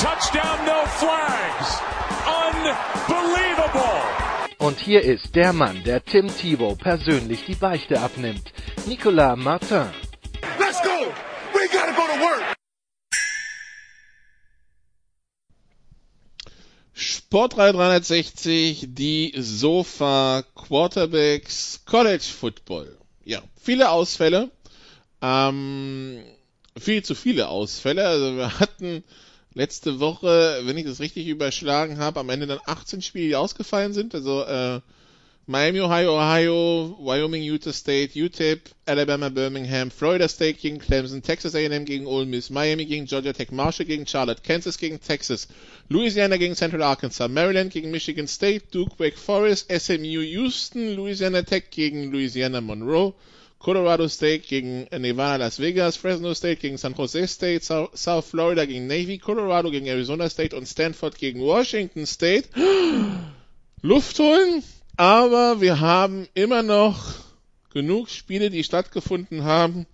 [0.00, 1.78] touchdown, no flags.
[2.26, 4.00] Unbelievable.
[4.58, 8.52] Und hier ist der Mann, der Tim Thibault persönlich die Beichte abnimmt.
[8.86, 9.90] Nicolas Martin.
[10.58, 11.12] Let's go.
[11.52, 12.56] We gotta go to work.
[16.94, 22.96] Sportreihe 360, die Sofa Quarterbacks College Football.
[23.24, 24.50] Ja, viele Ausfälle.
[25.20, 26.22] Ähm,
[26.78, 28.06] viel zu viele Ausfälle.
[28.06, 29.04] Also wir hatten
[29.54, 33.92] letzte Woche, wenn ich das richtig überschlagen habe, am Ende dann 18 Spiele, die ausgefallen
[33.92, 34.14] sind.
[34.14, 34.80] Also äh,
[35.46, 41.84] Miami, Ohio, Ohio, Wyoming, Utah State, UTEP, Alabama, Birmingham, Florida State gegen Clemson, Texas A&M
[41.84, 45.48] gegen Ole Miss, Miami gegen Georgia Tech, Marshall gegen Charlotte, Kansas gegen Texas,
[45.88, 51.64] Louisiana gegen Central Arkansas, Maryland gegen Michigan State, Duke, Wake Forest, SMU, Houston, Louisiana Tech
[51.72, 53.14] gegen Louisiana Monroe,
[53.60, 58.86] Colorado State gegen Nevada, Las Vegas, Fresno State gegen San Jose State, South Florida gegen
[58.86, 62.48] Navy, Colorado gegen Arizona State und Stanford gegen Washington State.
[63.82, 64.62] Luft holen,
[64.96, 67.14] aber wir haben immer noch
[67.70, 69.86] genug Spiele, die stattgefunden haben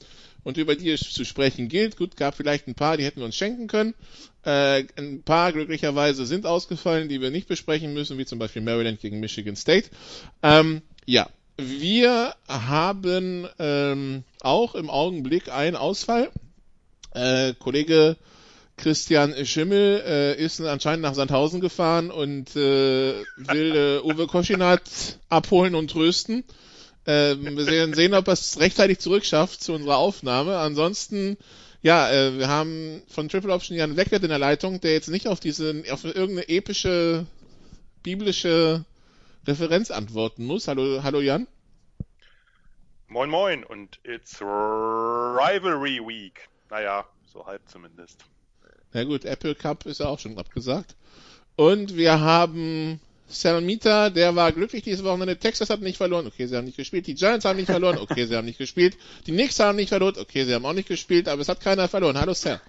[0.44, 1.96] und über die es zu sprechen gilt.
[1.96, 3.94] Gut, gab vielleicht ein paar, die hätten wir uns schenken können.
[4.44, 9.00] Äh, ein paar glücklicherweise sind ausgefallen, die wir nicht besprechen müssen, wie zum Beispiel Maryland
[9.00, 9.90] gegen Michigan State.
[10.44, 16.30] Ähm, ja, wir haben ähm, auch im Augenblick einen Ausfall.
[17.14, 18.16] Äh, Kollege
[18.76, 24.82] Christian Schimmel äh, ist anscheinend nach Sandhausen gefahren und äh, will äh, Uwe Koschinat
[25.30, 26.44] abholen und trösten.
[27.06, 30.58] Äh, wir sehen, sehen, ob er es rechtzeitig zurückschafft zu unserer Aufnahme.
[30.58, 31.38] Ansonsten,
[31.82, 35.26] ja, äh, wir haben von Triple Option Jan Weckert in der Leitung, der jetzt nicht
[35.26, 37.24] auf diese, auf irgendeine epische
[38.02, 38.84] biblische
[39.46, 40.68] Referenz antworten muss.
[40.68, 41.46] Hallo, hallo Jan.
[43.08, 46.48] Moin Moin und it's Rivalry Week.
[46.70, 48.24] Naja, so halb zumindest.
[48.92, 50.96] Na gut, Apple Cup ist ja auch schon abgesagt.
[51.54, 55.38] Und wir haben Salmita, der war glücklich dieses Wochenende.
[55.38, 56.26] Texas hat nicht verloren.
[56.26, 57.06] Okay, sie haben nicht gespielt.
[57.06, 57.98] Die Giants haben nicht verloren.
[57.98, 58.96] Okay, sie haben nicht gespielt.
[59.26, 60.16] Die Knicks haben nicht verloren.
[60.18, 62.18] Okay, sie haben auch nicht gespielt, aber es hat keiner verloren.
[62.18, 62.60] Hallo Sal.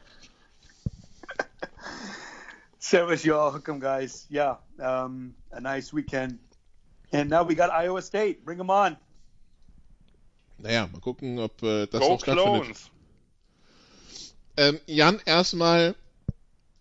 [2.80, 4.28] Servus, welcome guys.
[4.30, 6.38] Yeah, um, a nice weekend.
[7.12, 8.46] And now we got Iowa State.
[8.46, 8.98] Bring them on.
[10.60, 12.64] Naja, mal gucken, ob äh, das Go auch stattfindet.
[12.64, 12.92] Clones.
[14.58, 15.96] Ähm, Jan, erstmal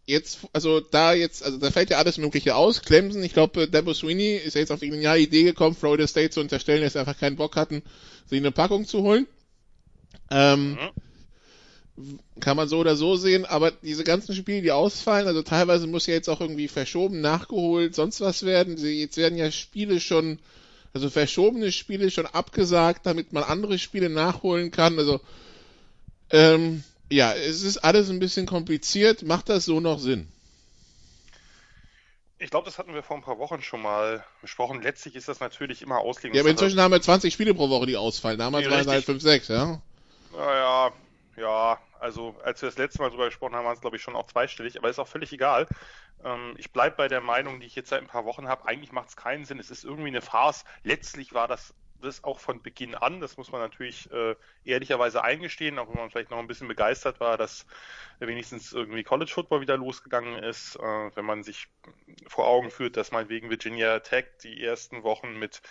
[0.07, 2.81] jetzt, also da jetzt, also da fällt ja alles Mögliche aus.
[2.83, 6.31] Clemson, ich glaube, Debo Sweeney ist ja jetzt auf die geniale Idee gekommen, Florida State
[6.31, 7.83] zu unterstellen, dass sie einfach keinen Bock hatten,
[8.27, 9.27] sich eine Packung zu holen.
[10.31, 10.79] Ähm,
[12.41, 16.07] kann man so oder so sehen, aber diese ganzen Spiele, die ausfallen, also teilweise muss
[16.07, 18.77] ja jetzt auch irgendwie verschoben, nachgeholt, sonst was werden.
[18.77, 20.39] Sie- Jetzt werden ja Spiele schon,
[20.97, 24.99] also verschobene Spiele schon abgesagt, damit man andere Spiele nachholen kann.
[24.99, 25.21] Also
[26.31, 29.23] ähm, ja, es ist alles ein bisschen kompliziert.
[29.23, 30.27] Macht das so noch Sinn?
[32.39, 34.81] Ich glaube, das hatten wir vor ein paar Wochen schon mal besprochen.
[34.81, 36.49] Letztlich ist das natürlich immer Ja, aber Auslegungssache.
[36.51, 38.39] inzwischen haben wir 20 Spiele pro Woche, die ausfallen.
[38.39, 39.07] Damals Nee, waren es halt richtig.
[39.07, 39.83] 5, 6, ja.
[40.33, 40.93] Naja,
[41.37, 44.15] ja, also als wir das letzte Mal drüber gesprochen haben, waren es glaube ich schon
[44.15, 45.67] auch zweistellig, aber ist auch völlig egal.
[46.25, 48.67] Ähm, ich bleibe bei der Meinung, die ich jetzt seit ein paar Wochen habe.
[48.67, 49.59] Eigentlich macht es keinen Sinn.
[49.59, 50.65] Es ist irgendwie eine Farce.
[50.85, 53.21] Letztlich war das das auch von Beginn an.
[53.21, 57.21] Das muss man natürlich äh, ehrlicherweise eingestehen, auch wenn man vielleicht noch ein bisschen begeistert
[57.21, 57.67] war, dass
[58.19, 60.77] wenigstens irgendwie College Football wieder losgegangen ist.
[60.77, 61.69] Äh, wenn man sich
[62.29, 65.63] vor Augen führt, dass meinetwegen Virginia Tech die ersten Wochen mit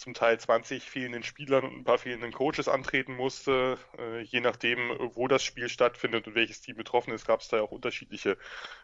[0.00, 3.78] zum Teil 20 fehlenden Spielern und ein paar fehlenden Coaches antreten musste.
[3.98, 7.58] Äh, je nachdem, wo das Spiel stattfindet und welches Team betroffen ist, gab es da
[7.58, 8.38] ja auch unterschiedliche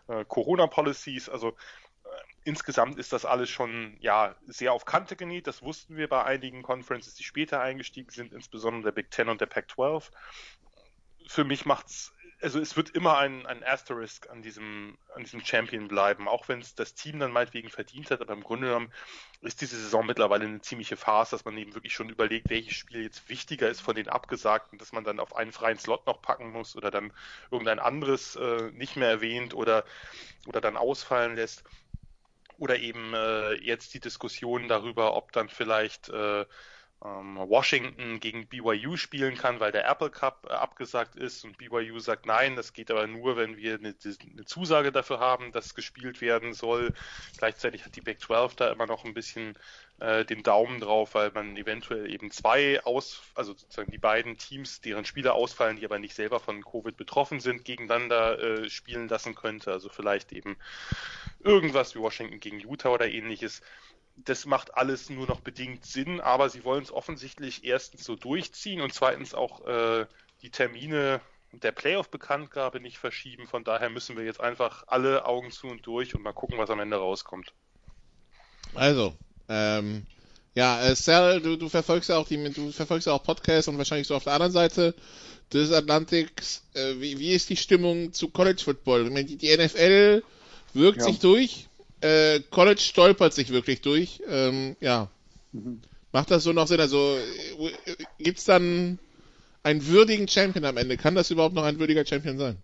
[0.09, 1.31] äh, Corona-Policies.
[1.31, 1.51] Also
[2.05, 2.09] äh,
[2.45, 5.47] insgesamt ist das alles schon ja sehr auf Kante genäht.
[5.47, 9.41] Das wussten wir bei einigen Conferences, die später eingestiegen sind, insbesondere der Big Ten und
[9.41, 10.11] der Pac-12.
[11.27, 12.13] Für mich macht's
[12.43, 16.61] also es wird immer ein, ein Asterisk an diesem, an diesem Champion bleiben, auch wenn
[16.61, 18.93] es das Team dann meinetwegen verdient hat, aber im Grunde genommen
[19.41, 23.03] ist diese Saison mittlerweile eine ziemliche Farce, dass man eben wirklich schon überlegt, welches Spiel
[23.03, 26.51] jetzt wichtiger ist von den Abgesagten, dass man dann auf einen freien Slot noch packen
[26.51, 27.13] muss oder dann
[27.51, 29.85] irgendein anderes äh, nicht mehr erwähnt oder,
[30.47, 31.65] oder dann ausfallen lässt.
[32.59, 36.47] Oder eben äh, jetzt die Diskussion darüber, ob dann vielleicht äh,
[37.01, 42.27] Washington gegen BYU spielen kann, weil der Apple Cup äh, abgesagt ist und BYU sagt,
[42.27, 46.55] nein, das geht aber nur, wenn wir eine, eine, Zusage dafür haben, dass gespielt werden
[46.55, 46.95] soll.
[47.37, 49.59] Gleichzeitig hat die Big 12 da immer noch ein bisschen
[50.01, 54.81] äh, den Daumen drauf, weil man eventuell eben zwei aus, also sozusagen die beiden Teams,
[54.81, 59.35] deren Spieler ausfallen, die aber nicht selber von Covid betroffen sind, gegeneinander äh, spielen lassen
[59.35, 59.71] könnte.
[59.71, 60.57] Also vielleicht eben
[61.41, 63.61] irgendwas wie Washington gegen Utah oder ähnliches
[64.17, 68.81] das macht alles nur noch bedingt Sinn, aber sie wollen es offensichtlich erstens so durchziehen
[68.81, 70.07] und zweitens auch äh,
[70.43, 71.21] die Termine
[71.53, 73.47] der Playoff-Bekanntgabe nicht verschieben.
[73.47, 76.71] Von daher müssen wir jetzt einfach alle Augen zu und durch und mal gucken, was
[76.71, 77.53] am Ende rauskommt.
[78.75, 79.15] Also,
[79.49, 80.07] ähm,
[80.55, 83.79] ja, äh, Sal, du, du verfolgst ja auch die, du verfolgst ja auch Podcasts und
[83.79, 84.95] wahrscheinlich so auf der anderen Seite
[85.53, 86.65] des Atlantiks.
[86.75, 89.07] Äh, wie, wie ist die Stimmung zu College Football?
[89.07, 90.23] Ich meine, die, die NFL
[90.75, 91.05] wirkt ja.
[91.05, 91.69] sich durch
[92.01, 94.23] äh, College stolpert sich wirklich durch.
[94.29, 95.09] Ähm, ja.
[95.53, 95.81] Mhm.
[96.13, 96.81] Macht das so noch Sinn?
[96.81, 98.99] Also äh, gibt es dann
[99.63, 100.97] einen würdigen Champion am Ende?
[100.97, 102.59] Kann das überhaupt noch ein würdiger Champion sein?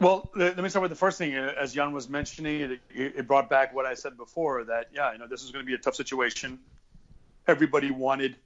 [0.00, 1.36] Well, let me start with the first thing.
[1.36, 5.12] Uh, as Jan was mentioning, it, it brought back what I said before that, yeah,
[5.12, 6.58] you know, this is going to be a tough situation.
[7.46, 8.36] Everybody wanted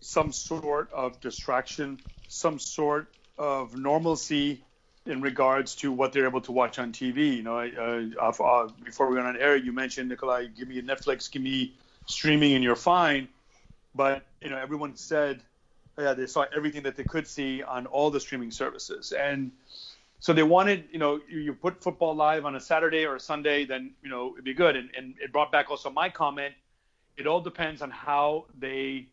[0.00, 3.06] some sort of distraction, some sort
[3.38, 4.64] of normalcy
[5.06, 7.36] in regards to what they're able to watch on TV.
[7.36, 11.30] You know, uh, uh, before we went on air, you mentioned Nikolai, give me Netflix,
[11.30, 11.74] give me
[12.06, 13.28] streaming, and you're fine.
[13.94, 15.42] But you know, everyone said,
[15.98, 19.52] yeah, they saw everything that they could see on all the streaming services, and
[20.18, 23.20] so they wanted, you know, you, you put football live on a Saturday or a
[23.20, 24.76] Sunday, then you know it'd be good.
[24.76, 26.54] And, and it brought back also my comment.
[27.16, 29.06] It all depends on how they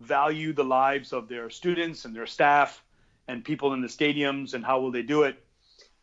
[0.00, 2.82] value the lives of their students and their staff
[3.28, 5.40] and people in the stadiums and how will they do it.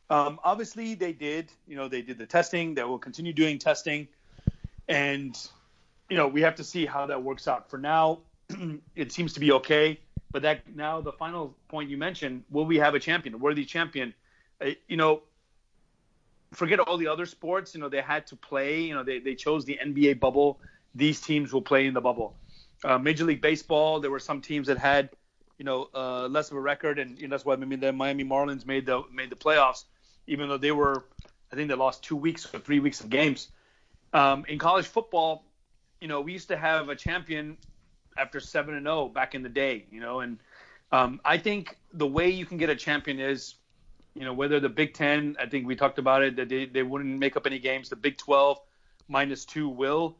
[0.09, 1.51] Um, obviously, they did.
[1.67, 2.75] You know, they did the testing.
[2.75, 4.07] They will continue doing testing,
[4.87, 5.35] and
[6.09, 7.69] you know, we have to see how that works out.
[7.71, 8.19] For now,
[8.95, 9.99] it seems to be okay.
[10.31, 13.65] But that now the final point you mentioned: will we have a champion, a worthy
[13.65, 14.13] champion?
[14.61, 15.23] Uh, you know,
[16.53, 17.73] forget all the other sports.
[17.73, 18.81] You know, they had to play.
[18.81, 20.59] You know, they they chose the NBA bubble.
[20.93, 22.35] These teams will play in the bubble.
[22.83, 25.09] Uh, Major League Baseball, there were some teams that had
[25.57, 27.93] you know, uh, less of a record, and you know, that's why I mean the
[27.93, 29.85] Miami Marlins made the made the playoffs,
[30.27, 31.05] even though they were,
[31.51, 33.49] I think they lost two weeks or three weeks of games.
[34.13, 35.45] Um, in college football,
[36.01, 37.57] you know, we used to have a champion
[38.17, 40.39] after seven and zero oh back in the day, you know, and
[40.91, 43.55] um, I think the way you can get a champion is,
[44.13, 46.83] you know, whether the Big Ten, I think we talked about it that they they
[46.83, 47.89] wouldn't make up any games.
[47.89, 48.59] The Big Twelve
[49.07, 50.17] minus two will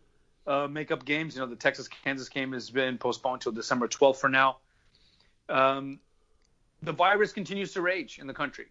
[0.47, 1.35] uh, make up games.
[1.35, 4.57] You know, the Texas Kansas game has been postponed till December 12th for now
[5.50, 6.00] um,
[6.81, 8.65] the virus continues to rage in the country.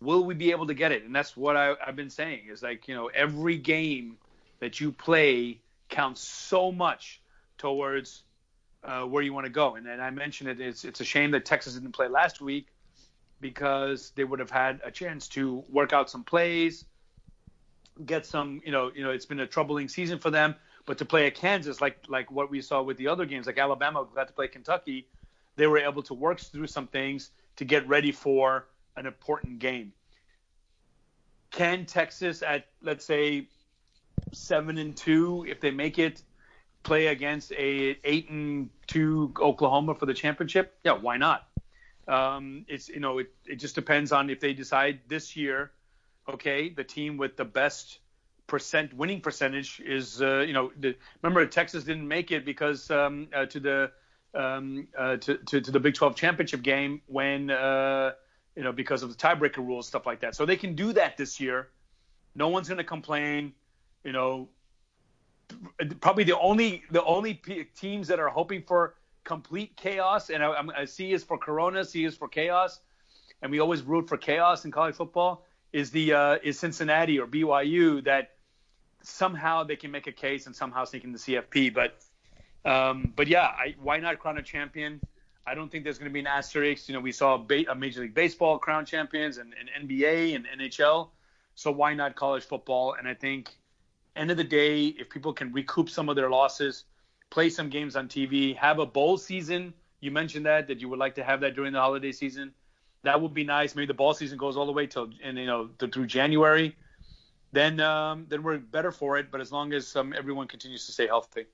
[0.00, 1.04] Will we be able to get it?
[1.04, 4.18] And that's what I, I've been saying is like, you know, every game
[4.60, 7.20] that you play counts so much
[7.58, 8.22] towards
[8.84, 9.76] uh, where you want to go.
[9.76, 10.60] And, and I mentioned it.
[10.60, 12.68] It's, it's a shame that Texas didn't play last week
[13.40, 16.84] because they would have had a chance to work out some plays,
[18.04, 18.60] get some.
[18.64, 20.54] You know, you know, it's been a troubling season for them.
[20.86, 23.58] But to play at Kansas, like like what we saw with the other games, like
[23.58, 25.08] Alabama got to play Kentucky,
[25.56, 28.66] they were able to work through some things to get ready for
[28.96, 29.92] an important game.
[31.50, 33.48] Can Texas at let's say
[34.32, 36.22] seven and two, if they make it,
[36.82, 40.78] play against a eight and two Oklahoma for the championship?
[40.84, 41.46] Yeah, why not?
[42.08, 45.72] Um, it's you know it, it just depends on if they decide this year,
[46.28, 47.98] okay, the team with the best
[48.46, 53.28] percent winning percentage is uh, you know the, remember Texas didn't make it because um,
[53.34, 53.90] uh, to the
[54.34, 58.12] um, uh, to, to, to, the Big 12 championship game when, uh,
[58.54, 60.34] you know, because of the tiebreaker rules, stuff like that.
[60.34, 61.68] So they can do that this year.
[62.34, 63.52] No one's going to complain.
[64.04, 64.48] You know,
[66.00, 67.40] probably the only the only
[67.74, 72.04] teams that are hoping for complete chaos, and I, I C is for Corona, C
[72.04, 72.80] is for chaos,
[73.42, 75.44] and we always root for chaos in college football.
[75.72, 78.36] Is the uh, is Cincinnati or BYU that
[79.02, 82.00] somehow they can make a case and somehow sneak in the CFP, but
[82.66, 85.00] um, but yeah, I, why not crown a champion?
[85.46, 86.88] I don't think there's going to be an asterisk.
[86.88, 91.10] You know, we saw a, Major League Baseball crown champions and, and NBA and NHL.
[91.54, 92.96] So why not college football?
[92.98, 93.56] And I think,
[94.16, 96.84] end of the day, if people can recoup some of their losses,
[97.30, 99.72] play some games on TV, have a bowl season.
[100.00, 102.52] You mentioned that that you would like to have that during the holiday season.
[103.04, 103.76] That would be nice.
[103.76, 106.76] Maybe the ball season goes all the way till and you know through January.
[107.52, 109.30] Then um, then we're better for it.
[109.30, 111.46] But as long as um, everyone continues to stay healthy.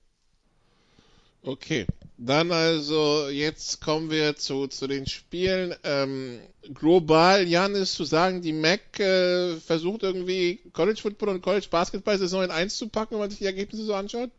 [1.45, 1.87] Okay,
[2.19, 5.75] dann also jetzt kommen wir zu, zu den Spielen.
[5.83, 6.41] Ähm,
[6.73, 12.17] global, Jan, ist zu sagen, die MAC äh, versucht irgendwie College Football und College Basketball
[12.17, 14.31] Saison in eins zu packen, wenn man sich die Ergebnisse so anschaut?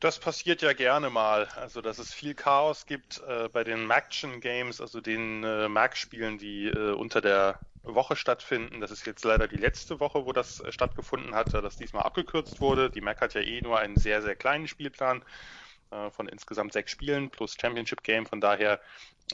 [0.00, 1.46] Das passiert ja gerne mal.
[1.56, 6.38] Also, dass es viel Chaos gibt äh, bei den Maction Games, also den äh, Mac-Spielen,
[6.38, 8.80] die äh, unter der Woche stattfinden.
[8.80, 12.02] Das ist jetzt leider die letzte Woche, wo das äh, stattgefunden hat, da das diesmal
[12.04, 12.90] abgekürzt wurde.
[12.90, 15.22] Die Mac hat ja eh nur einen sehr, sehr kleinen Spielplan
[16.10, 18.26] von insgesamt sechs Spielen plus Championship Game.
[18.26, 18.80] Von daher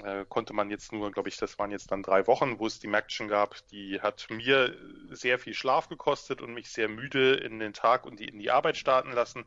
[0.03, 2.79] äh, konnte man jetzt nur, glaube ich, das waren jetzt dann drei Wochen, wo es
[2.79, 3.57] die Maction gab.
[3.69, 4.77] Die hat mir
[5.11, 8.51] sehr viel Schlaf gekostet und mich sehr müde in den Tag und die, in die
[8.51, 9.45] Arbeit starten lassen.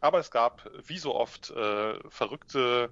[0.00, 2.90] Aber es gab, wie so oft, äh, verrückte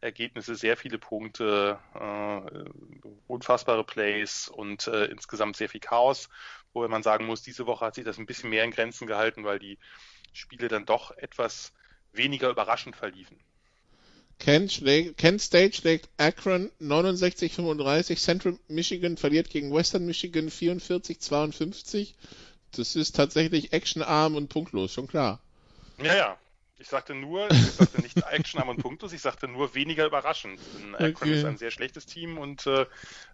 [0.00, 6.28] Ergebnisse, sehr viele Punkte, äh, unfassbare Plays und äh, insgesamt sehr viel Chaos,
[6.72, 9.44] wo man sagen muss, diese Woche hat sich das ein bisschen mehr in Grenzen gehalten,
[9.44, 9.78] weil die
[10.32, 11.72] Spiele dann doch etwas
[12.12, 13.38] weniger überraschend verliefen.
[14.38, 18.16] Kent, schlägt, Kent State schlägt Akron 69-35.
[18.16, 22.14] Central Michigan verliert gegen Western Michigan 44-52.
[22.72, 25.40] Das ist tatsächlich actionarm und punktlos, schon klar.
[26.00, 26.38] Ja, ja.
[26.80, 30.60] Ich sagte nur, ich sagte nicht actionarm und punktlos, ich sagte nur weniger überraschend.
[30.78, 31.38] Denn Akron okay.
[31.38, 32.86] ist ein sehr schlechtes Team und, äh,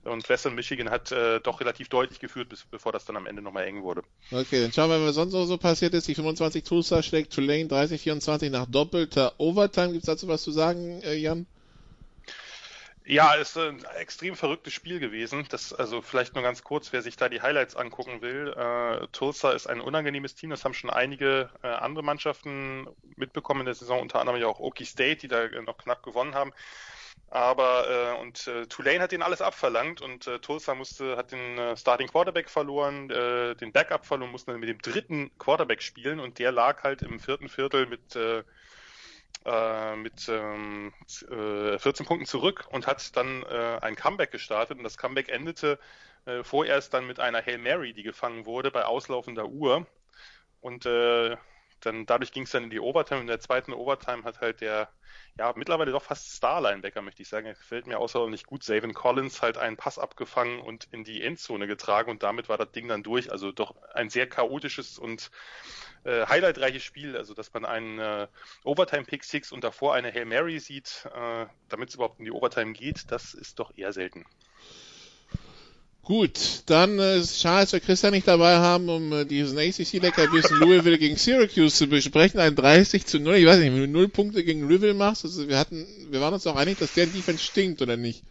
[0.04, 3.42] und Western Michigan hat äh, doch relativ deutlich geführt, bis, bevor das dann am Ende
[3.42, 4.02] nochmal eng wurde.
[4.30, 6.08] Okay, dann schauen wir, was sonst noch so passiert ist.
[6.08, 9.92] Die 25 Tulsa schlägt Tulane 30-24 nach doppelter Overtime.
[9.92, 11.46] Gibt es dazu was zu sagen, äh, Jan?
[13.06, 15.46] Ja, ist ein extrem verrücktes Spiel gewesen.
[15.50, 18.54] Das, also vielleicht nur ganz kurz, wer sich da die Highlights angucken will.
[18.56, 20.48] Äh, Tulsa ist ein unangenehmes Team.
[20.48, 24.58] Das haben schon einige äh, andere Mannschaften mitbekommen in der Saison, unter anderem ja auch
[24.58, 26.52] Okie State, die da noch knapp gewonnen haben.
[27.28, 31.58] Aber äh, und äh, Tulane hat denen alles abverlangt und äh, Tulsa musste hat den
[31.58, 36.20] äh, Starting Quarterback verloren, äh, den Backup verloren, musste dann mit dem dritten Quarterback spielen
[36.20, 38.44] und der lag halt im vierten Viertel mit äh,
[39.44, 40.92] äh, mit ähm,
[41.30, 44.78] äh, 14 Punkten zurück und hat dann äh, ein Comeback gestartet.
[44.78, 45.78] Und das Comeback endete
[46.26, 49.86] äh, vorerst dann mit einer Hail Mary, die gefangen wurde bei auslaufender Uhr.
[50.60, 51.36] Und äh,
[51.84, 53.20] dann dadurch ging es dann in die Overtime.
[53.20, 54.88] In der zweiten Overtime hat halt der,
[55.38, 59.42] ja, mittlerweile doch fast Star-Linebacker, möchte ich sagen, er gefällt mir außerordentlich gut, Savin Collins
[59.42, 63.02] halt einen Pass abgefangen und in die Endzone getragen und damit war das Ding dann
[63.02, 63.30] durch.
[63.30, 65.30] Also doch ein sehr chaotisches und
[66.04, 68.28] äh, highlightreiches Spiel, also dass man einen äh,
[68.64, 72.72] Overtime-Pick Six und davor eine Hail Mary sieht, äh, damit es überhaupt in die Overtime
[72.72, 74.24] geht, das ist doch eher selten.
[76.04, 80.58] Gut, dann äh, ist schade, dass wir Christian nicht dabei haben, um äh, diesen ACC-Leckerbissen
[80.58, 82.40] Louisville gegen Syracuse zu besprechen.
[82.40, 83.36] Ein 30 zu 0.
[83.36, 86.34] Ich weiß nicht, wenn du 0 Punkte gegen Louisville machst, also wir hatten, wir waren
[86.34, 88.22] uns auch einig, dass der Defense stinkt, oder nicht?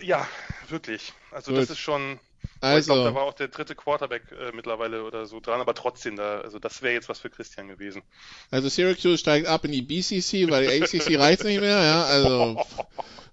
[0.00, 0.28] Ja,
[0.68, 1.12] wirklich.
[1.32, 1.62] Also Gut.
[1.62, 2.20] das ist schon,
[2.60, 5.74] also, ich glaube, da war auch der dritte Quarterback äh, mittlerweile oder so dran, aber
[5.74, 8.02] trotzdem, da, also das wäre jetzt was für Christian gewesen.
[8.50, 12.60] Also Syracuse steigt ab in die BCC, weil die ACC reicht nicht mehr, ja, also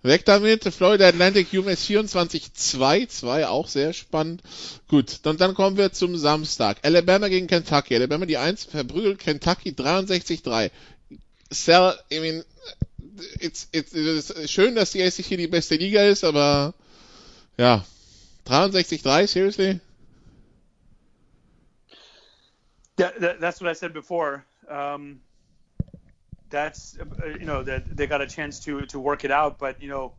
[0.04, 0.66] weg damit.
[0.66, 4.42] Florida Atlantic UMS 24-2, auch sehr spannend.
[4.88, 6.78] Gut, dann, dann kommen wir zum Samstag.
[6.84, 7.96] Alabama gegen Kentucky.
[7.96, 10.70] Alabama die 1 verprügelt Kentucky 63-3.
[11.50, 12.44] Sell, I mean,
[13.40, 16.74] it's, it's, it's schön, dass die ACC die beste Liga ist, aber
[17.58, 17.86] ja,
[18.46, 19.80] 63-3, seriously?
[22.98, 24.46] Yeah, that, that's what I said before.
[24.70, 25.22] Um,
[26.50, 29.82] that's uh, you know that they got a chance to to work it out, but
[29.82, 30.14] you know,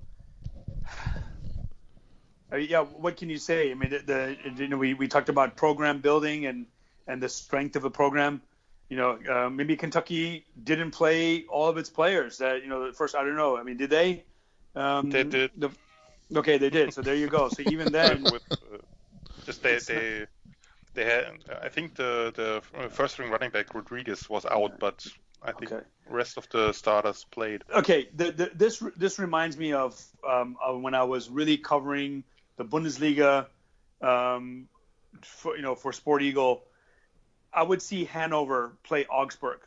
[2.59, 3.71] yeah, what can you say?
[3.71, 6.67] I mean, the, the you know we, we talked about program building and
[7.07, 8.43] and the strength of a program.
[8.89, 12.39] You know, uh, maybe Kentucky didn't play all of its players.
[12.39, 13.57] That you know, the first I don't know.
[13.57, 14.25] I mean, did they?
[14.75, 15.53] Um, they did.
[15.57, 15.71] The,
[16.35, 16.93] Okay, they did.
[16.95, 17.49] So there you go.
[17.49, 18.79] So even then, with, uh,
[19.45, 20.27] just they they
[20.95, 21.27] they had.
[21.63, 25.07] I think the the first string running back Rodriguez was out, but
[25.45, 25.85] I think okay.
[26.09, 27.63] rest of the starters played.
[27.73, 32.25] Okay, the, the, this this reminds me of, um, of when I was really covering
[32.57, 33.47] the Bundesliga,
[34.01, 34.69] um,
[35.21, 36.65] for, you know, for Sport Eagle.
[37.53, 39.61] I would see Hanover play Augsburg,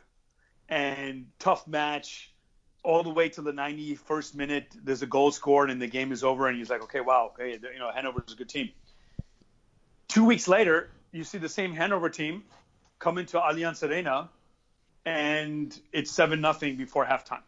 [0.68, 2.32] and tough match
[2.82, 4.66] all the way to the 91st minute.
[4.82, 7.52] There's a goal scored and the game is over, and he's like, okay, wow, hey,
[7.52, 8.70] you know, Hanover's a good team.
[10.08, 12.44] Two weeks later, you see the same Hanover team
[12.98, 14.28] come into Allianz Arena,
[15.04, 17.42] and it's seven nothing before halftime.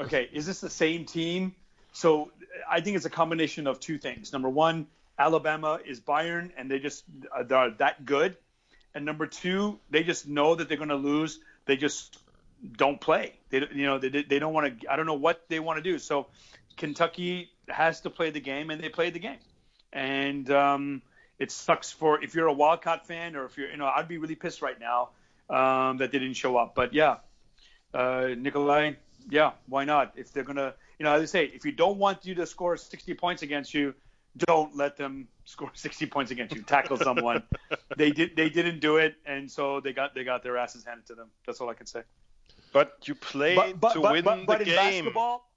[0.00, 1.54] Okay, is this the same team?
[1.92, 2.30] So
[2.68, 4.32] I think it's a combination of two things.
[4.32, 4.86] Number one,
[5.18, 7.04] Alabama is Bayern, and they just
[7.36, 8.36] uh, they're that good.
[8.94, 11.38] And number two, they just know that they're going to lose.
[11.66, 12.18] They just
[12.76, 13.34] don't play.
[13.50, 14.92] They you know they they don't want to.
[14.92, 15.98] I don't know what they want to do.
[15.98, 16.26] So
[16.76, 19.38] Kentucky has to play the game, and they played the game.
[19.92, 21.02] And um,
[21.38, 24.18] it sucks for if you're a Wildcat fan or if you're you know I'd be
[24.18, 25.10] really pissed right now
[25.50, 26.74] um, that they didn't show up.
[26.74, 27.16] But yeah,
[27.92, 28.92] uh, Nikolai,
[29.28, 30.12] yeah, why not?
[30.16, 32.76] If they're gonna you know as I say, if you don't want you to score
[32.76, 33.94] 60 points against you,
[34.38, 36.62] don't let them score 60 points against you.
[36.62, 37.42] Tackle someone.
[37.96, 38.36] they did.
[38.36, 41.28] They didn't do it, and so they got they got their asses handed to them.
[41.44, 42.02] That's all I can say.
[42.72, 45.04] But you play but, but, to but, win but, but the in game.
[45.04, 45.48] basketball,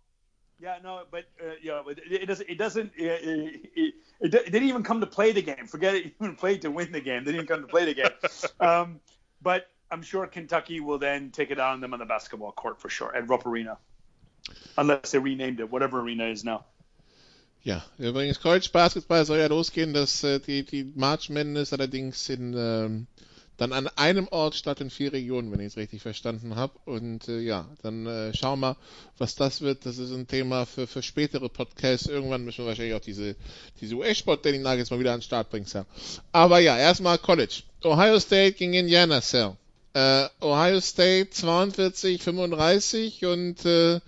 [0.61, 2.49] yeah, no, but uh, yeah, but it, it doesn't.
[2.49, 2.91] It doesn't.
[2.97, 5.67] It, it, it, it didn't even come to play the game.
[5.67, 6.13] Forget it.
[6.21, 7.25] Even played to win the game.
[7.25, 8.11] They didn't come to play the game.
[8.59, 8.99] um,
[9.41, 12.89] but I'm sure Kentucky will then take it on them on the basketball court for
[12.89, 13.77] sure at Rupp Arena,
[14.77, 16.65] unless they renamed it, whatever arena is now.
[17.63, 22.53] Ja, übrigens College Basketball soll ja losgehen, dass äh, die, die March Madness allerdings in,
[22.55, 23.07] ähm,
[23.57, 26.73] dann an einem Ort statt in vier Regionen, wenn ich es richtig verstanden habe.
[26.85, 28.75] Und äh, ja, dann äh, schauen wir,
[29.17, 29.85] was das wird.
[29.85, 32.07] Das ist ein Thema für, für spätere Podcasts.
[32.07, 33.35] Irgendwann müssen wir wahrscheinlich auch diese,
[33.79, 35.85] diese US-Sport Daily Nuggets mal wieder an den Start bringen, Sir.
[36.31, 37.63] Aber ja, erstmal College.
[37.83, 39.55] Ohio State gegen Indiana, Sir.
[39.93, 44.01] Äh, Ohio State 42, 35 und äh,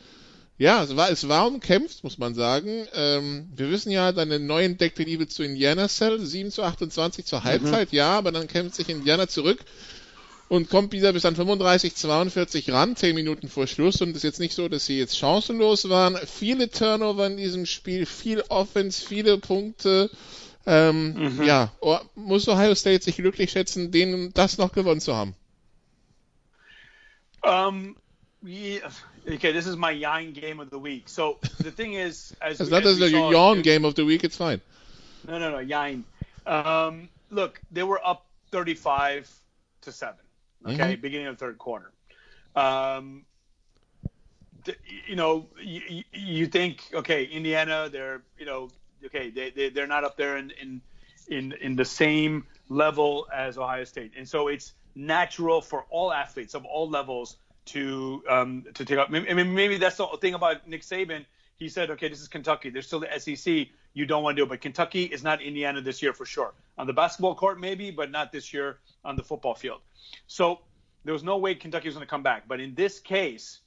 [0.57, 2.87] ja, es war, es war umkämpft, muss man sagen.
[2.93, 7.43] Ähm, wir wissen ja, deine neu entdeckte Liebe zu Indiana Cell, 7 zu 28 zur
[7.43, 9.59] Halbzeit, ja, aber dann kämpft sich Indiana zurück
[10.49, 14.23] und kommt wieder bis an 35, 42 ran, 10 Minuten vor Schluss und es ist
[14.23, 16.17] jetzt nicht so, dass sie jetzt chancenlos waren.
[16.25, 20.09] Viele Turnover in diesem Spiel, viel Offense, viele Punkte.
[20.65, 25.35] Ähm, Ja, oh, muss Ohio State sich glücklich schätzen, denen das noch gewonnen zu haben.
[27.43, 27.95] Um,
[28.43, 28.89] yeah,
[29.27, 31.09] okay, this is my yawn game of the week.
[31.09, 33.95] So the thing is, as It's we- not as as we a yawn game of
[33.95, 34.61] the week, it's fine.
[35.27, 36.03] No, no, no, yawn.
[36.45, 39.29] Um, look, they were up 35
[39.81, 40.19] to seven.
[40.65, 41.01] Okay, Mhm.
[41.01, 41.91] beginning of third quarter.
[42.55, 43.25] Um,
[44.65, 48.69] th- you know, you, you think, okay, Indiana, they're, you know,
[49.05, 50.81] okay, they, they they're not up there in in
[51.27, 56.55] in in the same level as Ohio State, and so it's natural for all athletes
[56.55, 59.09] of all levels to um, to take up.
[59.11, 61.25] I mean, maybe that's the thing about Nick Saban.
[61.57, 62.69] He said, okay, this is Kentucky.
[62.69, 63.67] They're still the SEC.
[63.93, 66.53] You don't want to do it, but Kentucky is not Indiana this year for sure.
[66.77, 69.81] On the basketball court, maybe, but not this year on the football field.
[70.27, 70.59] So
[71.03, 72.47] there was no way Kentucky was going to come back.
[72.47, 73.59] But in this case,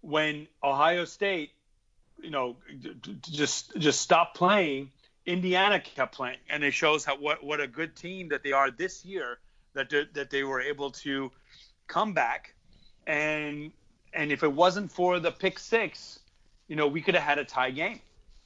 [0.00, 1.50] when Ohio State,
[2.22, 2.56] you know,
[3.22, 4.92] just just stopped playing,
[5.26, 8.70] Indiana kept playing, and it shows how what what a good team that they are
[8.70, 9.38] this year.
[9.74, 11.32] That that they were able to
[11.88, 12.53] come back,
[13.06, 13.72] and
[14.12, 16.20] and if it wasn't for the pick six,
[16.68, 18.00] you know, we could have had a tie game.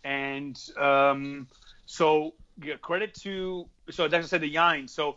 [0.04, 1.46] And um,
[1.86, 4.88] so yeah, credit to so like I said the Yine.
[4.88, 5.16] So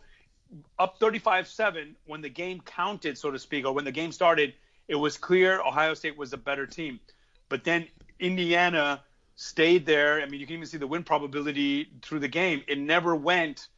[0.79, 4.53] up 35-7 when the game counted, so to speak, or when the game started,
[4.87, 6.99] it was clear Ohio State was a better team.
[7.47, 7.87] But then
[8.19, 9.01] Indiana
[9.35, 10.21] stayed there.
[10.21, 12.63] I mean, you can even see the win probability through the game.
[12.67, 13.69] It never went.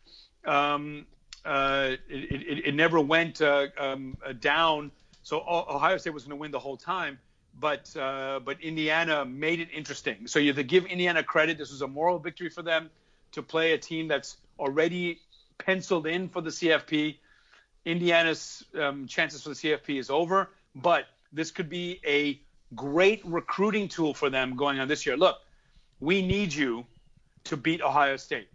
[0.45, 1.05] Um,
[1.45, 4.91] uh, it, it, it never went uh, um, uh, down.
[5.23, 7.17] So Ohio State was going to win the whole time,
[7.59, 10.27] but uh, but Indiana made it interesting.
[10.27, 11.57] So you have to give Indiana credit.
[11.57, 12.89] This was a moral victory for them
[13.31, 15.19] to play a team that's already
[15.57, 17.17] penciled in for the CFP.
[17.85, 22.39] Indiana's um, chances for the CFP is over, but this could be a
[22.75, 25.17] great recruiting tool for them going on this year.
[25.17, 25.37] Look,
[25.99, 26.85] we need you
[27.45, 28.47] to beat Ohio State.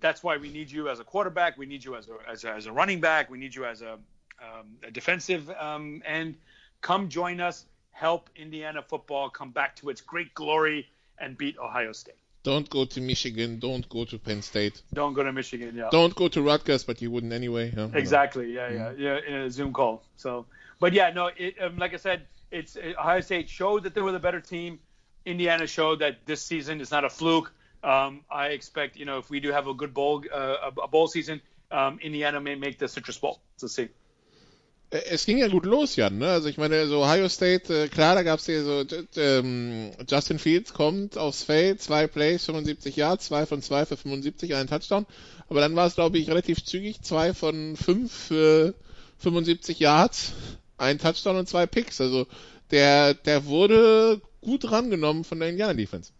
[0.00, 1.56] That's why we need you as a quarterback.
[1.56, 3.30] We need you as a as a, as a running back.
[3.30, 3.98] We need you as a,
[4.40, 6.36] um, a defensive um, end.
[6.80, 7.64] Come join us.
[7.90, 12.16] Help Indiana football come back to its great glory and beat Ohio State.
[12.42, 13.58] Don't go to Michigan.
[13.58, 14.82] Don't go to Penn State.
[14.94, 15.74] Don't go to Michigan.
[15.74, 15.88] Yeah.
[15.90, 17.72] Don't go to Rutgers, but you wouldn't anyway.
[17.74, 17.88] Huh?
[17.92, 18.52] Exactly.
[18.52, 19.18] Yeah, yeah, yeah.
[19.26, 20.04] In a Zoom call.
[20.16, 20.46] So,
[20.78, 21.30] but yeah, no.
[21.36, 24.40] It, um, like I said, it's it, Ohio State showed that they were the better
[24.40, 24.78] team.
[25.24, 27.52] Indiana showed that this season is not a fluke.
[27.82, 30.88] Um, I expect, you know, if we do have a good bowl, uh, a, a
[30.88, 33.40] bowl season, um, Indiana may make the Citrus Bowl.
[33.60, 33.88] Let's see.
[34.96, 36.18] Äh, Es ging ja gut los, Jan.
[36.18, 36.28] Ne?
[36.28, 38.84] Also ich meine, so Ohio State, äh, klar, da gab's hier so
[39.16, 44.54] ähm, Justin Fields kommt aufs Feld, zwei Plays, 75 Yards, zwei von zwei für 75,
[44.54, 45.06] einen Touchdown.
[45.48, 48.74] Aber dann war es, glaube ich, relativ zügig, zwei von fünf für
[49.18, 50.32] 75 Yards,
[50.78, 52.00] ein Touchdown und zwei Picks.
[52.00, 52.26] Also
[52.70, 56.12] der, der wurde gut rangenommen von der Indiana Defense.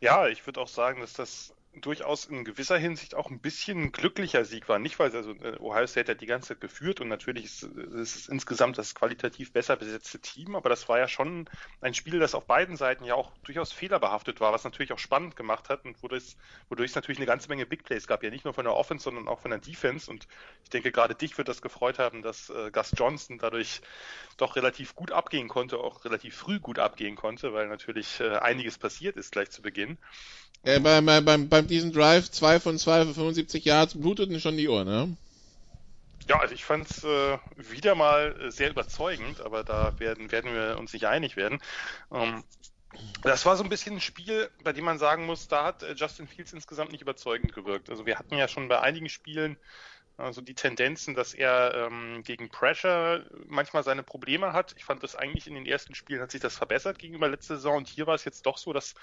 [0.00, 3.92] Ja, ich würde auch sagen, dass das durchaus in gewisser Hinsicht auch ein bisschen ein
[3.92, 4.78] glücklicher Sieg war.
[4.78, 8.16] Nicht, weil also äh, Ohio State hat die ganze Zeit geführt und natürlich ist, ist
[8.16, 11.48] es insgesamt das qualitativ besser besetzte Team, aber das war ja schon
[11.80, 15.34] ein Spiel, das auf beiden Seiten ja auch durchaus fehlerbehaftet war, was natürlich auch spannend
[15.34, 16.36] gemacht hat und wodurch es,
[16.68, 18.22] wodurch es natürlich eine ganze Menge Big Plays gab.
[18.22, 20.28] Ja, nicht nur von der Offense, sondern auch von der Defense und
[20.64, 23.80] ich denke, gerade dich wird das gefreut haben, dass äh, Gus Johnson dadurch
[24.36, 28.76] doch relativ gut abgehen konnte, auch relativ früh gut abgehen konnte, weil natürlich äh, einiges
[28.76, 29.96] passiert ist gleich zu Beginn.
[30.64, 34.68] Äh, beim, beim, beim diesen Drive, zwei von zwei für 75 Yards, bluteten schon die
[34.68, 35.16] Ohren, ne?
[36.28, 40.54] Ja, also ich fand es äh, wieder mal äh, sehr überzeugend, aber da werden, werden
[40.54, 41.60] wir uns nicht einig werden.
[42.12, 42.44] Ähm,
[43.22, 45.94] das war so ein bisschen ein Spiel, bei dem man sagen muss, da hat äh,
[45.94, 47.90] Justin Fields insgesamt nicht überzeugend gewirkt.
[47.90, 49.58] Also wir hatten ja schon bei einigen Spielen
[50.16, 54.74] Also die Tendenzen, dass er ähm, gegen Pressure manchmal seine Probleme hat.
[54.78, 57.78] Ich fand das eigentlich in den ersten Spielen hat sich das verbessert gegenüber letzter Saison
[57.78, 58.94] und hier war es jetzt doch so, dass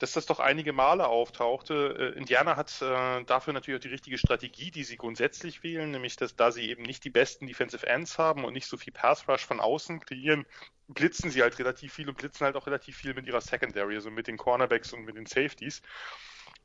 [0.00, 2.12] dass das doch einige Male auftauchte.
[2.14, 6.16] Äh, Indiana hat äh, dafür natürlich auch die richtige Strategie, die sie grundsätzlich wählen, nämlich
[6.16, 9.28] dass da sie eben nicht die besten Defensive Ends haben und nicht so viel Pass
[9.28, 10.46] Rush von außen kreieren,
[10.88, 14.10] blitzen sie halt relativ viel und blitzen halt auch relativ viel mit ihrer Secondary, also
[14.10, 15.82] mit den Cornerbacks und mit den Safeties.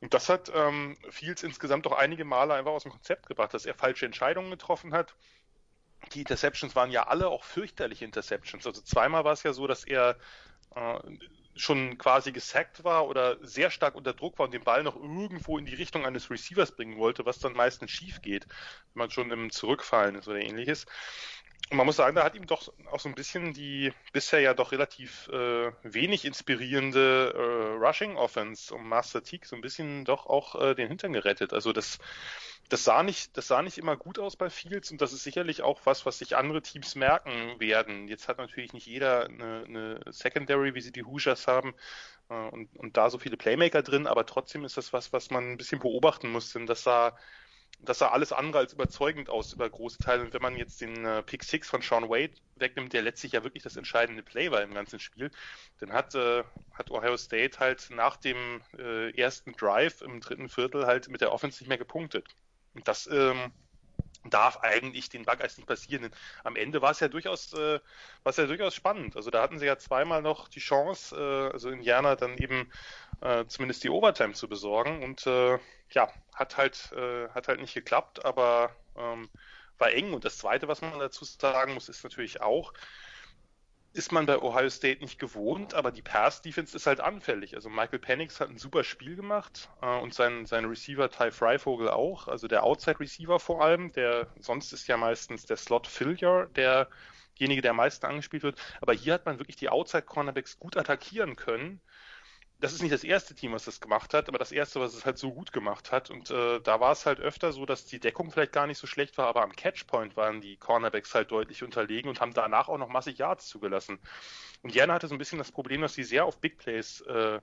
[0.00, 3.66] Und das hat ähm, Fields insgesamt doch einige Male einfach aus dem Konzept gebracht, dass
[3.66, 5.14] er falsche Entscheidungen getroffen hat.
[6.14, 8.66] Die Interceptions waren ja alle auch fürchterliche Interceptions.
[8.66, 10.16] Also zweimal war es ja so, dass er
[10.74, 10.98] äh,
[11.56, 15.58] schon quasi gesackt war oder sehr stark unter Druck war und den Ball noch irgendwo
[15.58, 19.30] in die Richtung eines Receivers bringen wollte, was dann meistens schief geht, wenn man schon
[19.30, 20.86] im Zurückfallen ist oder ähnliches.
[21.70, 24.54] Und man muss sagen, da hat ihm doch auch so ein bisschen die bisher ja
[24.54, 30.26] doch relativ äh, wenig inspirierende äh, Rushing Offense um Master Teague so ein bisschen doch
[30.26, 31.52] auch äh, den Hintern gerettet.
[31.52, 31.98] Also das,
[32.68, 35.62] das sah nicht, das sah nicht immer gut aus bei Fields und das ist sicherlich
[35.62, 38.08] auch was, was sich andere Teams merken werden.
[38.08, 41.74] Jetzt hat natürlich nicht jeder eine, eine Secondary, wie sie die Hoosiers haben,
[42.28, 45.52] äh, und, und da so viele Playmaker drin, aber trotzdem ist das was, was man
[45.52, 47.16] ein bisschen beobachten muss, denn das sah
[47.80, 50.22] das sah alles andere als überzeugend aus über große Teile.
[50.22, 53.44] Und wenn man jetzt den äh, Pick 6 von Sean Wade wegnimmt, der letztlich ja
[53.44, 55.30] wirklich das entscheidende Play war im ganzen Spiel,
[55.78, 60.86] dann hat, äh, hat Ohio State halt nach dem äh, ersten Drive im dritten Viertel
[60.86, 62.26] halt mit der Offense nicht mehr gepunktet.
[62.76, 63.52] Und das ähm,
[64.30, 66.02] darf eigentlich den Buckeyes nicht passieren.
[66.02, 66.12] Denn
[66.44, 67.80] am Ende war es ja durchaus, äh,
[68.22, 69.16] war es ja durchaus spannend.
[69.16, 72.70] Also da hatten sie ja zweimal noch die Chance, äh, also Indiana dann eben
[73.22, 75.58] äh, zumindest die Overtime zu besorgen und äh,
[75.90, 79.28] ja, hat halt, äh, hat halt nicht geklappt, aber ähm,
[79.78, 80.12] war eng.
[80.12, 82.72] Und das Zweite, was man dazu sagen muss, ist natürlich auch,
[83.96, 87.54] ist man bei Ohio State nicht gewohnt, aber die Pass-Defense ist halt anfällig.
[87.54, 91.88] Also Michael Penix hat ein super Spiel gemacht äh, und sein, sein Receiver Ty Freivogel
[91.88, 97.70] auch, also der Outside-Receiver vor allem, der sonst ist ja meistens der Slot-Filler, derjenige, der
[97.70, 98.60] am meisten angespielt wird.
[98.80, 101.80] Aber hier hat man wirklich die Outside-Cornerbacks gut attackieren können
[102.58, 105.04] das ist nicht das erste Team, was das gemacht hat, aber das erste, was es
[105.04, 106.10] halt so gut gemacht hat.
[106.10, 108.86] Und äh, da war es halt öfter so, dass die Deckung vielleicht gar nicht so
[108.86, 112.78] schlecht war, aber am Catchpoint waren die Cornerbacks halt deutlich unterlegen und haben danach auch
[112.78, 113.98] noch massig Yards zugelassen.
[114.62, 117.40] Und Jana hatte so ein bisschen das Problem, dass sie sehr auf Big Plays äh,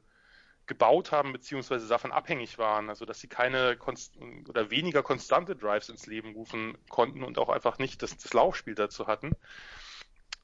[0.65, 2.89] gebaut haben, beziehungsweise davon abhängig waren.
[2.89, 7.49] Also, dass sie keine konst oder weniger konstante Drives ins Leben rufen konnten und auch
[7.49, 9.33] einfach nicht das, das Laufspiel dazu hatten.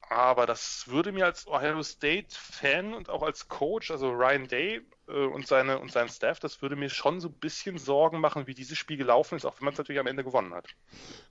[0.10, 5.12] Aber das würde mir als Ohio State-Fan und auch als Coach, also Ryan Day äh,
[5.12, 8.56] und, seine, und sein Staff, das würde mir schon so ein bisschen Sorgen machen, wie
[8.56, 10.66] dieses Spiel gelaufen ist, auch wenn man es natürlich am Ende gewonnen hat.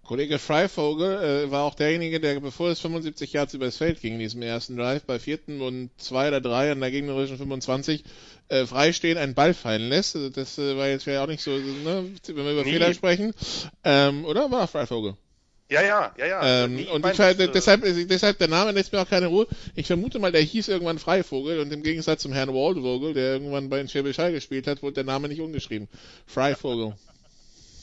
[0.05, 4.21] Kollege Freivogel äh, war auch derjenige, der, bevor es 75 Yards übers Feld ging in
[4.21, 8.05] diesem ersten Drive, bei vierten und zwei oder drei an der gegnerischen 25
[8.47, 10.14] äh, freistehen einen Ball fallen lässt.
[10.14, 12.75] Also das äh, war jetzt ja auch nicht so, ne, wenn wir über nee.
[12.75, 13.35] Fehler sprechen.
[13.83, 15.17] Ähm, oder war Freivogel?
[15.71, 16.65] Ja, ja, ja, ja.
[16.65, 19.47] Ähm, nee, und ich mein, ich, deshalb, deshalb, der Name lässt mir auch keine Ruhe.
[19.75, 23.69] Ich vermute mal, der hieß irgendwann Freivogel und im Gegensatz zum Herrn Waldvogel, der irgendwann
[23.69, 25.89] bei den Schwäbisch Hall gespielt hat, wurde der Name nicht umgeschrieben.
[26.27, 26.95] Freivogel.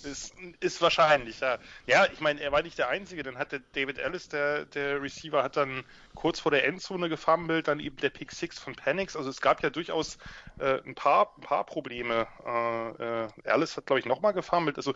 [0.04, 1.58] Ist, ist wahrscheinlich, ja.
[1.88, 3.24] Ja, ich meine, er war nicht der Einzige.
[3.24, 7.68] Dann hat der David Ellis, der, der Receiver, hat dann kurz vor der Endzone gefummelt,
[7.68, 9.16] dann eben der Pick 6 von Panics.
[9.16, 10.18] Also es gab ja durchaus
[10.60, 12.28] äh, ein, paar, ein paar Probleme.
[12.46, 14.78] Äh, äh, Ellis hat, glaube ich, nochmal gefummelt.
[14.78, 14.94] Also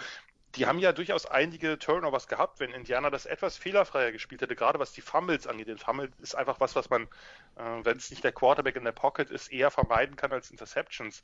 [0.56, 4.80] die haben ja durchaus einige Turnovers gehabt, wenn Indiana das etwas fehlerfreier gespielt hätte, gerade
[4.80, 5.68] was die Fumbles angeht.
[5.68, 7.04] Den Fumble ist einfach was, was man,
[7.56, 11.22] äh, wenn es nicht der Quarterback in der Pocket ist, eher vermeiden kann als Interceptions.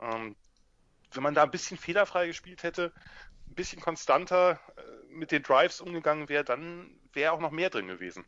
[0.00, 0.36] Ähm,
[1.12, 2.92] wenn man da ein bisschen fehlerfrei gespielt hätte,
[3.48, 4.80] ein bisschen konstanter äh,
[5.12, 8.24] mit den Drives umgegangen wäre, dann wäre auch noch mehr drin gewesen.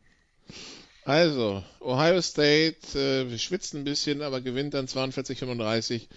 [1.05, 6.07] Also, Ohio State äh, schwitzt ein bisschen, aber gewinnt dann 42-35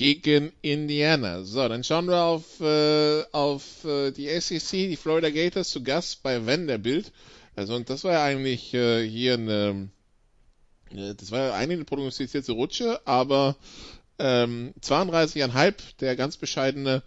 [0.00, 1.42] gegen Indiana.
[1.42, 6.22] So, dann schauen wir auf, äh, auf äh, die SEC, die Florida Gators zu Gast
[6.22, 7.12] bei Vanderbilt.
[7.54, 9.90] Also, und das war ja eigentlich äh, hier eine,
[10.90, 13.56] äh, das war ja eigentlich eine prognostizierte Rutsche, aber
[14.18, 17.02] ähm, 32,5, der ganz bescheidene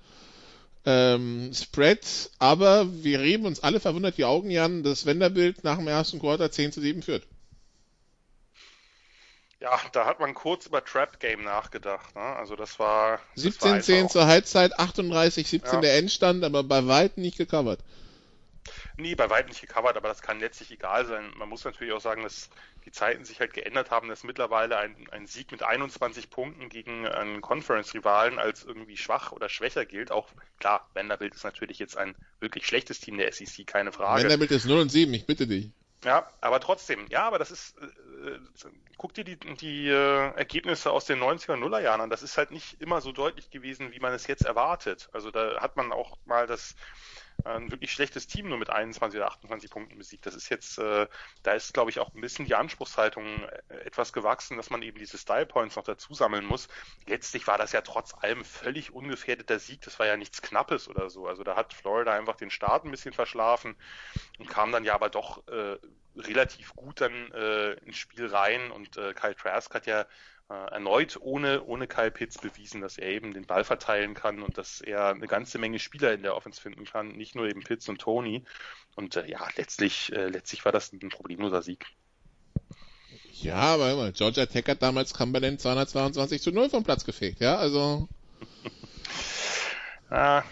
[0.86, 5.88] ähm, Spread, aber wir reden uns alle verwundert die Augen, Jan, dass Vanderbilt nach dem
[5.88, 7.23] ersten Quarter 10 zu 7 führt.
[9.63, 12.13] Ja, da hat man kurz über Trap Game nachgedacht.
[12.15, 12.21] Ne?
[12.21, 15.80] Also das war 17-10 zur Halbzeit, 38-17 ja.
[15.80, 17.80] der Endstand, aber bei weitem nicht gecovert.
[18.97, 21.32] Nee, bei weitem nicht gecovert, aber das kann letztlich egal sein.
[21.38, 22.49] Man muss natürlich auch sagen, dass
[22.84, 27.08] die Zeiten sich halt geändert haben, dass mittlerweile ein, ein Sieg mit 21 Punkten gegen
[27.08, 30.12] einen Conference-Rivalen als irgendwie schwach oder schwächer gilt.
[30.12, 30.28] Auch
[30.60, 34.23] klar, Vanderbilt ist natürlich jetzt ein wirklich schlechtes Team der SEC, keine Frage.
[34.23, 35.71] Vanderbilt ist 0 und 7, ich bitte dich.
[36.04, 38.39] Ja, aber trotzdem, ja, aber das ist, äh, äh
[38.98, 42.10] guck dir die, die äh, Ergebnisse aus den 90er Nuller Jahren an.
[42.10, 45.10] Das ist halt nicht immer so deutlich gewesen, wie man es jetzt erwartet.
[45.13, 46.76] Also da hat man auch mal das
[47.43, 50.26] ein wirklich schlechtes Team nur mit 21 oder 28 Punkten besiegt.
[50.26, 51.08] Das ist jetzt, äh,
[51.43, 54.98] da ist, glaube ich, auch ein bisschen die Anspruchshaltung äh, etwas gewachsen, dass man eben
[54.98, 56.67] diese Style Points noch dazu sammeln muss.
[57.06, 59.82] Letztlich war das ja trotz allem völlig ungefährdeter Sieg.
[59.82, 61.28] Das war ja nichts Knappes oder so.
[61.28, 63.76] Also da hat Florida einfach den Start ein bisschen verschlafen
[64.39, 65.78] und kam dann ja aber doch äh,
[66.15, 70.06] relativ gut dann äh, ins Spiel rein und äh, Kyle Trask hat ja
[70.49, 74.82] erneut ohne, ohne Kyle Pitts bewiesen, dass er eben den Ball verteilen kann und dass
[74.82, 77.99] er eine ganze Menge Spieler in der Offense finden kann, nicht nur eben Pitts und
[77.99, 78.43] Tony.
[78.95, 81.86] Und äh, ja, letztlich, äh, letztlich war das ein problemloser Sieg.
[83.34, 88.08] Ja, aber Georgia Tech hat damals Cumberland 222 zu 0 vom Platz gefegt, ja, also.
[90.10, 90.43] ah,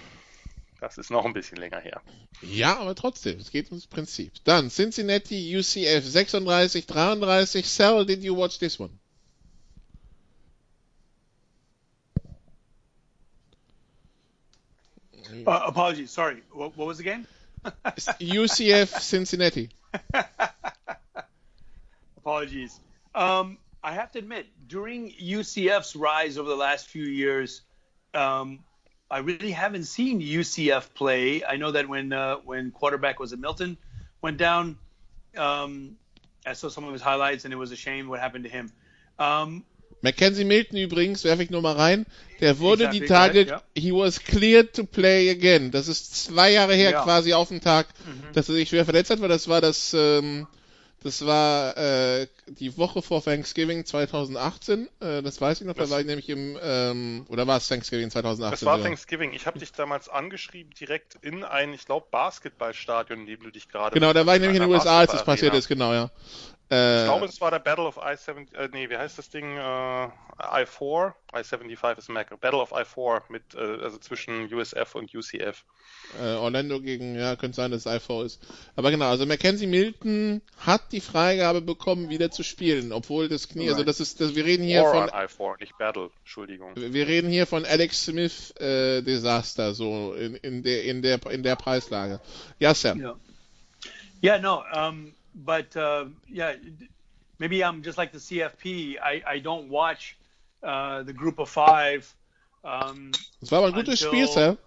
[0.80, 2.02] das ist noch ein bisschen länger her.
[2.42, 4.34] Ja, aber trotzdem, es geht ums Prinzip.
[4.46, 7.70] Dann Cincinnati UCF 36 33.
[7.70, 8.98] Sal, did you watch this one?
[15.46, 16.12] Uh, apologies.
[16.12, 16.42] Sorry.
[16.52, 17.28] What, what was the game?
[17.66, 19.70] UCF Cincinnati.
[22.18, 22.80] apologies.
[23.14, 27.62] Um, I have to admit, during UCF's rise over the last few years,
[28.14, 28.60] um,
[29.10, 31.44] I really haven't seen UCF play.
[31.44, 33.78] I know that when uh, when quarterback was at Milton
[34.22, 34.78] went down,
[35.36, 35.98] um,
[36.46, 38.72] I saw some of his highlights, and it was a shame what happened to him.
[39.20, 39.66] Um,
[40.02, 42.06] Mackenzie Milton übrigens, werfe ich nur mal rein,
[42.40, 43.62] der wurde die Tage, ja.
[43.76, 45.72] he was cleared to play again.
[45.72, 47.04] Das ist zwei Jahre her ja.
[47.04, 48.34] quasi auf den Tag, mhm.
[48.34, 50.48] dass er sich schwer verletzt hat, weil das war das, ähm,
[51.04, 54.90] das war äh, die Woche vor Thanksgiving 2018.
[55.00, 57.68] Äh, das weiß ich noch, das da war ich nämlich im, ähm, oder war es
[57.68, 58.52] Thanksgiving 2018?
[58.52, 58.84] Das war ja.
[58.84, 59.34] Thanksgiving.
[59.34, 63.70] Ich habe dich damals angeschrieben, direkt in ein, ich glaube, Basketballstadion, in dem du dich
[63.70, 63.94] gerade.
[63.94, 66.12] Genau, da war ich nämlich in den USA, als das passiert ist, genau, ja.
[66.72, 69.58] Äh, ich glaube, es war der Battle of I-7, äh, nee, wie heißt das Ding?
[69.58, 70.06] Äh,
[70.42, 71.14] I-4?
[71.36, 72.40] I-75 ist Mac.
[72.40, 75.66] Battle of I-4 mit, äh, also zwischen USF und UCF.
[76.22, 78.42] Äh, Orlando gegen, ja, könnte sein, dass es I-4 ist.
[78.78, 83.70] Aber genau, also Mackenzie Milton hat die Freigabe bekommen, wieder zu spielen, obwohl das Knie,
[83.70, 85.08] also das ist, das, wir reden hier von...
[85.08, 86.74] I-4, nicht Battle, Entschuldigung.
[86.76, 91.44] Wir reden hier von Alex Smith äh, Desaster, so in, in, der, in, der, in
[91.44, 92.20] der Preislage.
[92.60, 93.00] Ja, Sam.
[93.00, 93.18] Ja, yeah.
[94.22, 96.54] yeah, no, um, but uh, yeah,
[97.40, 98.98] maybe I'm just like the CFP.
[99.00, 100.18] I, I don't watch
[100.64, 102.12] uh, the group of five.
[102.64, 104.26] Um, es war aber ein gutes until...
[104.26, 104.58] Spiel, Sam.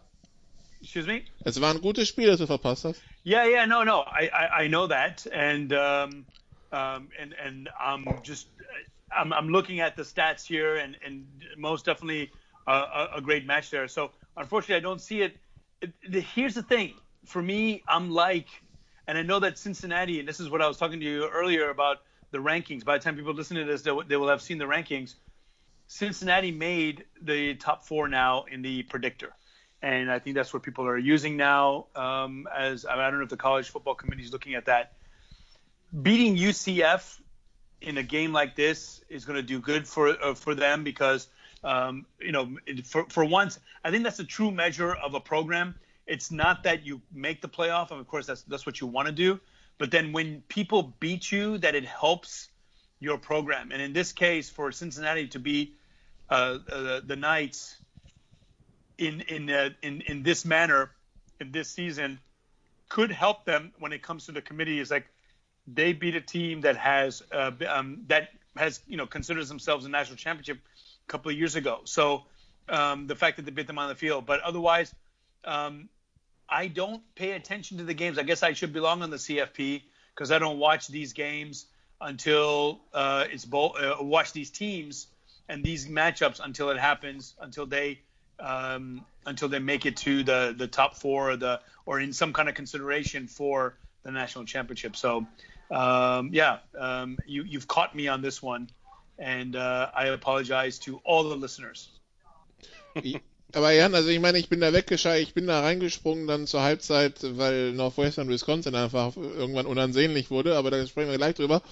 [0.82, 1.22] Excuse me?
[1.44, 3.00] Es war ein gutes Spiel, das du verpasst hast.
[3.24, 6.26] Yeah, yeah, no, no, I, I, I know that, and um,
[6.74, 8.48] um, and and I'm just
[9.16, 12.30] I'm, I'm looking at the stats here, and and most definitely
[12.66, 13.88] a, a great match there.
[13.88, 15.37] So unfortunately, I don't see it.
[16.34, 18.48] here's the thing: for me, I'm like
[19.06, 21.70] and I know that Cincinnati, and this is what I was talking to you earlier
[21.70, 21.98] about
[22.30, 22.84] the rankings.
[22.84, 25.14] By the time people listen to this, they, they will have seen the rankings.
[25.87, 29.34] Cincinnati made the top four now in the predictor.
[29.82, 31.88] And I think that's what people are using now.
[31.94, 34.93] Um, as I don't know if the college football committee is looking at that.
[36.02, 37.20] Beating UCF
[37.80, 41.28] in a game like this is going to do good for uh, for them because
[41.62, 45.74] um, you know for for once I think that's a true measure of a program
[46.07, 49.07] it's not that you make the playoff, and of course that's that's what you want
[49.07, 49.40] to do.
[49.78, 52.48] But then when people beat you, that it helps
[53.00, 53.72] your program.
[53.72, 55.76] And in this case, for Cincinnati to beat
[56.30, 57.76] uh, uh, the Knights
[58.98, 60.90] in in, uh, in in this manner
[61.40, 62.20] in this season
[62.88, 64.78] could help them when it comes to the committee.
[64.78, 65.07] Is like
[65.66, 69.88] they beat a team that has uh, um, that has you know considers themselves a
[69.88, 70.59] national championship
[71.07, 71.81] a couple of years ago.
[71.85, 72.24] So
[72.68, 74.94] um, the fact that they beat them on the field, but otherwise,
[75.44, 75.88] um,
[76.48, 78.18] I don't pay attention to the games.
[78.18, 79.83] I guess I should belong on the CFP
[80.14, 81.66] because I don't watch these games
[82.00, 85.09] until uh, it's bo- uh, watch these teams
[85.48, 88.00] and these matchups until it happens, until they
[88.40, 92.33] um, until they make it to the the top four or the or in some
[92.33, 94.96] kind of consideration for the national championship.
[94.96, 95.27] So
[95.74, 98.68] um, yeah, um, you you've caught me on this one,
[99.18, 101.88] and uh, I apologize to all the listeners.
[103.54, 106.62] Aber Jan, also ich meine, ich bin da weggescheit, ich bin da reingesprungen dann zur
[106.62, 111.62] Halbzeit, weil Northwestern Wisconsin einfach irgendwann unansehnlich wurde, aber da sprechen wir gleich drüber.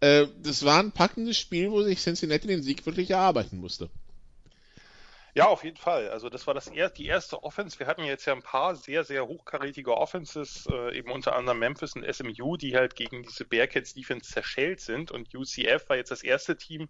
[0.00, 3.88] Äh, das war ein packendes Spiel, wo sich Cincinnati den Sieg wirklich erarbeiten musste.
[5.34, 6.08] Ja, auf jeden Fall.
[6.10, 7.78] Also das war das er die erste Offense.
[7.78, 11.94] Wir hatten jetzt ja ein paar sehr, sehr hochkarätige Offenses, äh, eben unter anderem Memphis
[11.94, 15.10] und SMU, die halt gegen diese Bearcats Defense zerschellt sind.
[15.12, 16.88] Und UCF war jetzt das erste Team,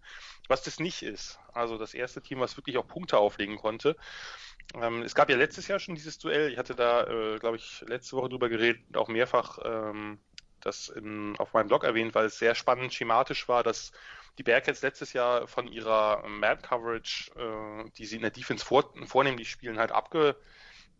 [0.48, 1.38] was das nicht ist.
[1.52, 3.96] Also das erste Team, was wirklich auch Punkte auflegen konnte.
[4.74, 6.50] Ähm, es gab ja letztes Jahr schon dieses Duell.
[6.52, 10.18] Ich hatte da, äh, glaube ich, letzte Woche drüber geredet und auch mehrfach ähm,
[10.60, 13.92] das in, auf meinem Blog erwähnt, weil es sehr spannend schematisch war, dass
[14.38, 18.92] die Bearcats letztes Jahr von ihrer Mad Coverage, äh, die sie in der Defense vor,
[19.06, 20.36] vornehmlich spielen, halt abge,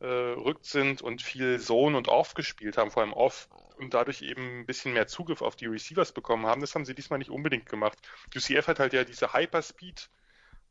[0.03, 4.61] rückt sind und viel Zone und Off gespielt haben, vor allem Off und dadurch eben
[4.61, 6.61] ein bisschen mehr Zugriff auf die Receivers bekommen haben.
[6.61, 7.99] Das haben sie diesmal nicht unbedingt gemacht.
[8.35, 10.09] UCF hat halt ja diese Hyperspeed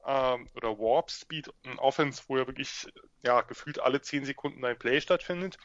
[0.06, 2.88] ähm, oder Warp Speed, Offense, wo ja wirklich
[3.24, 5.58] ja gefühlt alle 10 Sekunden ein Play stattfindet.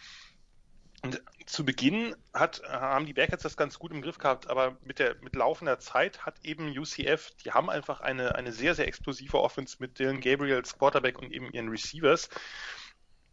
[1.05, 4.99] Und zu Beginn hat, haben die Bearcats das ganz gut im Griff gehabt, aber mit
[4.99, 9.39] der mit laufender Zeit hat eben UCF, die haben einfach eine, eine sehr, sehr explosive
[9.39, 12.31] Offense mit Dylan Gabriel als Quarterback und eben ihren Receivers.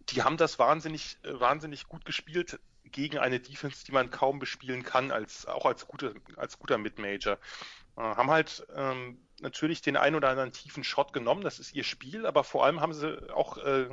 [0.09, 5.11] Die haben das wahnsinnig, wahnsinnig gut gespielt gegen eine Defense, die man kaum bespielen kann,
[5.11, 7.37] als auch als, gute, als guter Mid-Major.
[7.95, 11.85] Äh, haben halt ähm, natürlich den ein oder anderen tiefen Shot genommen, das ist ihr
[11.85, 13.87] Spiel, aber vor allem haben sie auch äh,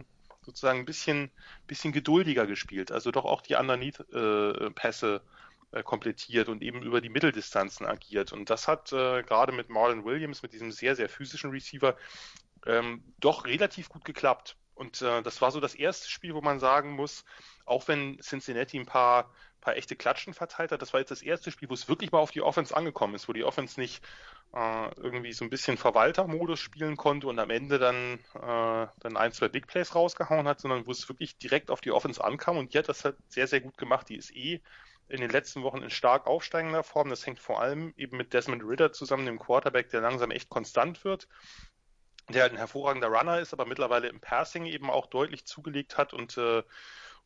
[0.48, 1.30] sozusagen ein bisschen,
[1.66, 5.20] bisschen geduldiger gespielt, also doch auch die Underneath-Pässe
[5.72, 8.32] äh, äh, komplettiert und eben über die Mitteldistanzen agiert.
[8.32, 11.94] Und das hat äh, gerade mit Marlon Williams, mit diesem sehr, sehr physischen Receiver,
[12.64, 14.56] ähm, doch relativ gut geklappt.
[14.74, 17.26] Und äh, das war so das erste Spiel, wo man sagen muss,
[17.66, 19.30] auch wenn Cincinnati ein paar,
[19.68, 22.20] paar echte Klatschen verteilt hat, das war jetzt das erste Spiel, wo es wirklich mal
[22.20, 24.02] auf die Offense angekommen ist, wo die Offense nicht
[24.54, 29.32] äh, irgendwie so ein bisschen Verwaltermodus spielen konnte und am Ende dann, äh, dann ein,
[29.32, 32.72] zwei Big Plays rausgehauen hat, sondern wo es wirklich direkt auf die Offense ankam und
[32.72, 34.08] die hat das halt sehr, sehr gut gemacht.
[34.08, 34.62] Die ist eh
[35.08, 37.10] in den letzten Wochen in stark aufsteigender Form.
[37.10, 41.04] Das hängt vor allem eben mit Desmond Ritter zusammen, dem Quarterback, der langsam echt konstant
[41.04, 41.28] wird
[42.30, 46.12] der halt ein hervorragender Runner ist, aber mittlerweile im Passing eben auch deutlich zugelegt hat
[46.12, 46.62] und, äh,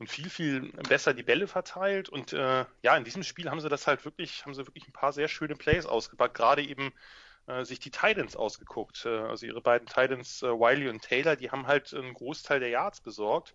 [0.02, 2.08] und viel, viel besser die Bälle verteilt.
[2.08, 4.92] Und äh, ja, in diesem Spiel haben sie das halt wirklich, haben sie wirklich ein
[4.92, 6.92] paar sehr schöne Plays ausgepackt, gerade eben
[7.46, 9.06] äh, sich die Titans ausgeguckt.
[9.06, 12.70] Äh, also ihre beiden Titans, äh, Wiley und Taylor, die haben halt einen Großteil der
[12.70, 13.54] Yards besorgt.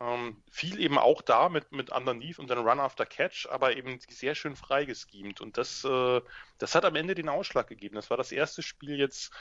[0.00, 3.98] Ähm, viel eben auch da mit, mit Underneath und dann Run after Catch, aber eben
[4.08, 5.40] sehr schön freigeschemt.
[5.40, 6.20] Und das, äh,
[6.58, 7.96] das hat am Ende den Ausschlag gegeben.
[7.96, 9.32] Das war das erste Spiel jetzt,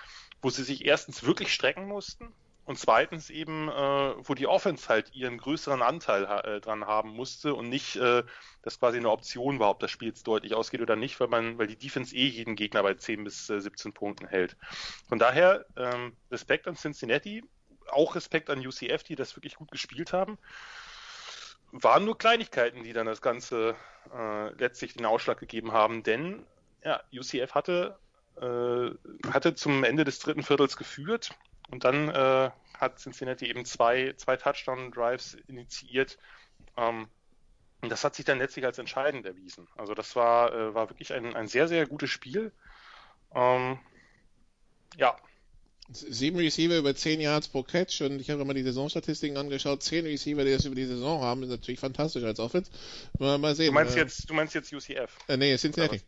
[0.41, 2.33] wo sie sich erstens wirklich strecken mussten
[2.69, 7.55] und zweitens eben, äh, wo die Offense halt ihren größeren Anteil äh, dran haben musste
[7.55, 8.21] und nicht, äh,
[8.62, 11.58] dass quasi eine Option war, ob das Spiel jetzt deutlich ausgeht oder nicht, weil man,
[11.58, 14.55] weil die Defense eh jeden Gegner bei 10 bis 17 äh, Punkten hält.
[15.08, 17.43] Von daher ähm, Respekt an Cincinnati
[17.88, 20.38] auch Respekt an UCF, die das wirklich gut gespielt haben.
[21.71, 23.75] Waren nur Kleinigkeiten, die dann das Ganze
[24.13, 26.45] äh, letztlich den Ausschlag gegeben haben, denn
[26.84, 27.97] ja, UCF hatte,
[28.39, 28.91] äh,
[29.32, 31.32] hatte zum Ende des dritten Viertels geführt
[31.71, 36.17] und dann äh, hat Cincinnati eben zwei, zwei Touchdown-Drives initiiert.
[36.77, 37.08] Ähm,
[37.82, 39.67] und das hat sich dann letztlich als entscheidend erwiesen.
[39.75, 42.51] Also das war, äh, war wirklich ein, ein sehr, sehr gutes Spiel.
[43.34, 43.79] Ähm,
[44.97, 45.15] ja,
[45.91, 49.82] Sieben Receiver über zehn Yards pro Catch und ich habe mal die Saisonstatistiken angeschaut.
[49.82, 52.69] Zehn Receiver, die das über die Saison haben, ist natürlich fantastisch als Offense.
[53.17, 53.67] Mal, mal sehen.
[53.67, 55.17] Du meinst, äh, jetzt, du meinst jetzt UCF?
[55.27, 56.01] Äh, nee, Cincinnati.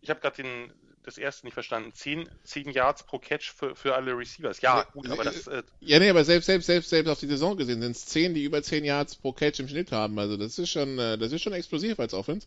[0.00, 1.92] Ich habe gerade den das erste nicht verstanden.
[1.94, 4.60] Zehn, zehn Yards pro Catch für, für alle Receivers.
[4.60, 5.46] Ja, gut, aber das.
[5.46, 8.34] Äh, ja, nee, aber selbst, selbst, selbst, selbst auf die Saison gesehen sind es zehn,
[8.34, 10.18] die über zehn Yards pro Catch im Schnitt haben.
[10.18, 12.46] Also das ist schon, äh, das ist schon explosiv als Offense.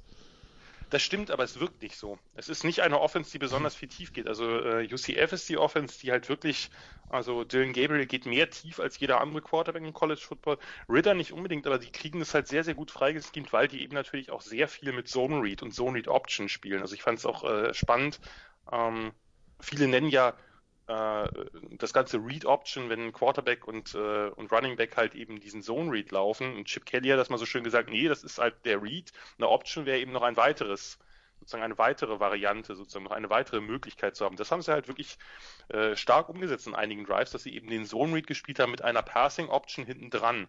[0.91, 2.19] Das stimmt, aber es wirkt nicht so.
[2.35, 4.27] Es ist nicht eine Offense, die besonders viel tief geht.
[4.27, 6.69] Also äh, UCF ist die Offense, die halt wirklich,
[7.09, 10.57] also Dylan Gabriel geht mehr tief als jeder andere Quarterback im College Football.
[10.87, 13.95] Ritter nicht unbedingt, aber die kriegen es halt sehr, sehr gut freigeschemt, weil die eben
[13.95, 16.81] natürlich auch sehr viel mit Zone Read und Zone Read Option spielen.
[16.81, 18.19] Also ich fand es auch äh, spannend.
[18.71, 19.11] Ähm,
[19.59, 20.33] viele nennen ja
[20.87, 21.27] äh,
[21.71, 25.91] das ganze Read Option, wenn Quarterback und, äh, und Running Back halt eben diesen Zone
[25.91, 26.55] Read laufen.
[26.55, 29.11] Und Chip Kelly hat das mal so schön gesagt, nee, das ist halt der Read.
[29.37, 30.99] Eine Option wäre eben noch ein weiteres,
[31.39, 34.35] sozusagen eine weitere Variante, sozusagen noch eine weitere Möglichkeit zu haben.
[34.35, 35.17] Das haben sie halt wirklich
[35.69, 38.83] äh, stark umgesetzt in einigen Drives, dass sie eben den Zone Read gespielt haben mit
[38.83, 40.47] einer Passing Option hinten dran.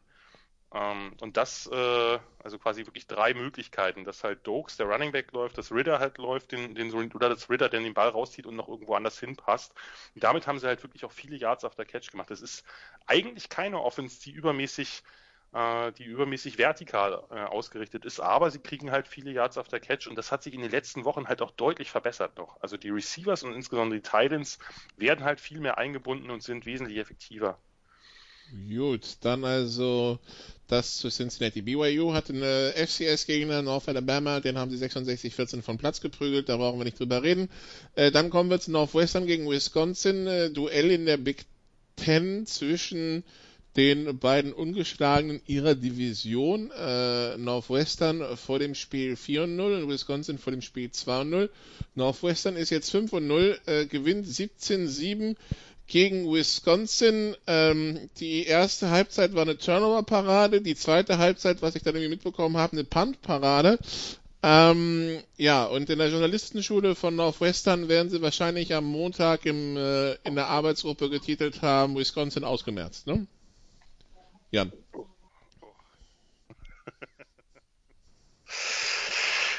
[0.75, 5.33] Ähm, und das, äh, also quasi wirklich drei Möglichkeiten, dass halt Dokes, der Running Back
[5.33, 8.57] läuft, dass Ritter halt läuft, den, den, oder dass Ritter der den Ball rauszieht und
[8.57, 9.73] noch irgendwo anders hinpasst.
[10.15, 12.31] Und damit haben sie halt wirklich auch viele Yards auf der Catch gemacht.
[12.31, 12.65] Das ist
[13.07, 15.03] eigentlich keine Offense, die übermäßig
[15.53, 19.81] äh, die übermäßig vertikal äh, ausgerichtet ist, aber sie kriegen halt viele Yards auf der
[19.81, 22.61] Catch und das hat sich in den letzten Wochen halt auch deutlich verbessert noch.
[22.61, 24.59] Also die Receivers und insbesondere die Titans
[24.97, 27.59] werden halt viel mehr eingebunden und sind wesentlich effektiver.
[28.69, 30.19] Gut, dann also
[30.69, 31.63] das zu Cincinnati.
[31.63, 36.79] BYU hatte eine FCS-Gegner, North Alabama, den haben sie 66-14 von Platz geprügelt, da brauchen
[36.79, 37.49] wir nicht drüber reden.
[37.95, 41.45] Äh, dann kommen wir zu Northwestern gegen Wisconsin, äh, Duell in der Big
[41.97, 43.25] Ten zwischen
[43.77, 50.51] den beiden ungeschlagenen ihrer Division, äh, Northwestern vor dem Spiel 4 0 und Wisconsin vor
[50.51, 51.51] dem Spiel 2 0.
[51.95, 55.37] Northwestern ist jetzt 5 0, äh, gewinnt 17-7
[55.87, 57.37] gegen Wisconsin.
[57.47, 62.57] Ähm, die erste Halbzeit war eine Turnover-Parade, die zweite Halbzeit, was ich dann irgendwie mitbekommen
[62.57, 63.79] habe, eine Punt-Parade.
[64.43, 70.13] Ähm, ja, und in der Journalistenschule von Northwestern werden sie wahrscheinlich am Montag im, äh,
[70.25, 73.27] in der Arbeitsgruppe getitelt haben, Wisconsin ausgemerzt, ne?
[74.51, 74.73] Jan.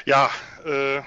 [0.06, 0.30] Ja,
[0.64, 1.02] äh,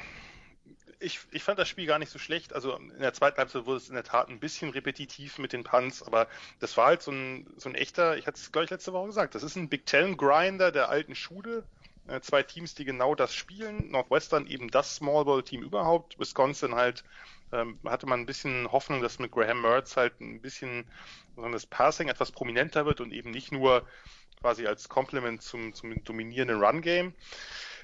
[1.01, 2.53] ich, ich fand das Spiel gar nicht so schlecht.
[2.53, 5.63] Also in der zweiten Halbzeit wurde es in der Tat ein bisschen repetitiv mit den
[5.63, 6.27] Punts, aber
[6.59, 9.07] das war halt so ein, so ein echter, ich hatte es glaube ich letzte Woche
[9.07, 11.63] gesagt, das ist ein Big Ten Grinder der alten Schule.
[12.07, 13.91] Äh, zwei Teams, die genau das spielen.
[13.91, 16.19] Northwestern eben das Small Ball Team überhaupt.
[16.19, 17.03] Wisconsin halt
[17.51, 20.85] ähm, hatte man ein bisschen Hoffnung, dass mit Graham Mertz halt ein bisschen
[21.35, 23.85] das Passing etwas prominenter wird und eben nicht nur
[24.39, 27.13] quasi als Complement zum, zum dominierenden Run Game.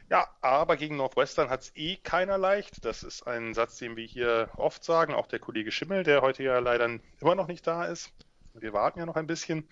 [0.10, 2.86] Ja, aber gegen Northwestern hat es eh keiner leicht.
[2.86, 6.44] Das ist ein Satz, den wir hier oft sagen, auch der Kollege Schimmel, der heute
[6.44, 8.14] ja leider immer noch nicht da ist.
[8.54, 9.68] Wir warten ja noch ein bisschen.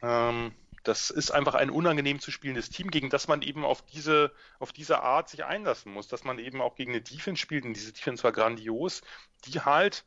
[0.00, 0.52] Ähm,
[0.84, 4.72] das ist einfach ein unangenehm zu spielendes Team, gegen das man eben auf diese, auf
[4.72, 7.92] diese Art sich einlassen muss, dass man eben auch gegen eine Defense spielt, und diese
[7.92, 9.02] Defense war grandios,
[9.44, 10.04] die halt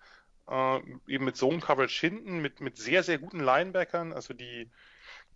[0.50, 4.70] äh, eben mit Zone Coverage hinten, mit, mit sehr, sehr guten Linebackern, also die,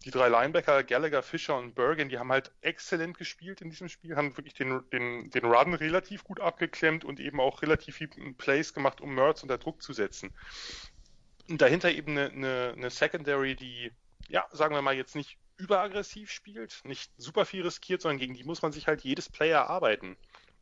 [0.06, 4.16] die drei Linebacker, Gallagher, Fischer und Bergen, die haben halt exzellent gespielt in diesem Spiel,
[4.16, 8.74] haben wirklich den, den, den Run relativ gut abgeklemmt und eben auch relativ viel Plays
[8.74, 10.32] gemacht, um Mertz unter Druck zu setzen.
[11.50, 13.92] Und dahinter eben eine, eine, eine Secondary, die,
[14.30, 18.46] ja, sagen wir mal, jetzt nicht überaggressiv spielt, nicht super viel riskiert, sondern gegen die
[18.46, 20.16] muss man sich halt jedes Player arbeiten.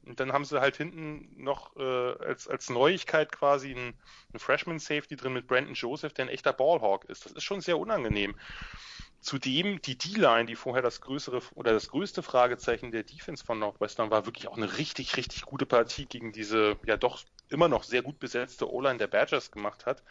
[0.03, 3.93] Und dann haben sie halt hinten noch äh, als, als Neuigkeit quasi einen,
[4.31, 7.25] einen Freshman Safety drin mit Brandon Joseph, der ein echter Ballhawk ist.
[7.25, 8.35] Das ist schon sehr unangenehm.
[9.27, 14.09] Zudem die D-Line, die vorher das größere oder das größte Fragezeichen der Defense von Northwestern
[14.09, 18.03] war, wirklich auch eine richtig, richtig gute Partie gegen diese ja doch immer noch sehr
[18.03, 20.01] gut besetzte O-Line der Badgers gemacht hat.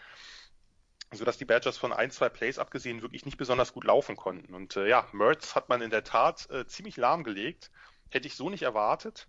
[1.12, 4.52] Sodass die Badgers von ein, zwei Plays abgesehen wirklich nicht besonders gut laufen konnten.
[4.52, 7.70] Und äh, ja, Mertz hat man in der Tat äh, ziemlich lahmgelegt.
[8.10, 9.28] Hätte ich so nicht erwartet.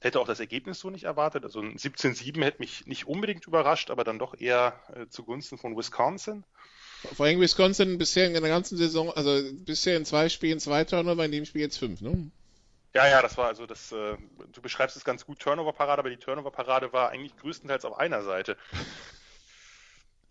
[0.00, 1.44] Hätte auch das Ergebnis so nicht erwartet.
[1.44, 5.76] Also ein 17-7 hätte mich nicht unbedingt überrascht, aber dann doch eher äh, zugunsten von
[5.76, 6.44] Wisconsin.
[7.14, 11.24] Vor allem Wisconsin bisher in der ganzen Saison, also bisher in zwei Spielen zwei Turnover,
[11.24, 12.30] in dem Spiel jetzt fünf, ne?
[12.92, 14.16] Ja, ja, das war also das, äh,
[14.52, 18.56] du beschreibst es ganz gut, Turnover-Parade, aber die Turnover-Parade war eigentlich größtenteils auf einer Seite.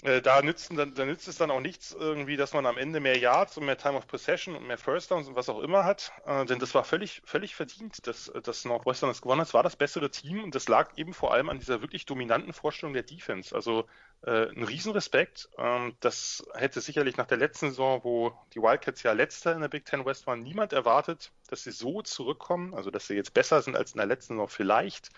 [0.01, 3.01] Äh, da, nützt, da, da nützt es dann auch nichts irgendwie, dass man am Ende
[3.01, 5.83] mehr Yards und mehr Time of Possession und mehr First Downs und was auch immer
[5.83, 9.49] hat, äh, denn das war völlig, völlig verdient, dass, dass Northwestern das gewonnen hat.
[9.49, 12.53] Es war das bessere Team und das lag eben vor allem an dieser wirklich dominanten
[12.53, 13.53] Vorstellung der Defense.
[13.53, 13.87] Also
[14.21, 15.49] äh, ein Riesenrespekt.
[15.57, 19.67] Ähm, das hätte sicherlich nach der letzten Saison, wo die Wildcats ja letzter in der
[19.67, 23.61] Big Ten West waren, niemand erwartet, dass sie so zurückkommen, also dass sie jetzt besser
[23.61, 25.09] sind als in der letzten Saison vielleicht.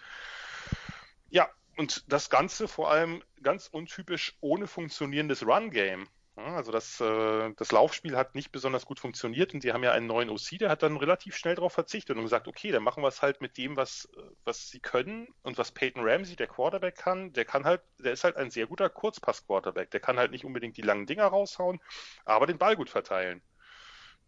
[1.29, 1.49] Ja,
[1.81, 6.07] und das Ganze vor allem ganz untypisch ohne funktionierendes Run-Game.
[6.35, 10.05] Also das, äh, das Laufspiel hat nicht besonders gut funktioniert und die haben ja einen
[10.05, 13.07] neuen OC, der hat dann relativ schnell darauf verzichtet und gesagt, okay, dann machen wir
[13.07, 14.07] es halt mit dem, was,
[14.43, 17.33] was sie können und was Peyton Ramsey, der Quarterback, kann.
[17.33, 19.89] Der kann halt, der ist halt ein sehr guter Kurzpass-Quarterback.
[19.89, 21.81] Der kann halt nicht unbedingt die langen Dinger raushauen,
[22.25, 23.41] aber den Ball gut verteilen.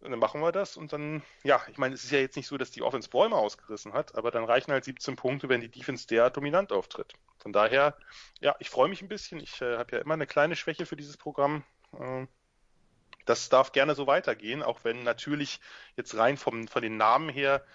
[0.03, 2.47] Und dann machen wir das und dann, ja, ich meine, es ist ja jetzt nicht
[2.47, 5.69] so, dass die Offense Bäume ausgerissen hat, aber dann reichen halt 17 Punkte, wenn die
[5.69, 7.13] Defense der dominant auftritt.
[7.37, 7.95] Von daher,
[8.41, 9.39] ja, ich freue mich ein bisschen.
[9.39, 11.63] Ich äh, habe ja immer eine kleine Schwäche für dieses Programm.
[11.97, 12.27] Äh,
[13.25, 15.61] das darf gerne so weitergehen, auch wenn natürlich
[15.95, 17.65] jetzt rein vom, von den Namen her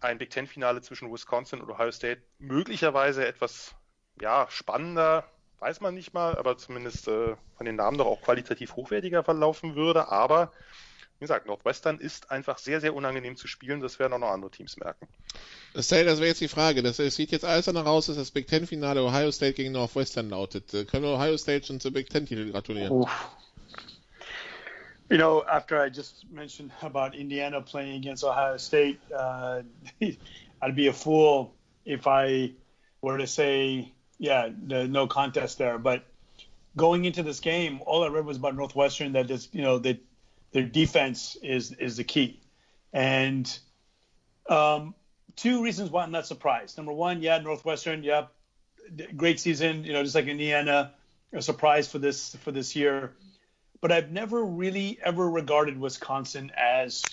[0.00, 3.74] ein Big Ten-Finale zwischen Wisconsin und Ohio State möglicherweise etwas
[4.20, 8.76] ja, spannender, weiß man nicht mal, aber zumindest äh, von den Namen doch auch qualitativ
[8.76, 10.12] hochwertiger verlaufen würde.
[10.12, 10.52] Aber
[11.18, 13.80] wie gesagt, Northwestern ist einfach sehr, sehr unangenehm zu spielen.
[13.80, 15.08] Das werden auch noch andere Teams merken.
[15.72, 16.82] Das, das wäre jetzt die Frage.
[16.82, 20.74] Das, sieht jetzt alles danach aus, dass das Big Ten-Finale Ohio State gegen Northwestern lautet.
[20.74, 22.92] Äh, können wir Ohio State schon zur Big Ten-Titel gratulieren?
[22.92, 23.08] Oof.
[25.08, 29.62] You know, after I just mentioned about Indiana playing against Ohio State, uh,
[30.60, 31.54] I'd be a fool
[31.84, 32.52] if I
[33.00, 35.78] were to say, yeah, the, no contest there.
[35.78, 36.04] But
[36.76, 39.98] going into this game, all I read was about Northwestern that is, you know, that
[40.56, 42.40] their defense is is the key.
[42.90, 43.46] And
[44.48, 44.94] um,
[45.36, 46.78] two reasons why I'm not surprised.
[46.78, 48.28] Number one, yeah, Northwestern, yeah,
[49.14, 49.84] great season.
[49.84, 50.94] You know, just like Indiana,
[51.34, 53.12] a surprise for this for this year.
[53.82, 57.04] But I've never really ever regarded Wisconsin as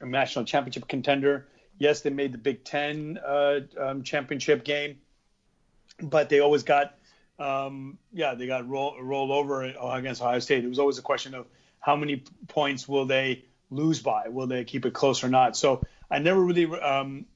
[0.00, 1.48] a national championship contender.
[1.78, 5.00] Yes, they made the Big Ten uh, um, championship game,
[6.00, 6.94] but they always got,
[7.40, 10.64] um, yeah, they got roll, rolled over against Ohio State.
[10.64, 11.46] It was always a question of
[11.84, 14.28] how many points will they lose by?
[14.28, 15.54] Will they keep it close or not?
[15.54, 17.26] So I never really, um,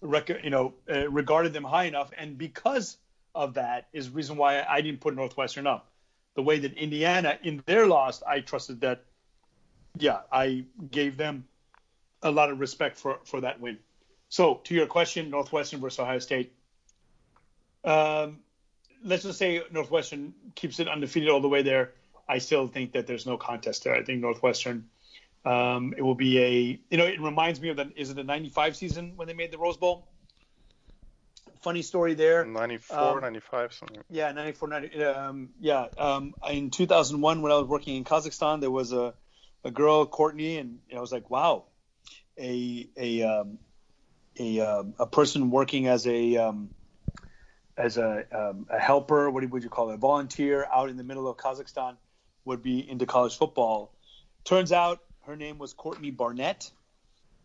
[0.00, 2.96] rec- you know, uh, regarded them high enough, and because
[3.36, 5.92] of that is the reason why I didn't put Northwestern up.
[6.34, 9.04] The way that Indiana in their loss, I trusted that.
[9.96, 11.46] Yeah, I gave them
[12.20, 13.78] a lot of respect for for that win.
[14.28, 16.52] So to your question, Northwestern versus Ohio State.
[17.84, 18.40] Um,
[19.04, 21.92] let's just say Northwestern keeps it undefeated all the way there.
[22.28, 23.94] I still think that there's no contest there.
[23.94, 24.88] I think Northwestern
[25.46, 28.24] Um, it will be a, you know, it reminds me of the, is it the
[28.24, 30.08] 95 season when they made the Rose Bowl?
[31.60, 32.46] Funny story there.
[32.46, 34.02] 94, Um, 95, something.
[34.08, 35.86] Yeah, 94, 90, um, yeah.
[35.98, 39.12] Um, in 2001, when I was working in Kazakhstan, there was a,
[39.64, 41.64] a girl, Courtney, and I was like, wow,
[42.38, 43.58] a, a, um,
[44.38, 46.70] a, um, a person working as a, um,
[47.76, 51.04] as a, um, a helper, what would you call it, a volunteer out in the
[51.04, 51.96] middle of Kazakhstan
[52.44, 53.92] would be into college football.
[54.44, 56.70] Turns out her name was Courtney Barnett,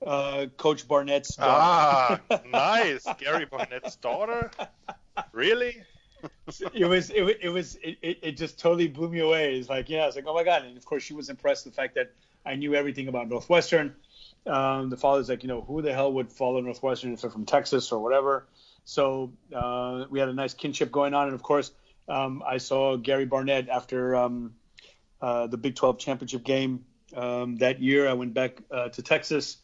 [0.05, 2.21] uh, Coach Barnett's daughter.
[2.29, 3.05] Ah, nice.
[3.17, 4.51] Gary Barnett's daughter?
[5.31, 5.81] Really?
[6.73, 9.57] it was it, it was it, it, it just totally blew me away.
[9.57, 11.75] It's like yeah, it's like oh my god, and of course she was impressed with
[11.75, 12.11] the fact that
[12.45, 13.95] I knew everything about Northwestern.
[14.45, 17.45] Um, the father's like you know who the hell would follow Northwestern if they're from
[17.45, 18.47] Texas or whatever.
[18.85, 21.71] So uh, we had a nice kinship going on, and of course
[22.07, 24.53] um, I saw Gary Barnett after um,
[25.21, 28.07] uh, the Big 12 championship game um, that year.
[28.07, 29.57] I went back uh, to Texas.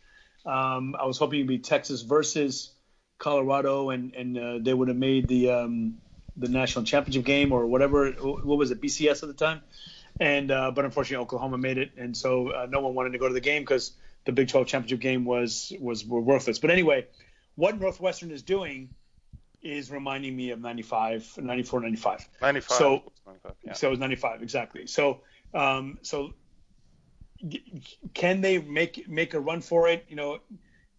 [0.46, 2.72] Um, I was hoping it'd be Texas versus
[3.18, 5.98] Colorado, and and uh, they would have made the um,
[6.38, 8.12] the national championship game or whatever.
[8.12, 9.62] What was it, BCS at the time?
[10.20, 13.28] And uh, but unfortunately, Oklahoma made it, and so uh, no one wanted to go
[13.28, 13.94] to the game because
[14.26, 16.60] the Big 12 championship game was was were worthless.
[16.60, 17.08] But anyway,
[17.56, 18.90] what Northwestern is doing
[19.62, 22.30] is reminding me of 95, 94, 95.
[22.42, 22.78] 95.
[22.78, 23.74] So- 95, yeah.
[23.74, 24.86] So it was 95 exactly.
[24.86, 25.22] So
[25.54, 26.34] um, so
[28.14, 30.06] can they make make a run for it?
[30.10, 30.40] You know,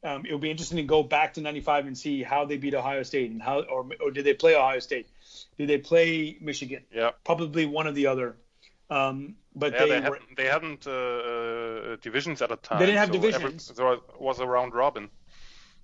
[0.04, 3.02] um, it'll be interesting to go back to 95 and see how they beat Ohio
[3.02, 5.08] State and how or, or did they play Ohio State?
[5.58, 6.82] Did they play Michigan?
[6.92, 7.10] Yeah.
[7.24, 8.36] Probably one or the other.
[8.88, 12.78] Um, but Yeah, they, they, were, hadn't, they hadn't uh, uh, divisions at the time.
[12.78, 13.68] They didn't have so every- divisions.
[13.68, 15.08] there was- was a round robin.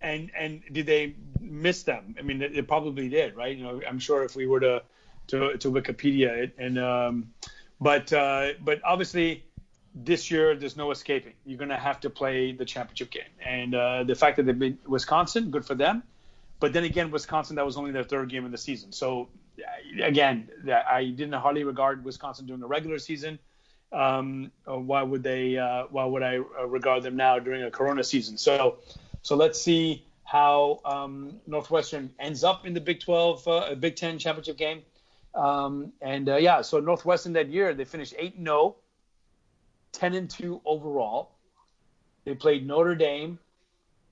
[0.00, 2.14] and and did they miss them?
[2.18, 3.56] I mean, they, they probably did, right?
[3.56, 4.82] You know, I'm sure if we were to
[5.28, 7.32] to, to Wikipedia it, and um,
[7.82, 9.44] but uh, but obviously
[9.94, 11.34] this year there's no escaping.
[11.44, 14.52] You're going to have to play the championship game, and uh, the fact that they
[14.52, 16.04] beat Wisconsin, good for them.
[16.60, 19.28] But then again, Wisconsin that was only their third game of the season, so
[19.58, 20.48] uh, again,
[20.88, 23.40] I didn't hardly regard Wisconsin during the regular season.
[23.90, 25.58] Um, uh, why would they?
[25.58, 28.38] Uh, why would I uh, regard them now during a Corona season?
[28.38, 28.78] So,
[29.22, 34.18] so let's see how um, Northwestern ends up in the Big 12, uh, Big 10
[34.18, 34.82] championship game.
[35.34, 38.76] Um, and uh, yeah, so Northwestern that year they finished 8 0,
[39.92, 41.32] 10 and 2 overall.
[42.24, 43.38] They played Notre Dame,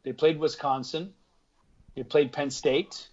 [0.03, 1.13] they played Wisconsin,
[1.95, 3.09] they played Penn State.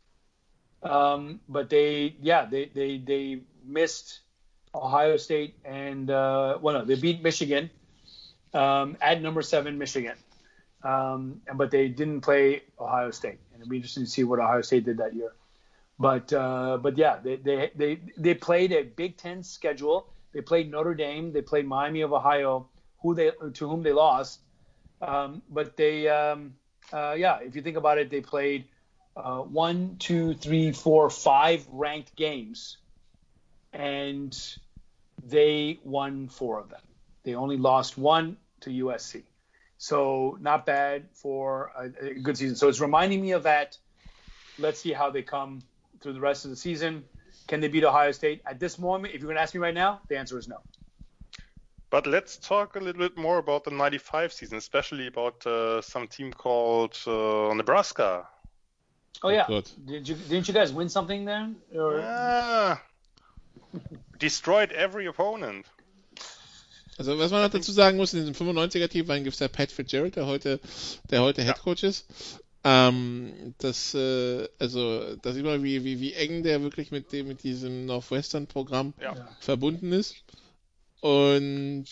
[0.84, 4.20] Um, but they, yeah, they, they, they missed
[4.74, 7.70] Ohio State and, uh, well, no, they beat Michigan
[8.53, 10.16] um, at number seven, Michigan.
[10.84, 14.62] Um, but they didn't play Ohio State, and it'll be interesting to see what Ohio
[14.62, 15.34] State did that year.
[16.00, 20.08] But uh, but yeah, they, they they they played a Big Ten schedule.
[20.34, 21.32] They played Notre Dame.
[21.32, 22.70] They played Miami of Ohio,
[23.02, 24.41] who they to whom they lost.
[25.02, 26.54] Um, but they um,
[26.93, 28.66] uh, yeah, if you think about it, they played
[29.16, 32.78] uh, one, two, three, four, five ranked games,
[33.74, 34.38] and
[35.26, 36.82] they won four of them.
[37.24, 39.24] They only lost one to USC.
[39.80, 42.56] So not bad for a, a good season.
[42.56, 43.78] So it's reminding me of that.
[44.60, 45.62] Let's see how they come
[46.02, 47.04] through the rest of the season.
[47.48, 48.41] Can they beat Ohio State?
[48.45, 50.58] At this moment, if you're going to ask me right now, the answer is no.
[51.89, 56.08] But let's talk a little bit more about the 95 season, especially about uh, some
[56.08, 58.28] team called uh, Nebraska.
[59.24, 59.72] Oh yeah, Good.
[59.86, 61.56] did you didn't you guys win something then?
[61.74, 62.82] Or Ah,
[64.20, 65.66] destroyed every opponent.
[67.00, 70.16] Also was man noch dazu sagen muss, in diesem 95er-Team war ein gewisser Pat Fitzgerald,
[70.16, 70.60] der heute,
[71.10, 72.06] der heute Head Coach ist.
[72.70, 77.30] Ähm, das, äh, also, da sieht man, wie, wie, wie eng der wirklich mit dem,
[77.30, 79.15] mit diesem Northwestern-Programm Ja.
[79.39, 80.18] verbunden ist.
[80.99, 81.86] Und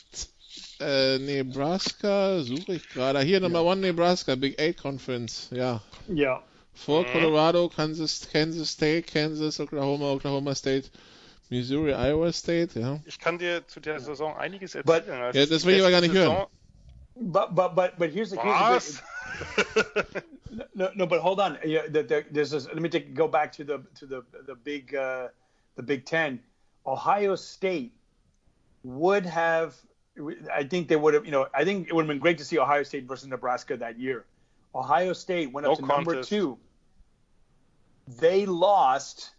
[0.81, 3.21] äh, Nebraska suche ich gerade.
[3.21, 5.81] Hier Number One Nebraska, Big Eight Conference, ja.
[6.09, 7.11] ja, Vor Mhm.
[7.13, 10.89] Colorado, Kansas, Kansas State, Kansas, Oklahoma, Oklahoma State,
[11.49, 12.99] Missouri, Iowa State, ja.
[13.05, 15.21] Ich kann dir zu der Saison einiges erzählen.
[15.21, 16.31] Also Ja, das will ich aber gar nicht hören.
[16.31, 16.47] Saison-
[17.17, 19.01] but but but but here's the here's the
[20.75, 21.57] no, no, but hold on.
[21.63, 24.55] Yeah, the, the, there's this, let me take, go back to the to the the
[24.55, 25.29] big uh,
[25.75, 26.39] the Big Ten.
[26.85, 27.93] Ohio State
[28.83, 29.75] would have.
[30.53, 31.25] I think they would have.
[31.25, 33.77] You know, I think it would have been great to see Ohio State versus Nebraska
[33.77, 34.25] that year.
[34.73, 36.57] Ohio State went up No to number two.
[38.19, 39.31] They lost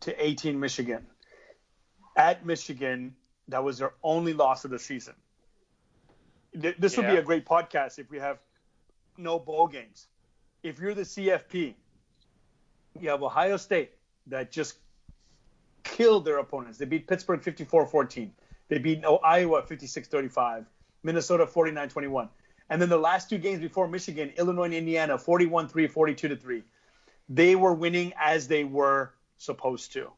[0.00, 1.06] to 18 Michigan.
[2.16, 3.14] At Michigan,
[3.48, 5.14] that was their only loss of the season.
[6.54, 8.38] This would be a great podcast if we have
[9.18, 10.06] no bowl games.
[10.62, 11.74] If you're the CFP,
[13.00, 13.92] you have Ohio State
[14.26, 14.76] that just
[15.84, 16.78] killed their opponents.
[16.78, 18.30] They beat Pittsburgh 54-14.
[18.68, 20.66] They beat Iowa 56-35.
[21.02, 22.28] Minnesota 49-21.
[22.70, 26.62] And then the last two games before Michigan, Illinois and Indiana 41-3, 42-3.
[27.28, 30.10] They were winning as they were supposed to.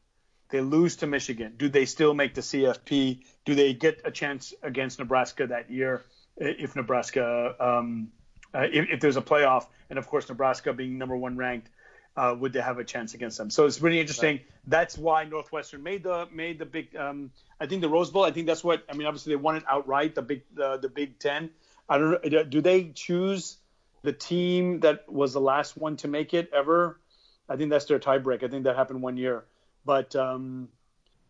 [0.49, 1.53] They lose to Michigan.
[1.57, 3.23] Do they still make the CFP?
[3.45, 6.03] Do they get a chance against Nebraska that year
[6.37, 8.11] if Nebraska, um,
[8.53, 11.69] uh, if, if, there's a playoff, and of course Nebraska being number one ranked,
[12.17, 13.49] uh, would they have a chance against them?
[13.49, 14.37] So it's really interesting.
[14.37, 14.45] Right.
[14.67, 16.95] That's why Northwestern made the made the big.
[16.95, 18.23] Um, I think the Rose Bowl.
[18.23, 18.83] I think that's what.
[18.89, 20.15] I mean, obviously they won it outright.
[20.15, 21.49] The big the, the Big Ten.
[21.87, 22.49] I don't.
[22.49, 23.57] Do they choose
[24.01, 26.99] the team that was the last one to make it ever?
[27.47, 28.43] I think that's their tiebreak.
[28.43, 29.45] I think that happened one year.
[29.85, 30.69] But um,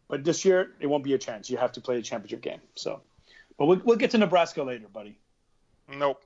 [0.08, 1.50] but this year it won't be a chance.
[1.50, 2.62] You have to play a championship game.
[2.76, 3.02] So,
[3.58, 5.18] but we'll, we'll get to Nebraska later, buddy.
[5.88, 6.24] Nope.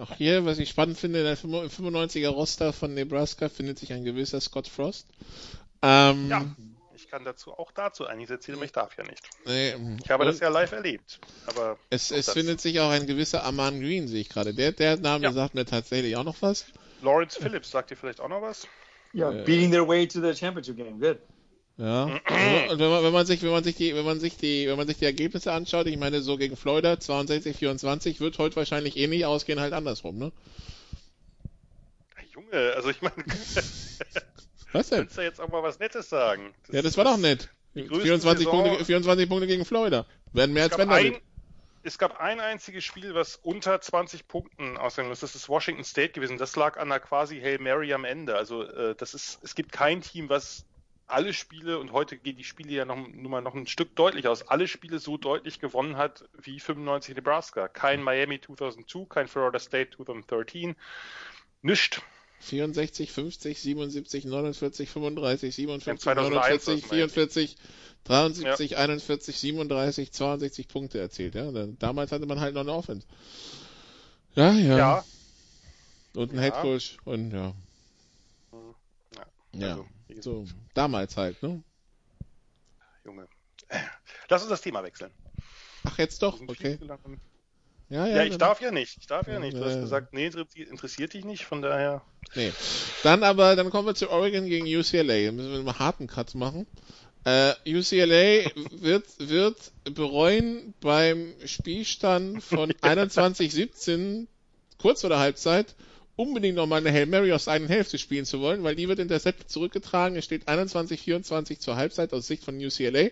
[0.00, 4.04] Auch hier, was ich spannend finde, in der 95er Roster von Nebraska findet sich ein
[4.04, 5.06] gewisser Scott Frost.
[5.82, 6.44] Ähm, ja,
[6.94, 9.22] ich kann dazu auch dazu einiges erzählen, aber ich darf ja nicht.
[9.44, 11.20] Nee, ich habe das ja live erlebt.
[11.46, 14.54] Aber es, es findet sich auch ein gewisser Aman Green, sehe ich gerade.
[14.54, 15.32] Der, der Name ja.
[15.32, 16.66] sagt mir tatsächlich auch noch was.
[17.02, 18.66] Lawrence Phillips sagt dir vielleicht auch noch was?
[19.12, 20.98] Ja, yeah, beating their way to the championship game.
[20.98, 21.18] Good.
[21.78, 22.04] Ja.
[22.04, 24.76] Und wenn man, wenn man sich, wenn man sich die, wenn man sich die, wenn
[24.76, 28.96] man sich die Ergebnisse anschaut, ich meine, so gegen Florida 62, 24 wird heute wahrscheinlich
[28.96, 30.32] ähnlich eh ausgehen, halt andersrum, ne?
[32.32, 33.16] Junge, also ich meine.
[34.72, 35.00] was denn?
[35.00, 36.54] Kannst du jetzt auch mal was Nettes sagen?
[36.66, 37.50] Das ja, das war doch nett.
[37.74, 40.06] 24 Punkte, 24 Punkte gegen Florida.
[40.32, 41.20] Werden mehr als Vanderbilt
[41.86, 45.22] es gab ein einziges Spiel, was unter 20 Punkten ausgegangen ist.
[45.22, 46.36] Das ist Washington State gewesen.
[46.36, 48.36] Das lag an einer quasi Hail Mary am Ende.
[48.36, 50.64] Also äh, das ist, es gibt kein Team, was
[51.06, 54.26] alle Spiele, und heute gehen die Spiele ja noch, nur mal noch ein Stück deutlich
[54.28, 57.68] aus, alle Spiele so deutlich gewonnen hat wie 95 Nebraska.
[57.68, 60.74] Kein Miami 2002, kein Florida State 2013.
[61.62, 62.02] Nischt.
[62.40, 67.56] 64, 50, 77, 49, 35, 57, 49, 44,
[68.04, 68.78] 73, ja.
[68.78, 71.34] 41, 37, 62 Punkte erzielt.
[71.34, 71.50] Ja?
[71.78, 73.06] Damals hatte man halt noch eine Offense.
[74.34, 74.76] Ja, ja.
[74.76, 75.04] ja.
[76.14, 76.42] Und ein ja.
[76.42, 77.54] Headcoach und ja.
[79.52, 79.86] Ja, also,
[80.20, 81.62] so damals halt, ne?
[83.04, 83.28] Junge.
[84.28, 85.10] Lass uns das Thema wechseln.
[85.84, 86.78] Ach, jetzt doch, okay.
[87.88, 88.98] Ja, ja, ja, ich dann, darf ja nicht.
[88.98, 89.56] Ich darf ja nicht.
[89.56, 92.02] Du hast gesagt, nee, interessiert dich nicht, von daher.
[92.34, 92.52] Nee.
[93.04, 95.26] Dann aber, dann kommen wir zu Oregon gegen UCLA.
[95.26, 96.66] Dann müssen wir einen harten Cut machen.
[97.24, 104.26] Uh, UCLA wird, wird bereuen beim Spielstand von 21-17
[104.78, 105.74] kurz vor der Halbzeit
[106.16, 109.08] unbedingt nochmal eine Hail Mary aus einer Hälfte spielen zu wollen, weil die wird in
[109.08, 110.16] der Set zurückgetragen.
[110.16, 113.10] Es steht 21-24 zur Halbzeit aus Sicht von UCLA.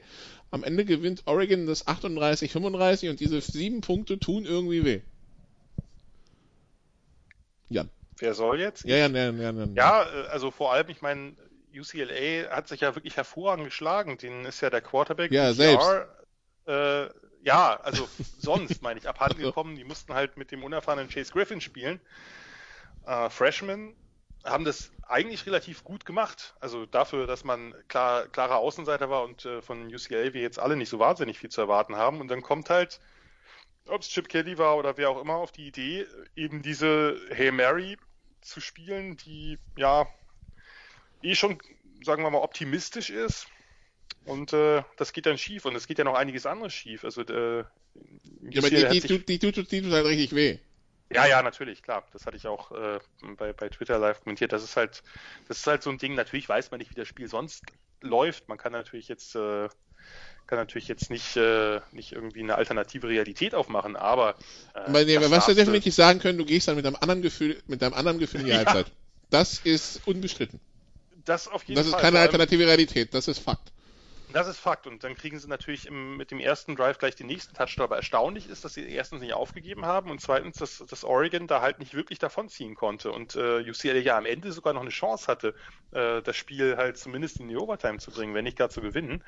[0.51, 5.01] Am Ende gewinnt Oregon das 38-35 und diese sieben Punkte tun irgendwie weh.
[7.69, 7.91] Jan.
[8.19, 8.85] Wer soll jetzt?
[8.85, 9.69] Ja, ja, ja, ja, ja.
[9.75, 11.35] Ja, äh, also vor allem, ich meine,
[11.75, 14.17] UCLA hat sich ja wirklich hervorragend geschlagen.
[14.19, 15.33] Den ist ja der Quarterback.
[15.33, 15.89] Ja, selbst.
[16.67, 17.09] Äh,
[17.43, 19.77] ja, also sonst meine ich abhanden gekommen.
[19.77, 22.01] Die mussten halt mit dem unerfahrenen Chase Griffin spielen.
[23.07, 23.95] Äh, Freshmen
[24.45, 26.55] haben das eigentlich relativ gut gemacht.
[26.61, 30.77] Also dafür, dass man klar, klarer Außenseiter war und äh, von UCLA wir jetzt alle
[30.77, 32.21] nicht so wahnsinnig viel zu erwarten haben.
[32.21, 33.01] Und dann kommt halt,
[33.87, 37.53] ob es Chip Kelly war oder wer auch immer, auf die Idee, eben diese Hey
[37.53, 37.97] Mary
[38.41, 40.07] zu spielen, die ja
[41.23, 41.59] eh schon,
[42.03, 43.47] sagen wir mal, optimistisch ist.
[44.25, 47.05] Und äh, das geht dann schief und es geht ja noch einiges anderes schief.
[47.05, 47.65] Also äh,
[48.51, 50.59] ja, aber die, die, die, die, tut, die tut halt richtig weh.
[51.15, 52.05] Ja, ja, natürlich, klar.
[52.13, 52.99] Das hatte ich auch äh,
[53.37, 54.53] bei, bei Twitter live kommentiert.
[54.53, 55.03] Das ist halt,
[55.49, 56.15] das ist halt so ein Ding.
[56.15, 57.63] Natürlich weiß man nicht, wie das Spiel sonst
[58.01, 58.49] läuft.
[58.49, 59.69] Man kann natürlich jetzt, äh,
[60.47, 64.35] kann natürlich jetzt nicht, äh, nicht irgendwie eine alternative Realität aufmachen, aber.
[64.75, 67.83] Äh, nee, was wir definitiv sagen können, du gehst dann mit einem anderen Gefühl, mit
[67.83, 68.87] einem anderen Gefühl in die Halbzeit.
[69.31, 70.61] Das ist unbestritten.
[71.25, 71.91] Das auf jeden Fall.
[71.91, 73.73] Das ist keine alternative Realität, das ist Fakt.
[74.35, 74.89] Das ist Fakt.
[74.89, 77.85] Und dann kriegen sie natürlich im, mit dem ersten Drive gleich den nächsten Touchdown.
[77.85, 81.61] Aber erstaunlich ist, dass sie erstens nicht aufgegeben haben und zweitens, dass, dass Oregon da
[81.61, 83.13] halt nicht wirklich davonziehen konnte.
[83.13, 85.55] Und äh, UCLA ja am Ende sogar noch eine Chance hatte,
[85.93, 89.23] äh, das Spiel halt zumindest in die Overtime zu bringen, wenn nicht gar zu gewinnen.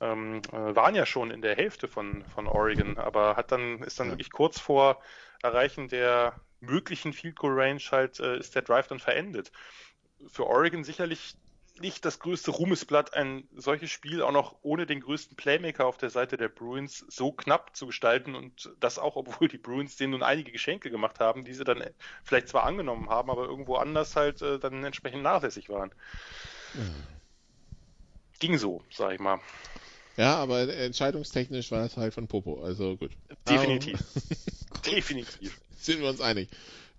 [0.00, 4.00] Ähm, äh, waren ja schon in der Hälfte von, von Oregon, aber hat dann, ist
[4.00, 4.12] dann ja.
[4.14, 5.00] wirklich kurz vor
[5.44, 9.52] Erreichen der möglichen Field Goal Range halt, äh, ist der Drive dann verendet.
[10.26, 11.36] Für Oregon sicherlich
[11.80, 16.10] nicht das größte Ruhmesblatt, ein solches Spiel auch noch ohne den größten Playmaker auf der
[16.10, 20.22] Seite der Bruins so knapp zu gestalten und das auch, obwohl die Bruins denen nun
[20.22, 21.82] einige Geschenke gemacht haben, die sie dann
[22.22, 25.90] vielleicht zwar angenommen haben, aber irgendwo anders halt äh, dann entsprechend nachlässig waren.
[26.74, 27.06] Mhm.
[28.38, 29.40] Ging so, sag ich mal.
[30.16, 33.12] Ja, aber entscheidungstechnisch war es halt von Popo, also gut.
[33.48, 33.98] Definitiv.
[34.86, 35.60] Definitiv.
[35.78, 36.48] Sind wir uns einig.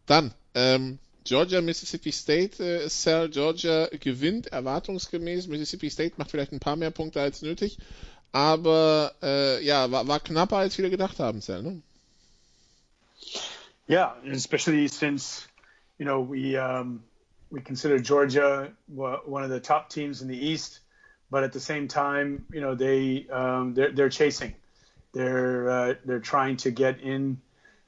[0.05, 5.47] Dann, ähm, Georgia, Mississippi State, äh, Sal Georgia gewinnt erwartungsgemäß.
[5.47, 7.77] Mississippi State macht vielleicht ein paar mehr Punkte als nötig.
[8.31, 11.81] aber äh, ja, war, war knapper als viele gedacht haben, Cell, ne?
[13.87, 15.47] Yeah, especially since
[15.97, 17.03] you know we um,
[17.49, 20.79] we consider Georgia one of the top teams in the East,
[21.29, 24.55] but at the same time, you know they um, they're, they're chasing,
[25.13, 27.41] they're uh, they're trying to get in,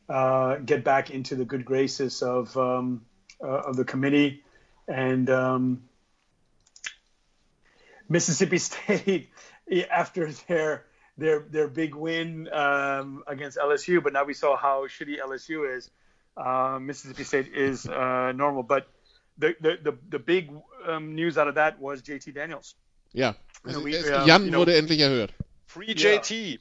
[0.10, 3.06] uh, get back into the good graces of um,
[3.48, 4.44] of the committee,
[4.88, 5.84] and um,
[8.10, 9.30] Mississippi State
[9.92, 10.86] after their
[11.18, 15.90] their their big win um, against LSU, but now we saw how shitty LSU is.
[16.36, 18.88] Uh, Mississippi State is uh, normal, but
[19.38, 20.52] the the the, the big
[20.88, 22.76] um, news out of that was JT Daniels.
[23.16, 23.34] Yeah,
[23.68, 25.30] You know, we, es, um, Jan you know- wurde endlich erhört.
[25.68, 26.18] Free Yeah.
[26.20, 26.60] JT.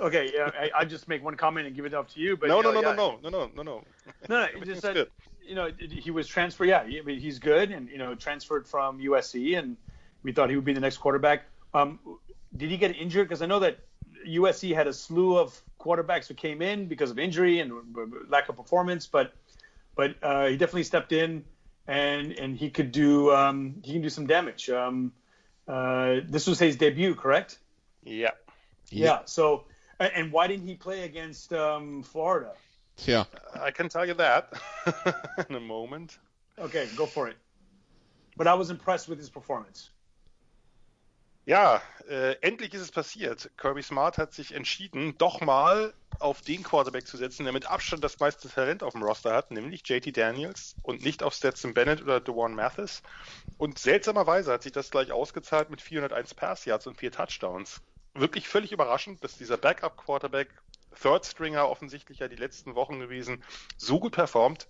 [0.00, 2.36] Okay, yeah, I, I just make one comment and give it up to you.
[2.36, 3.84] But No, you no, know, no, yeah, no, no, no, no, no, no.
[4.28, 5.10] No, no, he just said, good.
[5.46, 6.68] You know, he was transferred.
[6.68, 9.76] Yeah, I mean, he's good, and you know, transferred from USC, and
[10.22, 11.44] we thought he would be the next quarterback.
[11.74, 11.98] Um,
[12.56, 13.28] did he get injured?
[13.28, 13.78] Because I know that
[14.26, 17.72] USC had a slew of quarterbacks who came in because of injury and
[18.28, 19.32] lack of performance, but
[19.96, 21.44] but uh, he definitely stepped in,
[21.86, 24.70] and and he could do um, he can do some damage.
[24.70, 25.12] Um,
[25.66, 27.58] uh, this was his debut, correct?
[28.02, 28.30] Yeah.
[28.90, 29.20] Yeah.
[29.26, 29.64] So,
[29.98, 32.52] and and why didn't he play against um, Florida?
[33.04, 34.52] Tja, I can tell you that
[35.48, 36.18] in a moment.
[36.58, 37.36] Okay, go for it.
[38.36, 39.90] But I was impressed with his performance.
[41.46, 43.50] Ja, äh, endlich ist es passiert.
[43.56, 48.04] Kirby Smart hat sich entschieden, doch mal auf den Quarterback zu setzen, der mit Abstand
[48.04, 52.02] das meiste Talent auf dem Roster hat, nämlich JT Daniels und nicht auf Stetson Bennett
[52.02, 53.02] oder DeWan Mathis.
[53.56, 57.80] Und seltsamerweise hat sich das gleich ausgezahlt mit 401 Pass Yards und vier Touchdowns.
[58.14, 60.50] Wirklich völlig überraschend, dass dieser Backup Quarterback,
[61.00, 63.42] Third Stringer offensichtlich ja die letzten Wochen gewesen,
[63.76, 64.68] so gut performt.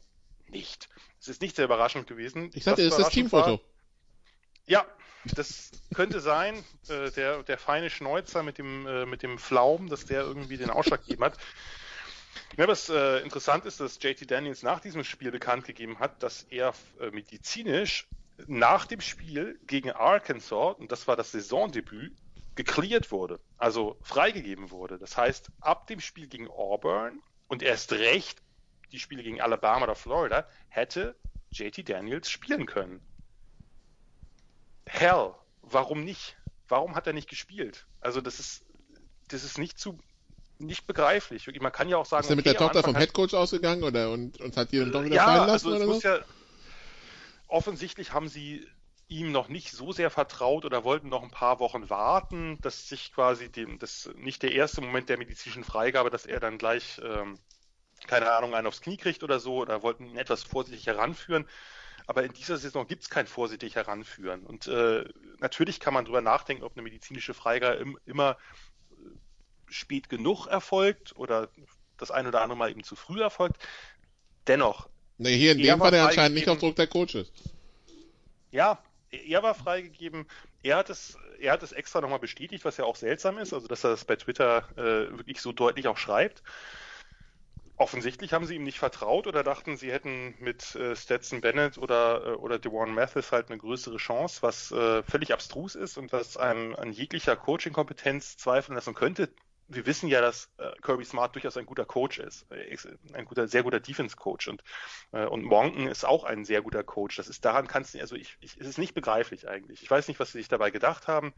[0.48, 0.88] Nicht.
[1.20, 2.50] Es ist nicht sehr überraschend gewesen.
[2.54, 3.64] ich sagte, das ist das überraschend war- Teamfoto.
[4.66, 4.84] ja,
[5.34, 10.06] das könnte sein, äh, der, der feine Schnäuzer mit dem, äh, mit dem Pflaumen, dass
[10.06, 11.36] der irgendwie den Ausschlag gegeben hat.
[12.56, 16.44] Ja, was äh, interessant ist, dass JT Daniels nach diesem Spiel bekannt gegeben hat, dass
[16.50, 18.08] er äh, medizinisch
[18.46, 22.16] nach dem Spiel gegen Arkansas, und das war das Saisondebüt,
[22.64, 24.98] geklärt wurde, also freigegeben wurde.
[24.98, 28.42] Das heißt, ab dem Spiel gegen Auburn und erst recht
[28.92, 31.16] die Spiele gegen Alabama oder Florida hätte
[31.50, 33.00] JT Daniels spielen können.
[34.84, 35.32] Hell,
[35.62, 36.36] warum nicht?
[36.68, 37.86] Warum hat er nicht gespielt?
[38.00, 38.62] Also das ist,
[39.28, 39.98] das ist nicht zu,
[40.58, 41.46] nicht begreiflich.
[41.60, 44.10] Man kann ja auch sagen, Ist er mit okay, der Tochter vom Headcoach ausgegangen oder
[44.10, 46.08] und, und hat die dann doch wieder ja, fallen lassen also oder so?
[46.08, 46.18] ja
[47.48, 48.66] offensichtlich haben sie
[49.10, 53.12] ihm noch nicht so sehr vertraut oder wollten noch ein paar Wochen warten, dass sich
[53.12, 57.38] quasi dem, das nicht der erste Moment der medizinischen Freigabe, dass er dann gleich, ähm,
[58.06, 61.48] keine Ahnung, einen aufs Knie kriegt oder so, oder wollten ihn etwas vorsichtig heranführen.
[62.06, 64.46] Aber in dieser Saison gibt es kein vorsichtig heranführen.
[64.46, 65.04] Und äh,
[65.40, 68.36] natürlich kann man drüber nachdenken, ob eine medizinische Freigabe im, immer
[68.92, 68.94] äh,
[69.68, 71.48] spät genug erfolgt oder
[71.98, 73.56] das ein oder andere Mal eben zu früh erfolgt.
[74.46, 74.88] Dennoch,
[75.18, 77.30] Nee, hier in dem war Fall der anscheinend nicht auf Druck der Coaches.
[78.52, 80.26] Ja, er war freigegeben.
[80.62, 83.66] Er hat es, er hat es extra nochmal bestätigt, was ja auch seltsam ist, also
[83.66, 86.42] dass er das bei Twitter äh, wirklich so deutlich auch schreibt.
[87.76, 92.26] Offensichtlich haben sie ihm nicht vertraut oder dachten, sie hätten mit äh, Stetson Bennett oder,
[92.26, 96.36] äh, oder DeWan Mathis halt eine größere Chance, was äh, völlig abstrus ist und was
[96.36, 99.30] einem an jeglicher Coaching-Kompetenz zweifeln lassen könnte.
[99.72, 103.46] Wir wissen ja, dass äh, Kirby Smart durchaus ein guter Coach ist, ist ein guter,
[103.46, 104.64] sehr guter Defense-Coach und
[105.12, 107.16] äh, und Monken ist auch ein sehr guter Coach.
[107.16, 109.82] Das ist daran kannst du, also ich, ich, es ist nicht begreiflich eigentlich.
[109.82, 111.32] Ich weiß nicht, was sie sich dabei gedacht haben.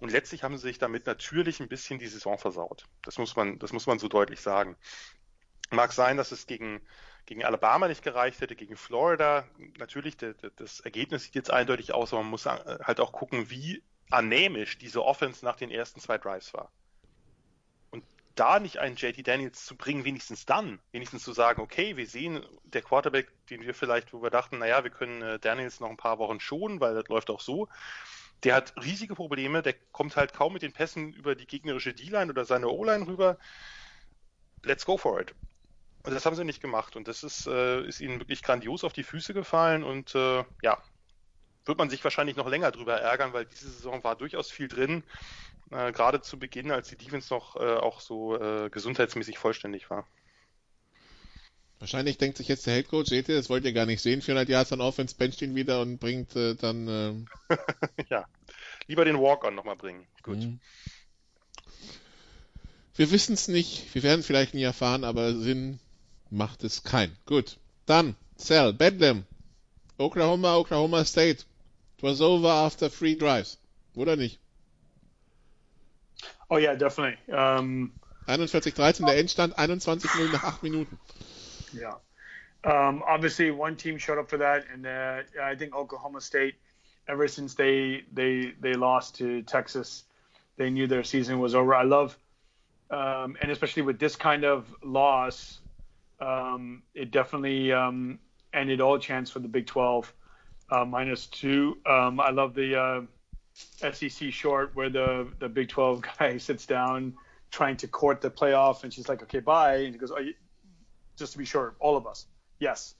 [0.00, 2.86] Und letztlich haben sie sich damit natürlich ein bisschen die Saison versaut.
[3.02, 4.76] Das muss man, das muss man so deutlich sagen.
[5.70, 6.80] Mag sein, dass es gegen,
[7.26, 9.46] gegen Alabama nicht gereicht hätte, gegen Florida.
[9.78, 13.12] Natürlich, der, der, das Ergebnis sieht jetzt eindeutig aus, aber man muss äh, halt auch
[13.12, 16.70] gucken, wie anämisch diese Offense nach den ersten zwei Drives war.
[18.34, 22.44] Da nicht einen JT Daniels zu bringen, wenigstens dann, wenigstens zu sagen, okay, wir sehen
[22.64, 25.96] der Quarterback, den wir vielleicht, wo wir dachten, naja, wir können äh, Daniels noch ein
[25.96, 27.68] paar Wochen schonen, weil das läuft auch so.
[28.42, 32.30] Der hat riesige Probleme, der kommt halt kaum mit den Pässen über die gegnerische D-Line
[32.30, 33.38] oder seine O-Line rüber.
[34.62, 35.34] Let's go for it.
[36.02, 36.96] Und das haben sie nicht gemacht.
[36.96, 39.82] Und das ist, äh, ist ihnen wirklich grandios auf die Füße gefallen.
[39.82, 40.82] Und äh, ja,
[41.64, 45.02] wird man sich wahrscheinlich noch länger drüber ärgern, weil diese Saison war durchaus viel drin.
[45.70, 50.06] Äh, gerade zu Beginn, als die Defense noch äh, auch so äh, gesundheitsmäßig vollständig war.
[51.78, 54.22] Wahrscheinlich denkt sich jetzt der Headcoach, seht ihr, das wollt ihr gar nicht sehen.
[54.22, 57.26] 400 Yards an Offense, bencht ihn wieder und bringt äh, dann...
[57.48, 57.56] Äh,
[58.08, 58.26] ja,
[58.86, 60.06] lieber den Walk-On nochmal bringen.
[60.22, 60.38] Gut.
[60.38, 60.60] Mhm.
[62.96, 65.80] Wir wissen es nicht, wir werden vielleicht nie erfahren, aber Sinn
[66.30, 67.16] macht es kein.
[67.26, 69.26] Gut, dann, Cell, Bedlam,
[69.98, 71.44] Oklahoma, Oklahoma State.
[71.98, 73.58] It was over after three drives.
[73.94, 74.38] Oder nicht?
[76.50, 77.18] Oh yeah, definitely.
[77.32, 77.92] Um,
[78.26, 80.98] 41-13 der Endstand, 21-0 nach 8 Minuten.
[81.72, 81.96] Yeah.
[82.64, 86.54] Um, obviously, one team showed up for that, and uh, I think Oklahoma State,
[87.06, 90.04] ever since they they they lost to Texas,
[90.56, 91.74] they knew their season was over.
[91.74, 92.16] I love,
[92.90, 95.58] um, and especially with this kind of loss,
[96.20, 98.18] um, it definitely um,
[98.54, 100.10] ended all chance for the Big 12
[100.70, 101.76] uh, minus two.
[101.84, 103.00] Um, I love the uh,
[103.54, 107.14] SEC short where the the Big 12 guy sits down
[107.50, 110.12] trying to court the playoff, and she's like, "Okay, bye," and he goes,
[111.16, 112.26] "Just to be sure, all of us,
[112.58, 112.94] yes,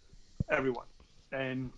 [0.49, 0.87] everyone."
[1.33, 1.73] And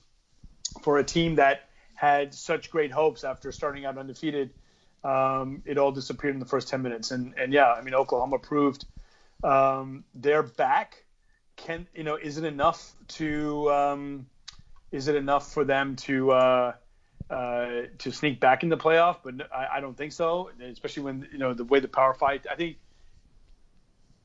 [0.83, 4.51] for a team that had such great hopes after starting out undefeated,
[5.03, 7.11] um, it all disappeared in the first 10 minutes.
[7.11, 8.85] And and yeah, I mean, Oklahoma proved
[9.43, 11.05] um, they're back.
[11.57, 12.17] Can you know?
[12.17, 13.73] Is it enough to?
[13.73, 14.27] Um,
[14.93, 16.31] is it enough for them to?
[16.33, 16.73] Uh,
[17.31, 20.51] uh, to sneak back in the playoff, but I, I, don't think so.
[20.61, 22.47] Especially when you know the way the Power Five.
[22.51, 22.77] I think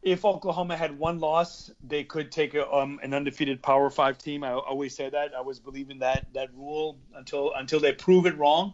[0.04, 4.44] if Oklahoma had one loss, they could take a, um, an undefeated Power Five team.
[4.44, 5.34] I always say that.
[5.36, 8.74] I was believing that that rule until until they prove it wrong.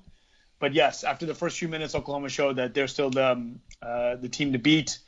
[0.59, 4.15] But yes, after the first few minutes, Oklahoma showed that they're still the um, uh,
[4.15, 4.99] the team to beat.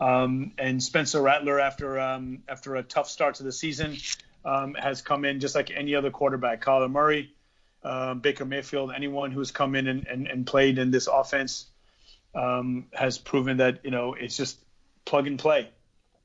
[0.00, 3.96] Um, and Spencer Rattler, after um, after a tough start to the season,
[4.44, 6.64] um, has come in just like any other quarterback.
[6.64, 7.34] Kyler Murray,
[7.84, 11.66] uh, Baker Mayfield, anyone who's come in and, and, and played in this offense
[12.34, 14.58] um, has proven that you know it's just
[15.04, 15.68] plug and play.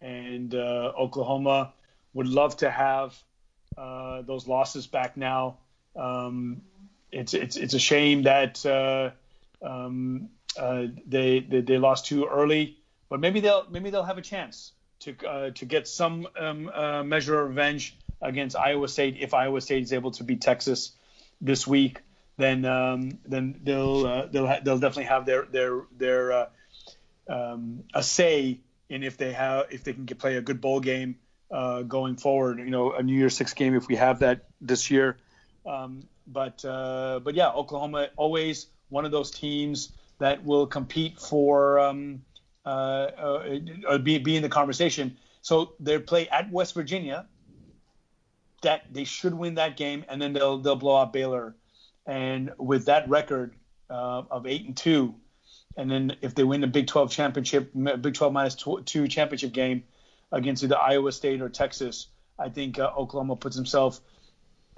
[0.01, 1.74] And uh, Oklahoma
[2.14, 3.18] would love to have
[3.78, 5.58] uh, those losses back now.
[5.95, 6.62] Um,
[7.12, 9.12] it's it's it's a shame that uh,
[9.66, 12.78] um, uh, they, they, they lost too early,
[13.10, 17.39] but maybe they'll maybe they'll have a chance to uh, to get some um, measure
[17.39, 20.91] of revenge against Iowa State if Iowa State is able to beat Texas
[21.41, 22.01] this week.
[22.38, 26.47] Then um, then they'll they'll ha- they'll definitely have their their their
[27.29, 28.59] um, a say
[28.89, 31.17] in if they have if they can get, play a good bowl game
[31.51, 32.59] uh, going forward.
[32.59, 35.17] You know, a New Year's Six game if we have that this year.
[35.65, 41.79] Um, but uh, but yeah, Oklahoma always one of those teams that will compete for
[41.79, 42.21] um,
[42.65, 45.17] uh, uh, be be in the conversation.
[45.41, 47.25] So they play at West Virginia.
[48.68, 51.55] That they should win that game, and then they'll they'll blow out Baylor.
[52.05, 53.55] And with that record
[53.89, 55.15] uh, of eight and two,
[55.78, 59.86] and then if they win the Big 12 championship, Big 12 minus two championship game
[60.34, 62.07] against either Iowa State or Texas,
[62.38, 64.01] I think uh, Oklahoma puts himself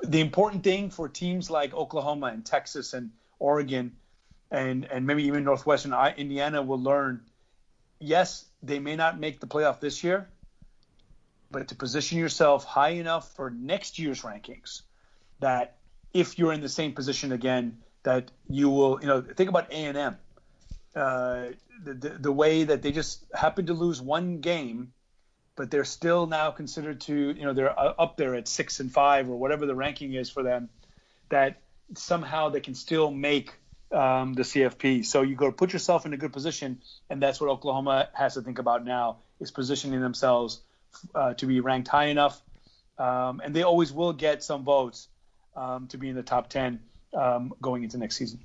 [0.04, 3.10] the important thing for teams like Oklahoma and Texas and
[3.40, 3.96] Oregon
[4.52, 7.22] and and maybe even Northwestern Indiana will learn
[8.00, 10.30] yes they may not make the playoff this year
[11.52, 14.82] but to position yourself high enough for next year's rankings
[15.40, 15.78] that
[16.14, 20.18] if you're in the same position again that you will you know think about A&M
[20.96, 21.46] uh,
[21.84, 24.92] the, the, the way that they just happened to lose one game
[25.60, 29.30] but they're still now considered to, you know, they're up there at six and five
[29.30, 30.70] or whatever the ranking is for them,
[31.28, 31.60] that
[31.96, 33.52] somehow they can still make
[33.92, 35.06] um, the CFP.
[35.06, 38.42] So you go put yourself in a good position, and that's what Oklahoma has to
[38.42, 40.62] think about now is positioning themselves
[41.16, 42.42] uh, to be ranked high enough,
[42.98, 45.08] um, and they always will get some votes
[45.56, 46.80] um, to be in the top ten
[47.14, 48.40] um, going into next season.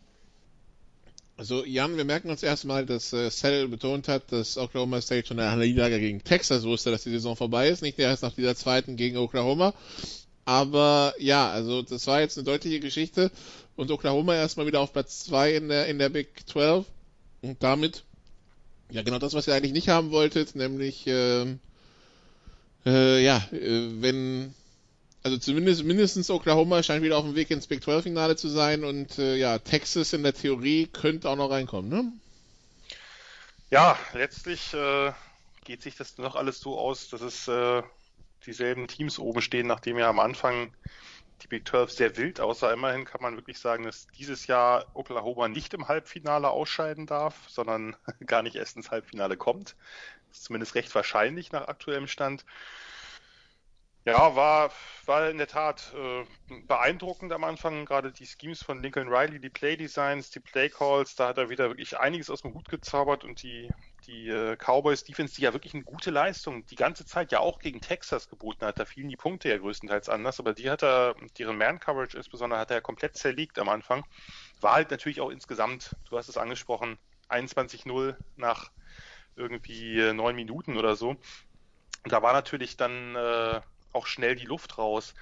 [1.37, 5.41] Also Jan, wir merken uns erstmal, dass äh, Settle betont hat, dass Oklahoma State schon
[5.41, 8.97] einer Niederlage gegen Texas wusste, dass die Saison vorbei ist, nicht erst nach dieser zweiten
[8.97, 9.75] gegen Oklahoma.
[10.45, 13.33] Aber ja, also das war jetzt eine deutliche Geschichte
[13.75, 16.87] und Oklahoma erstmal wieder auf Platz 2 in der, in der Big 12
[17.43, 18.05] und damit
[18.91, 21.47] ja genau das, was ihr eigentlich nicht haben wolltet, nämlich äh,
[22.87, 24.55] äh, ja, äh, wenn
[25.25, 28.85] also zumindest mindestens Oklahoma scheint wieder auf dem Weg ins Big 12 Finale zu sein
[28.85, 32.13] und äh, ja, Texas in der Theorie könnte auch noch reinkommen, ne?
[33.71, 35.13] Ja, letztlich äh,
[35.65, 37.83] geht sich das noch alles so aus, dass es äh,
[38.47, 40.71] dieselben Teams oben stehen, nachdem ja am Anfang
[41.43, 42.73] die Big 12 sehr wild aussah.
[42.73, 47.97] Immerhin kann man wirklich sagen, dass dieses Jahr Oklahoma nicht im Halbfinale ausscheiden darf, sondern
[48.27, 49.77] gar nicht erst ins Halbfinale kommt.
[50.29, 52.45] Das ist zumindest recht wahrscheinlich nach aktuellem Stand.
[54.07, 54.71] Ja, war,
[55.07, 56.27] war in der Tat äh,
[56.67, 61.39] beeindruckend am Anfang, gerade die Schemes von Lincoln Riley, die Playdesigns, die Playcalls, da hat
[61.39, 63.71] er wieder wirklich einiges aus dem Hut gezaubert und die,
[64.07, 67.59] die äh, Cowboys Defense, die ja wirklich eine gute Leistung die ganze Zeit ja auch
[67.59, 71.15] gegen Texas geboten hat, da fielen die Punkte ja größtenteils anders, aber die hat er,
[71.39, 74.05] deren Man-Coverage insbesondere, hat er komplett zerlegt am Anfang.
[74.61, 76.99] War halt natürlich auch insgesamt, du hast es angesprochen,
[77.29, 78.71] 21-0 nach
[79.37, 81.17] irgendwie äh, neun Minuten oder so.
[82.05, 83.61] Da war natürlich dann äh,
[83.93, 85.15] auch schnell die Luft raus.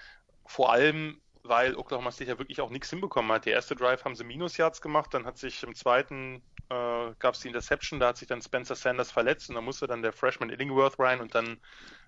[0.47, 3.47] Vor allem, weil Oklahoma State ja wirklich auch nichts hinbekommen hat.
[3.47, 7.41] Der erste Drive haben sie Minus-Yards gemacht, dann hat sich im zweiten äh, gab es
[7.41, 10.51] die Interception, da hat sich dann Spencer Sanders verletzt und dann musste dann der Freshman
[10.51, 11.61] Illingworth rein und dann,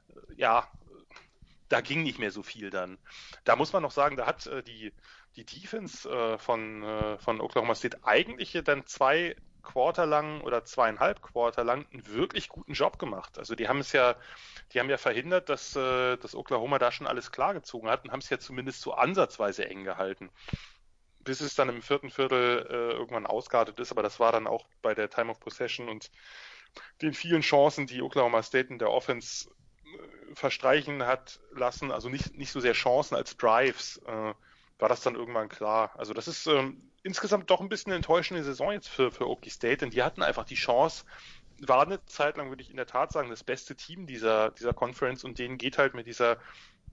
[0.09, 0.69] äh, ja,
[1.69, 2.99] da ging nicht mehr so viel dann.
[3.45, 4.93] Da muss man noch sagen, da hat äh, die,
[5.37, 11.23] die Defense äh, von, äh, von Oklahoma State eigentlich dann zwei Quarter lang oder zweieinhalb
[11.23, 13.39] Quarter lang einen wirklich guten Job gemacht.
[13.39, 14.15] Also die haben es ja,
[14.73, 18.21] die haben ja verhindert, dass, äh, dass Oklahoma da schon alles klargezogen hat und haben
[18.21, 20.31] es ja zumindest so ansatzweise eng gehalten.
[21.21, 24.67] Bis es dann im vierten Viertel äh, irgendwann ausgeartet ist, aber das war dann auch
[24.83, 26.11] bei der Time of Possession und
[27.03, 29.51] den vielen Chancen, die Oklahoma State in der Offense
[29.85, 34.35] äh, verstreichen hat lassen, also nicht, nicht so sehr Chancen als Drives, äh,
[34.79, 35.93] war das dann irgendwann klar.
[35.97, 39.79] Also das ist ähm, insgesamt doch ein bisschen enttäuschende Saison jetzt für, für Okie State,
[39.79, 41.05] denn die hatten einfach die Chance,
[41.61, 44.73] war eine Zeit lang, würde ich in der Tat sagen, das beste Team dieser, dieser
[44.73, 46.39] Conference und denen geht halt mit dieser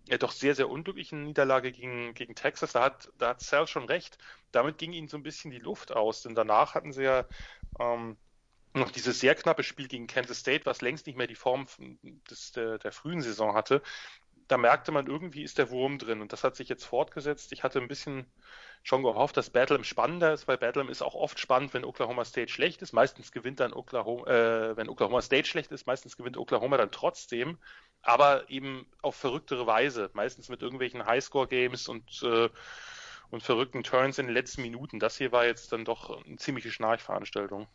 [0.08, 2.74] ja, doch sehr, sehr unglücklichen Niederlage gegen, gegen Texas.
[2.74, 4.18] Da hat, da hat Sal schon recht.
[4.52, 7.26] Damit ging ihnen so ein bisschen die Luft aus, denn danach hatten sie ja
[7.80, 8.18] ähm,
[8.74, 11.68] noch dieses sehr knappe Spiel gegen Kansas State, was längst nicht mehr die Form
[12.30, 13.82] des, der, der frühen Saison hatte
[14.52, 17.54] da merkte man, irgendwie ist der Wurm drin und das hat sich jetzt fortgesetzt.
[17.54, 18.26] Ich hatte ein bisschen
[18.84, 22.52] schon gehofft, dass Bedlam spannender ist, weil Bedlam ist auch oft spannend, wenn Oklahoma State
[22.52, 22.94] schlecht ist.
[22.94, 27.58] Meistens gewinnt dann Oklahoma, äh, wenn Oklahoma State schlecht ist, meistens gewinnt Oklahoma dann trotzdem,
[28.02, 32.50] aber eben auf verrücktere Weise, meistens mit irgendwelchen Highscore-Games und äh,
[33.32, 35.00] und verrückten Turns in den letzten Minuten.
[35.00, 37.68] Das hier war jetzt dann doch eine ziemliche Schnarchveranstaltung.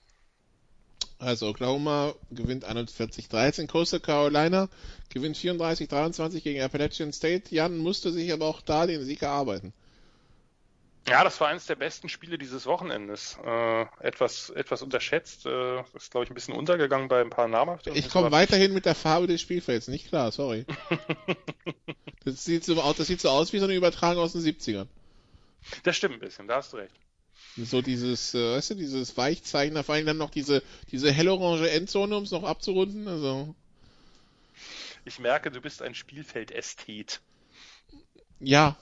[1.19, 4.69] Also Oklahoma gewinnt 41-13, Coastal Carolina
[5.09, 7.55] gewinnt 34-23 gegen Appalachian State.
[7.55, 9.73] Jan musste sich aber auch da den Sieg erarbeiten.
[11.09, 13.39] Ja, das war eines der besten Spiele dieses Wochenendes.
[13.45, 15.47] Äh, etwas, etwas unterschätzt.
[15.47, 17.95] Äh, ist, glaube ich, ein bisschen untergegangen bei ein paar namhaften.
[17.95, 20.67] Ich komme weiterhin mit der Farbe des Spielfelds, nicht klar, sorry.
[22.25, 24.89] das, sieht so, das sieht so aus wie so eine Übertragung aus den 70ern.
[25.85, 26.95] Das stimmt ein bisschen, da hast du recht.
[27.57, 32.17] So dieses, äh, weißt du, dieses Weichzeichner, vor allem dann noch diese, diese hellorange Endzone,
[32.17, 33.07] um es noch abzurunden.
[33.09, 33.55] Also.
[35.05, 37.21] Ich merke, du bist ein Spielfeld-Ästhet.
[38.41, 38.77] Ja.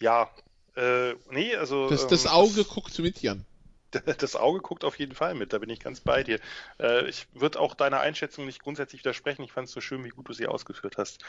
[0.00, 0.30] Ja.
[0.76, 1.88] Äh, nee, also.
[1.88, 3.44] Das, das ähm, Auge das, guckt mit, Jan.
[4.18, 6.40] Das Auge guckt auf jeden Fall mit, da bin ich ganz bei dir.
[6.78, 9.42] Äh, ich würde auch deiner Einschätzung nicht grundsätzlich widersprechen.
[9.42, 11.22] Ich fand es so schön, wie gut du sie ausgeführt hast.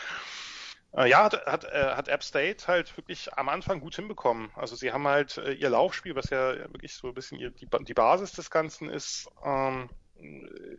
[0.96, 4.52] Äh, ja, hat, hat, äh, hat App State halt wirklich am Anfang gut hinbekommen.
[4.56, 7.68] Also sie haben halt äh, ihr Laufspiel, was ja wirklich so ein bisschen ihr, die,
[7.82, 9.90] die Basis des Ganzen ist, ähm,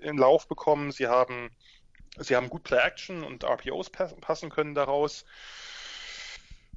[0.00, 0.92] in Lauf bekommen.
[0.92, 1.50] Sie haben,
[2.18, 5.24] sie haben gut Play-Action und RPOs passen können daraus.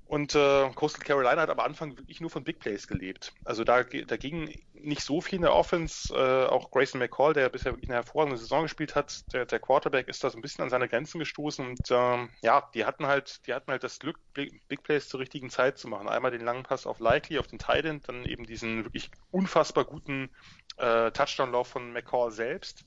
[0.08, 3.34] Und äh, Coastal Carolina hat am Anfang wirklich nur von Big Plays gelebt.
[3.43, 6.16] Also da, da ging nicht so viel in der Offense.
[6.16, 10.08] Äh, auch Grayson McCall, der bisher wirklich eine hervorragende Saison gespielt hat, der, der Quarterback
[10.08, 11.68] ist da so ein bisschen an seine Grenzen gestoßen.
[11.68, 15.49] Und ähm, ja, die hatten halt, die hatten halt das Glück, Big Plays zur richtigen
[15.49, 16.08] Zeit zu machen.
[16.08, 19.84] Einmal den langen Pass auf Likely, auf den Tight End, dann eben diesen wirklich unfassbar
[19.84, 20.30] guten
[20.78, 22.86] äh, Touchdown-Lauf von McCall selbst.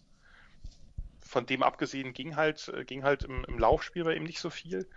[1.20, 4.88] Von dem abgesehen ging halt, ging halt im, im Laufspiel bei ihm nicht so viel.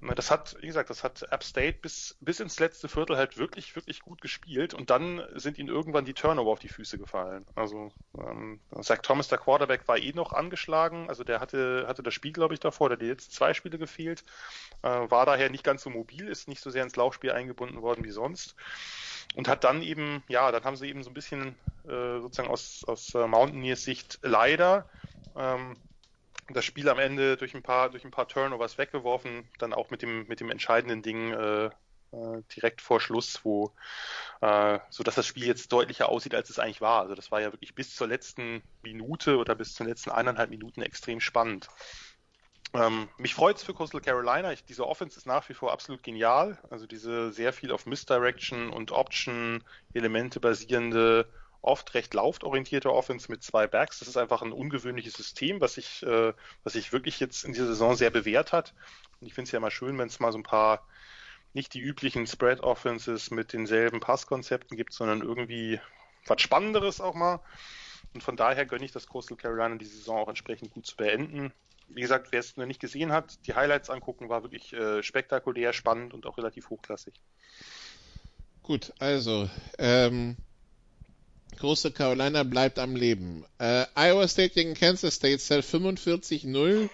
[0.00, 3.74] Das hat, wie gesagt, das hat App State bis, bis ins letzte Viertel halt wirklich,
[3.76, 7.46] wirklich gut gespielt und dann sind ihnen irgendwann die Turnover auf die Füße gefallen.
[7.54, 12.12] Also ähm, Zach Thomas, der Quarterback, war eh noch angeschlagen, also der hatte, hatte das
[12.12, 14.22] Spiel, glaube ich, davor, der hat jetzt zwei Spiele gefehlt,
[14.82, 18.04] äh, war daher nicht ganz so mobil, ist nicht so sehr ins Laufspiel eingebunden worden
[18.04, 18.54] wie sonst.
[19.34, 22.84] Und hat dann eben, ja, dann haben sie eben so ein bisschen äh, sozusagen aus,
[22.86, 24.86] aus äh, Mountaineers Sicht leider
[25.36, 25.76] ähm,
[26.48, 30.02] das Spiel am Ende durch ein paar, durch ein paar Turnovers weggeworfen, dann auch mit
[30.02, 31.70] dem, mit dem entscheidenden Ding äh,
[32.12, 33.72] äh, direkt vor Schluss, wo
[34.40, 37.02] äh, so dass das Spiel jetzt deutlicher aussieht, als es eigentlich war.
[37.02, 40.50] Also das war ja wirklich bis zur letzten Minute oder bis zu den letzten eineinhalb
[40.50, 41.68] Minuten extrem spannend.
[42.74, 44.52] Ähm, mich freut es für Coastal Carolina.
[44.52, 46.58] Ich, diese Offense ist nach wie vor absolut genial.
[46.70, 51.26] Also diese sehr viel auf Misdirection und Option Elemente basierende
[51.66, 53.98] oft recht lauforientierte Offense mit zwei Backs.
[53.98, 56.32] Das ist einfach ein ungewöhnliches System, was sich, äh,
[56.64, 58.74] was sich wirklich jetzt in dieser Saison sehr bewährt hat.
[59.20, 60.86] Und ich finde es ja immer schön, wenn es mal so ein paar
[61.52, 65.80] nicht die üblichen Spread Offenses mit denselben Passkonzepten gibt, sondern irgendwie
[66.26, 67.40] was Spannenderes auch mal.
[68.14, 71.52] Und von daher gönne ich das Coastal Carolina die Saison auch entsprechend gut zu beenden.
[71.88, 75.72] Wie gesagt, wer es noch nicht gesehen hat, die Highlights angucken, war wirklich äh, spektakulär,
[75.72, 77.14] spannend und auch relativ hochklassig.
[78.62, 79.48] Gut, also
[79.78, 80.36] ähm,
[81.58, 83.44] Große Carolina bleibt am Leben.
[83.58, 86.88] Äh, Iowa State gegen Kansas State zählt 45-0.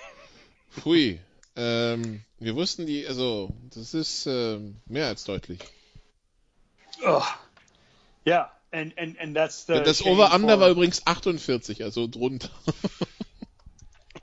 [0.85, 1.21] Hui.
[1.55, 5.61] Ähm, wir wussten die, also, das ist äh, mehr als deutlich.
[7.05, 7.23] Oh.
[8.27, 12.51] Yeah, and, and, and that's the das Over-Under war übrigens 48, also drunter.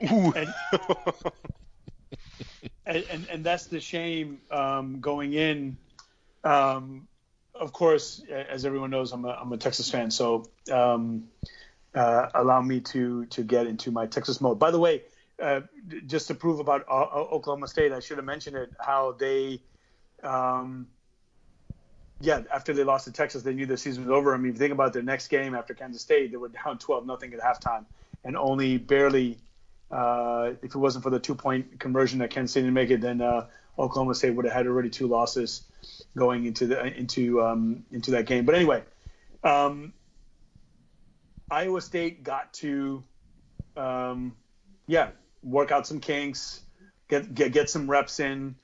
[0.00, 0.32] uh.
[2.84, 5.76] And, and, and, that's the shame um, going in.
[6.42, 7.06] Um,
[7.60, 10.10] of course, as everyone knows, I'm a, I'm a Texas fan.
[10.10, 11.28] So um,
[11.94, 14.58] uh, allow me to to get into my Texas mode.
[14.58, 15.02] By the way,
[15.40, 15.60] uh,
[16.06, 18.72] just to prove about uh, Oklahoma State, I should have mentioned it.
[18.80, 19.60] How they,
[20.22, 20.88] um,
[22.20, 24.34] yeah, after they lost to Texas, they knew the season was over.
[24.34, 26.78] I mean, if you think about their next game after Kansas State, they were down
[26.78, 27.84] 12 nothing at halftime,
[28.24, 29.38] and only barely.
[29.90, 33.00] Uh, if it wasn't for the two point conversion that Kansas State didn't make it,
[33.00, 33.46] then uh,
[33.76, 35.64] Oklahoma State would have had already two losses
[36.16, 38.44] going into the into um, into that game.
[38.44, 38.82] But anyway,
[39.44, 39.92] um,
[41.50, 43.02] Iowa State got to,
[43.76, 44.36] um,
[44.86, 45.10] yeah,
[45.42, 46.60] work out some kinks,
[47.08, 48.56] get, get get some reps in.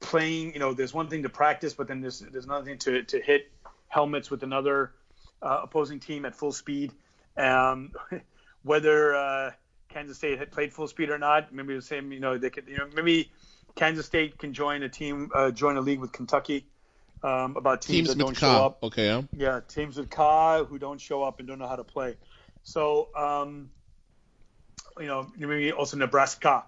[0.00, 3.02] Playing, you know, there's one thing to practice, but then there's there's another thing to
[3.04, 3.50] to hit
[3.88, 4.92] helmets with another
[5.40, 6.92] uh, opposing team at full speed.
[7.36, 7.92] Um,
[8.62, 9.50] whether uh,
[9.88, 12.12] Kansas State had played full speed or not, maybe the same.
[12.12, 13.30] You know, they could, you know, maybe
[13.76, 16.66] Kansas State can join a team, uh, join a league with Kentucky.
[17.22, 18.82] Um, about teams, Teams that don't show up.
[18.82, 19.22] Okay, ja.
[19.34, 22.16] Yeah, teams with Ka who don't show up and don't know how to play.
[22.64, 23.70] So, um,
[24.98, 26.64] you know, maybe also Nebraska.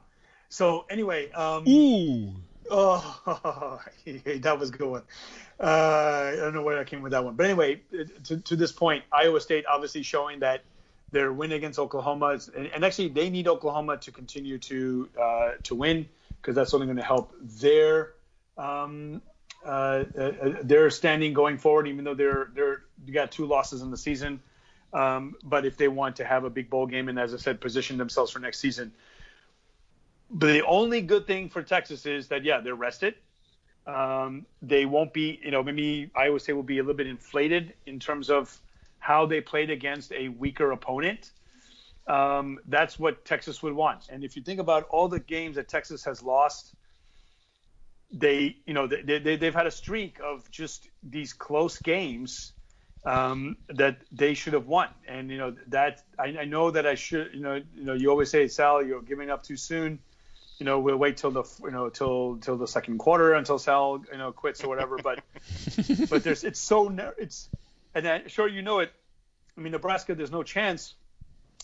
[0.49, 2.33] So anyway, um, Uh.
[2.71, 5.03] oh, that was a good one.
[5.61, 7.83] Uh, I don't know where I came with that one, but anyway,
[8.25, 10.65] to, to this point, Iowa State obviously showing that
[11.13, 15.51] their win against Oklahoma, is, and, and actually they need Oklahoma to continue to uh,
[15.65, 16.09] to win
[16.47, 18.13] because that's only going to help their
[18.57, 19.21] um,
[19.65, 20.33] uh, uh,
[20.63, 21.89] their standing going forward.
[21.89, 24.41] Even though they're they're they got two losses in the season,
[24.93, 27.61] um, but if they want to have a big bowl game and as I said,
[27.61, 28.93] position themselves for next season.
[30.31, 33.17] But the only good thing for Texas is that yeah, they're rested.
[33.85, 37.75] Um, they won't be, you know, maybe Iowa State will be a little bit inflated
[37.87, 38.57] in terms of
[38.99, 41.31] how they played against a weaker opponent.
[42.07, 44.09] Um, that's what Texas would want.
[44.09, 46.75] And if you think about all the games that Texas has lost,
[48.13, 52.53] they, you know, they, they, they've had a streak of just these close games
[53.05, 54.89] um, that they should have won.
[55.07, 58.11] And you know that I, I know that I should, you know, you know, you
[58.11, 60.01] always say, Sal, you're giving up too soon.
[60.59, 64.03] You know, we'll wait till the, you know, till till the second quarter until Sal,
[64.11, 64.99] you know, quits or whatever.
[65.03, 65.21] But
[66.11, 67.49] but there's it's so it's
[67.95, 68.93] and I'm sure you know it.
[69.57, 70.95] I mean, Nebraska, there's no chance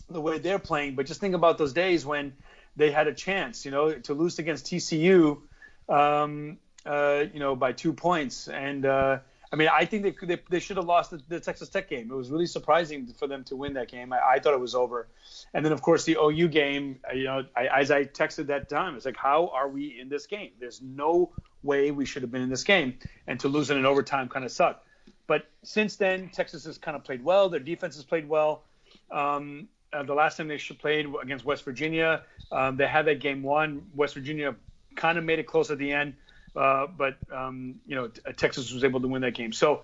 [0.09, 0.95] the way they're playing.
[0.95, 2.32] But just think about those days when
[2.76, 5.40] they had a chance, you know, to lose against TCU,
[5.88, 8.49] um, uh, you know, by two points.
[8.49, 9.18] And uh,
[9.53, 12.11] I mean, I think they they, they should have lost the, the Texas Tech game.
[12.11, 14.12] It was really surprising for them to win that game.
[14.12, 15.09] I, I thought it was over.
[15.53, 17.01] And then, of course, the OU game.
[17.09, 20.09] uh, You know, I, as I texted that time, it's like, how are we in
[20.09, 20.53] this game?
[20.59, 21.30] There's no
[21.62, 24.45] way we should have been in this game, and to lose it in overtime kind
[24.45, 24.86] of sucked.
[25.26, 27.49] But since then, Texas has kind of played well.
[27.49, 28.64] Their defense has played well.
[29.11, 33.43] Um, uh, the last time they played against West Virginia, um, they had that game
[33.43, 33.86] won.
[33.95, 34.55] West Virginia
[34.97, 36.14] kind of made it close at the end,
[36.57, 39.53] uh, but um, you know t- Texas was able to win that game.
[39.53, 39.82] So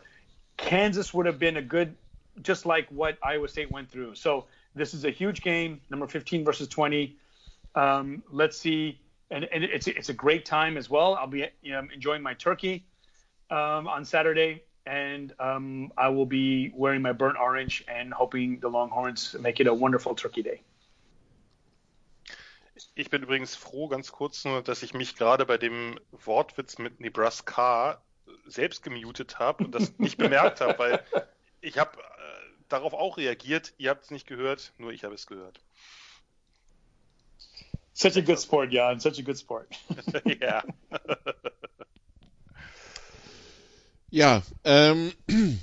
[0.56, 1.94] Kansas would have been a good,
[2.42, 4.14] just like what Iowa State went through.
[4.14, 7.16] So this is a huge game, number 15 versus 20.
[7.74, 8.98] Um, let's see,
[9.30, 11.14] and, and it's it's a great time as well.
[11.14, 12.84] I'll be you know, enjoying my turkey
[13.50, 18.68] um, on Saturday, and um, I will be wearing my burnt orange and hoping the
[18.68, 20.62] Longhorns make it a wonderful turkey day.
[22.94, 27.00] Ich bin übrigens froh, ganz kurz nur, dass ich mich gerade bei dem Wortwitz mit
[27.00, 28.00] Nebraska
[28.46, 31.04] selbst gemutet habe und das nicht bemerkt habe, weil
[31.60, 32.02] ich habe äh,
[32.68, 33.74] darauf auch reagiert.
[33.78, 35.60] Ihr habt es nicht gehört, nur ich habe es gehört.
[37.94, 39.00] Such a good sport, Jan.
[39.00, 39.68] Such a good sport.
[40.40, 40.62] ja.
[44.10, 45.12] Ja, ähm,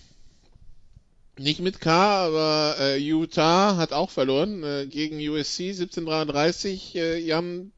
[1.37, 6.95] nicht mit K, aber äh, Utah hat auch verloren äh, gegen USC 1733.
[6.95, 7.71] Äh, Jan,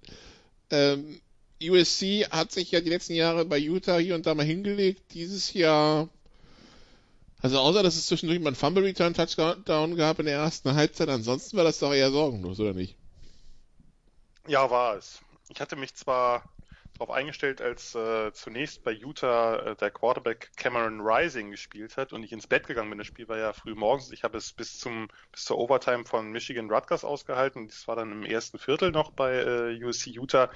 [0.70, 1.22] ähm,
[1.64, 5.14] USC hat sich ja die letzten Jahre bei Utah hier und da mal hingelegt.
[5.14, 6.10] Dieses Jahr,
[7.42, 11.08] also außer dass es zwischendurch mal einen Fumble Return Touchdown gab in der ersten Halbzeit,
[11.08, 12.96] ansonsten war das doch eher sorgenlos, oder nicht?
[14.48, 15.22] Ja, war es.
[15.50, 16.44] Ich hatte mich zwar
[16.98, 22.24] darauf eingestellt, als äh, zunächst bei Utah äh, der Quarterback Cameron Rising gespielt hat und
[22.24, 22.98] ich ins Bett gegangen bin.
[22.98, 24.12] Das Spiel war ja früh morgens.
[24.12, 27.68] Ich habe es bis zum bis zur Overtime von Michigan Rutgers ausgehalten.
[27.68, 30.50] Das war dann im ersten Viertel noch bei äh, USC Utah.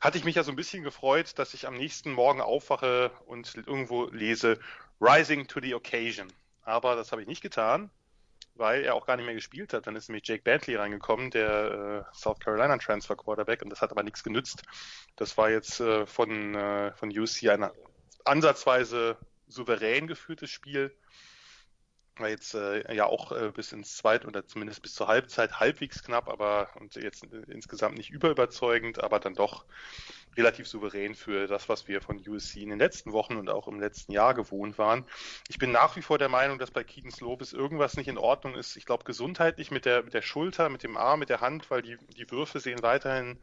[0.00, 3.54] Hatte ich mich ja so ein bisschen gefreut, dass ich am nächsten Morgen aufwache und
[3.54, 4.58] irgendwo lese
[5.00, 6.32] Rising to the Occasion.
[6.62, 7.90] Aber das habe ich nicht getan,
[8.60, 9.86] weil er auch gar nicht mehr gespielt hat.
[9.86, 13.90] Dann ist nämlich Jake Bentley reingekommen, der äh, South Carolina Transfer Quarterback, und das hat
[13.90, 14.62] aber nichts genützt.
[15.16, 17.68] Das war jetzt äh, von, äh, von UC ein
[18.24, 19.16] ansatzweise
[19.48, 20.94] souverän geführtes Spiel.
[22.16, 26.02] War jetzt äh, ja auch äh, bis ins Zweit- oder zumindest bis zur Halbzeit halbwegs
[26.02, 29.64] knapp, aber und jetzt äh, insgesamt nicht überüberzeugend, aber dann doch
[30.36, 33.80] relativ souverän für das, was wir von USC in den letzten Wochen und auch im
[33.80, 35.04] letzten Jahr gewohnt waren.
[35.48, 38.54] Ich bin nach wie vor der Meinung, dass bei Keaton Slovis irgendwas nicht in Ordnung
[38.54, 38.76] ist.
[38.76, 41.82] Ich glaube, gesundheitlich mit der, mit der Schulter, mit dem Arm, mit der Hand, weil
[41.82, 43.38] die, die Würfe sehen weiterhin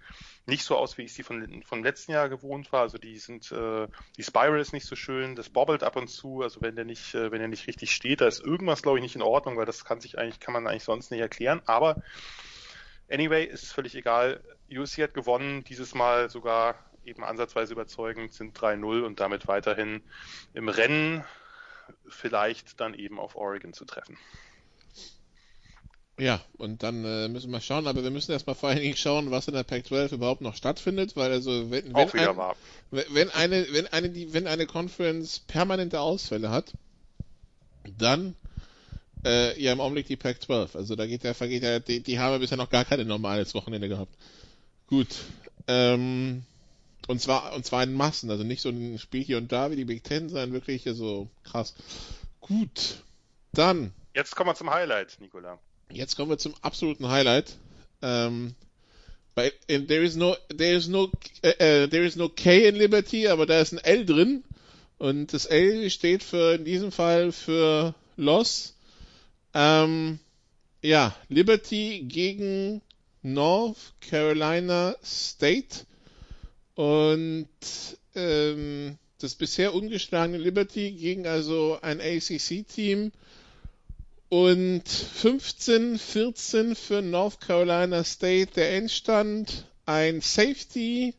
[0.46, 2.82] nicht so aus, wie ich sie von, vom letzten Jahr gewohnt war.
[2.82, 6.42] Also die sind, äh, die Spiral ist nicht so schön, das bobbelt ab und zu.
[6.42, 9.04] Also wenn der nicht, äh, wenn er nicht richtig steht, da ist irgendwas, glaube ich,
[9.04, 11.62] nicht in Ordnung, weil das kann sich eigentlich, kann man eigentlich sonst nicht erklären.
[11.66, 12.02] Aber
[13.10, 14.44] anyway, ist es völlig egal.
[14.72, 16.76] USC hat gewonnen, dieses Mal sogar
[17.06, 20.02] eben ansatzweise überzeugend, sind 3-0 und damit weiterhin
[20.54, 21.24] im Rennen
[22.08, 24.18] vielleicht dann eben auf Oregon zu treffen.
[26.20, 29.30] Ja, und dann äh, müssen wir schauen, aber wir müssen erstmal vor allen Dingen schauen,
[29.30, 33.88] was in der Pac-12 überhaupt noch stattfindet, weil also wenn, wenn, ein, wenn eine wenn
[33.88, 36.74] eine die wenn eine Conference permanente Ausfälle hat,
[37.98, 38.36] dann
[39.26, 40.76] äh, ja im Augenblick die Pac-12.
[40.76, 43.90] Also da geht ja vergeht ja die, die haben bisher noch gar keine normales Wochenende
[43.90, 44.16] gehabt.
[44.88, 45.08] Gut.
[45.68, 46.44] Ähm,
[47.08, 49.76] und zwar und zwar in Massen, also nicht so ein Spiel hier und da wie
[49.76, 51.74] die Big Ten, sondern wirklich so krass.
[52.42, 53.04] Gut.
[53.54, 53.92] Dann.
[54.14, 55.60] Jetzt kommen wir zum Highlight, Nicola.
[55.92, 57.58] Jetzt kommen wir zum absoluten Highlight.
[58.02, 58.56] Ähm,
[59.36, 61.12] bei, in, there is no, there is no,
[61.44, 64.44] äh, äh, there is no K in Liberty, aber da ist ein L drin.
[64.98, 68.74] Und das L steht für, in diesem Fall für Loss.
[69.60, 70.20] Ähm,
[70.84, 72.84] ja, Liberty gegen
[73.24, 75.88] North Carolina State.
[76.76, 77.48] Und
[78.14, 83.12] ähm, das bisher ungeschlagene Liberty gegen also ein ACC-Team
[84.30, 89.66] und 15-14 für North Carolina State der Endstand.
[89.88, 91.16] Ein Safety,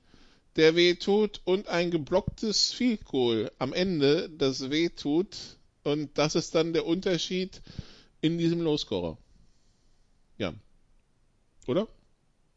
[0.54, 5.36] der weh tut und ein geblocktes Field Goal am Ende, das weh tut.
[5.82, 7.62] Und das ist dann der Unterschied
[8.20, 9.18] in diesem Lowscorer.
[10.36, 10.52] Ja.
[11.66, 11.86] Oder?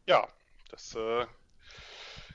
[0.07, 0.27] Ja,
[0.69, 1.25] das äh,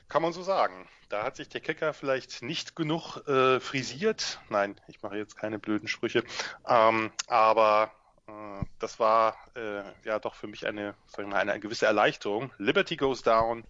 [0.07, 0.87] kann man so sagen.
[1.09, 4.39] Da hat sich der Kicker vielleicht nicht genug äh, frisiert.
[4.49, 6.23] Nein, ich mache jetzt keine blöden Sprüche.
[6.67, 7.91] Ähm, aber
[8.27, 12.51] äh, das war äh, ja doch für mich eine, mal, eine gewisse Erleichterung.
[12.57, 13.63] Liberty goes down.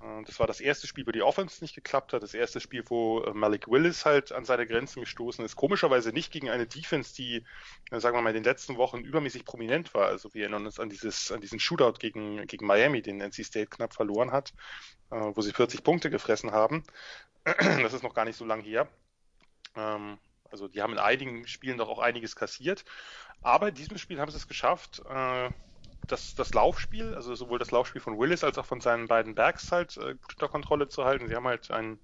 [0.00, 2.22] Äh, das war das erste Spiel, wo die Offense nicht geklappt hat.
[2.22, 5.56] Das erste Spiel, wo äh, Malik Willis halt an seine Grenzen gestoßen ist.
[5.56, 7.44] Komischerweise nicht gegen eine Defense, die,
[7.90, 10.06] äh, sagen wir mal, in den letzten Wochen übermäßig prominent war.
[10.06, 13.68] Also wir erinnern uns an dieses, an diesen Shootout gegen, gegen Miami, den NC State
[13.68, 14.52] knapp verloren hat,
[15.08, 16.82] wo sie 40 Punkte gefressen haben.
[17.82, 18.88] Das ist noch gar nicht so lang her.
[19.76, 20.18] Ähm,
[20.50, 22.84] also die haben in einigen Spielen doch auch einiges kassiert.
[23.42, 25.50] Aber in diesem Spiel haben sie es geschafft, äh,
[26.06, 29.72] das, das Laufspiel, also sowohl das Laufspiel von Willis als auch von seinen beiden Backs
[29.72, 31.28] halt äh, unter Kontrolle zu halten.
[31.28, 31.98] Sie haben halt ein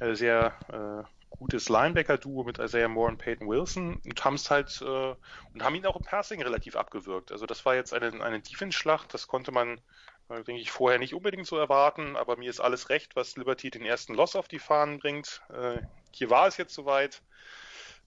[0.00, 4.80] äh, sehr äh, gutes Linebacker-Duo mit Isaiah Moore und Peyton Wilson und haben es halt
[4.82, 7.32] äh, und haben ihn auch im Passing relativ abgewürgt.
[7.32, 9.80] Also das war jetzt eine, eine Defense-Schlacht, das konnte man,
[10.28, 13.70] äh, denke ich, vorher nicht unbedingt so erwarten, aber mir ist alles recht, was Liberty
[13.70, 15.42] den ersten Loss auf die Fahnen bringt.
[15.52, 15.82] Äh,
[16.12, 17.22] hier war es jetzt soweit.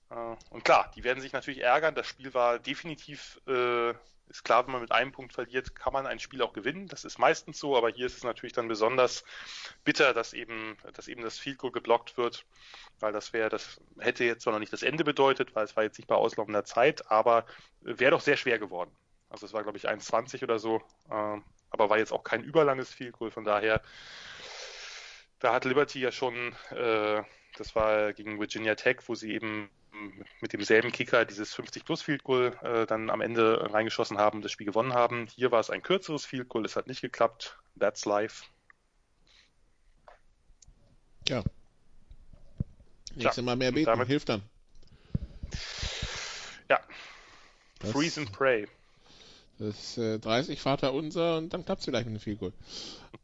[0.10, 1.96] Äh, und klar, die werden sich natürlich ärgern.
[1.96, 3.94] Das Spiel war definitiv, äh,
[4.30, 6.88] ist klar, wenn man mit einem Punkt verliert, kann man ein Spiel auch gewinnen.
[6.88, 9.24] Das ist meistens so, aber hier ist es natürlich dann besonders
[9.84, 12.46] bitter, dass eben, dass eben das Field Goal geblockt wird,
[13.00, 15.84] weil das wäre, das hätte jetzt zwar noch nicht das Ende bedeutet, weil es war
[15.84, 17.46] jetzt nicht bei auslaufender Zeit, aber
[17.82, 18.92] wäre doch sehr schwer geworden.
[19.30, 21.40] Also es war, glaube ich, 1,20 oder so, äh,
[21.70, 23.82] aber war jetzt auch kein überlanges Field Goal, von daher,
[25.40, 27.24] da hat Liberty ja schon, äh,
[27.58, 29.70] das war gegen Virginia Tech, wo sie eben
[30.42, 34.52] mit demselben Kicker dieses 50 plus Field Goal äh, dann am Ende reingeschossen haben, das
[34.52, 35.28] Spiel gewonnen haben.
[35.36, 37.58] Hier war es ein kürzeres Field Goal, es hat nicht geklappt.
[37.80, 38.46] That's life.
[41.28, 41.44] Ja.
[43.16, 44.42] Nächstes Mal mehr beten, damit, hilft dann.
[46.70, 46.80] Ja.
[47.80, 48.68] Das, Freeze and pray.
[49.60, 52.54] Das ist äh, 30 Vater unser und dann klappt es vielleicht mit dem Field Goal.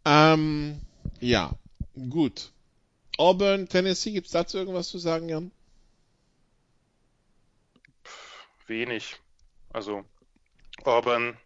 [0.06, 0.82] Ähm,
[1.20, 1.52] ja,
[2.10, 2.52] gut.
[3.18, 5.52] Auburn, Tennessee, gibt es dazu irgendwas zu sagen, Jan?
[8.70, 9.20] Wenig.
[9.72, 10.06] Also
[10.84, 11.38] Orban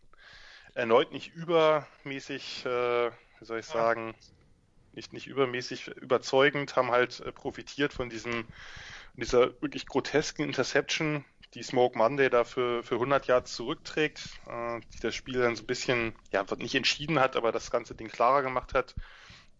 [0.73, 4.15] erneut nicht übermäßig, äh, wie soll ich sagen,
[4.93, 8.45] nicht, nicht übermäßig überzeugend, haben halt äh, profitiert von diesem,
[9.15, 11.23] dieser wirklich grotesken Interception,
[11.53, 15.63] die Smoke Monday da für, für 100 Yards zurückträgt, äh, die das Spiel dann so
[15.63, 18.95] ein bisschen, ja, nicht entschieden hat, aber das ganze Ding klarer gemacht hat.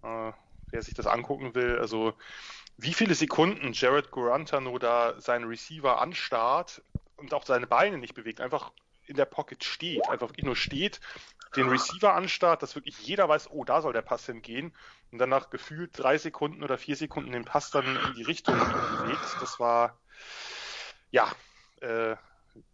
[0.04, 0.32] Äh,
[0.70, 2.14] wer sich das angucken will, also
[2.78, 6.84] wie viele Sekunden Jared Gorantano da seinen Receiver anstarrt,
[7.18, 8.72] und auch seine Beine nicht bewegt, einfach
[9.06, 11.00] in der Pocket steht, einfach wirklich nur steht,
[11.56, 14.74] den Receiver anstarrt, dass wirklich jeder weiß, oh, da soll der Pass hingehen
[15.12, 19.38] und danach gefühlt drei Sekunden oder vier Sekunden den Pass dann in die Richtung bewegt.
[19.40, 19.98] Das war
[21.10, 21.32] ja
[21.82, 22.16] äh,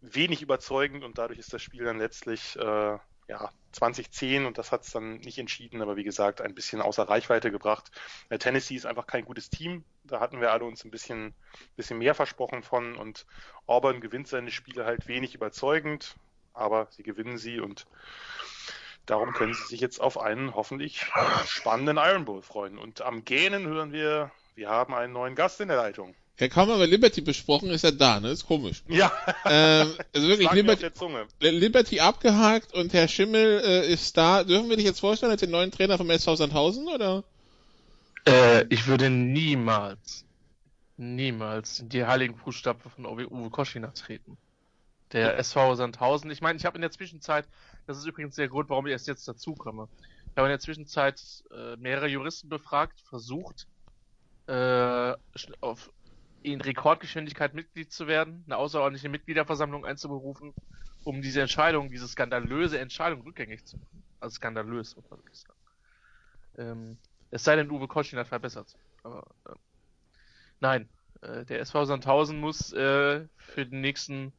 [0.00, 2.98] wenig überzeugend und dadurch ist das Spiel dann letztlich äh,
[3.28, 7.08] ja, 2010 und das hat es dann nicht entschieden, aber wie gesagt, ein bisschen außer
[7.08, 7.90] Reichweite gebracht.
[8.28, 9.84] Äh, Tennessee ist einfach kein gutes Team.
[10.04, 11.34] Da hatten wir alle uns ein bisschen,
[11.76, 13.26] bisschen mehr versprochen von und
[13.66, 16.16] Auburn gewinnt seine Spiele halt wenig überzeugend,
[16.52, 17.86] aber sie gewinnen sie und
[19.06, 21.06] darum können sie sich jetzt auf einen hoffentlich
[21.46, 22.78] spannenden Iron Bowl freuen.
[22.78, 26.14] Und am Gähnen hören wir, wir haben einen neuen Gast in der Leitung.
[26.40, 28.30] Ja, kaum haben wir Liberty besprochen, ist er da, ne?
[28.30, 28.82] Ist komisch.
[28.88, 29.12] Ja.
[29.46, 30.90] Ähm, also wirklich, Liberty.
[31.40, 34.42] Liberty abgehakt und Herr Schimmel äh, ist da.
[34.42, 37.22] Dürfen wir dich jetzt vorstellen als den neuen Trainer vom SV Sandhausen, oder?
[38.26, 40.24] Äh, ich würde niemals,
[40.96, 44.36] niemals in die heiligen Fußstapfen von Uwe Uwe Koschina treten.
[45.12, 46.30] Der SV Sandhausen.
[46.32, 47.46] Ich meine, ich habe in der Zwischenzeit,
[47.86, 49.88] das ist übrigens der Grund, warum ich erst jetzt dazukomme.
[50.32, 51.20] Ich habe in der Zwischenzeit
[51.52, 53.68] äh, mehrere Juristen befragt, versucht,
[54.48, 55.12] äh,
[55.60, 55.92] auf,
[56.44, 60.52] in Rekordgeschwindigkeit Mitglied zu werden, eine außerordentliche Mitgliederversammlung einzuberufen,
[61.02, 64.02] um diese Entscheidung, diese skandalöse Entscheidung rückgängig zu machen.
[64.20, 65.58] Also skandalös, muss man wirklich sagen.
[66.58, 66.98] Ähm,
[67.30, 68.76] es sei denn, Uwe Koschin hat verbessert.
[69.02, 69.54] Aber äh,
[70.60, 70.88] nein,
[71.22, 74.32] äh, der SV Sandhausen muss äh, für den nächsten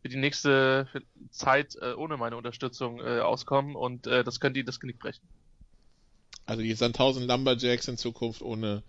[0.00, 0.86] für die nächste
[1.30, 5.26] Zeit äh, ohne meine Unterstützung äh, auskommen und äh, das könnte ihnen das Genick brechen.
[6.44, 8.82] Also die Sandhausen Lumberjacks in Zukunft ohne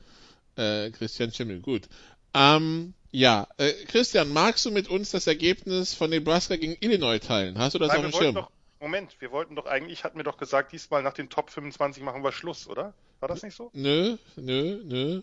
[0.58, 1.60] Christian Schimmel.
[1.60, 1.90] Gut.
[2.36, 7.58] Ähm, ja, äh, Christian, magst du mit uns das Ergebnis von Nebraska gegen Illinois teilen?
[7.58, 8.36] Hast du das Nein, auf dem Schirm?
[8.36, 8.52] doch,
[8.82, 12.24] Moment, wir wollten doch eigentlich, hatten wir doch gesagt, diesmal nach den Top 25 machen
[12.24, 12.94] wir Schluss, oder?
[13.22, 13.72] War das nicht so?
[13.74, 15.22] Nö, nö, nö.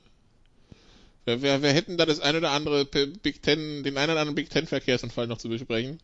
[1.27, 4.35] Wir, wir, wir hätten da das ein oder andere Big Ten, den einen oder anderen
[4.35, 6.01] Big Ten Verkehrsunfall noch zu besprechen.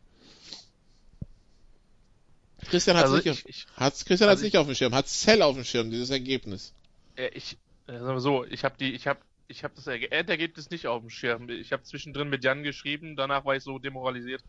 [2.68, 4.94] Christian hat Also nicht, ich- auf, ich- hat's, Christian also hat's nicht auf dem Schirm,
[4.94, 6.72] hat Cell auf dem Schirm, dieses Ergebnis.
[7.16, 7.56] Äh, ich,
[7.86, 10.86] äh, sagen wir so, ich habe die, ich habe, ich habe das Erge- Endergebnis nicht
[10.86, 11.48] auf dem Schirm.
[11.48, 14.42] Ich habe zwischendrin mit Jan geschrieben, danach war ich so demoralisiert,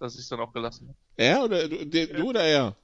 [0.00, 0.98] dass ich es dann auch gelassen habe.
[1.16, 2.76] Er oder du, de, du oder er?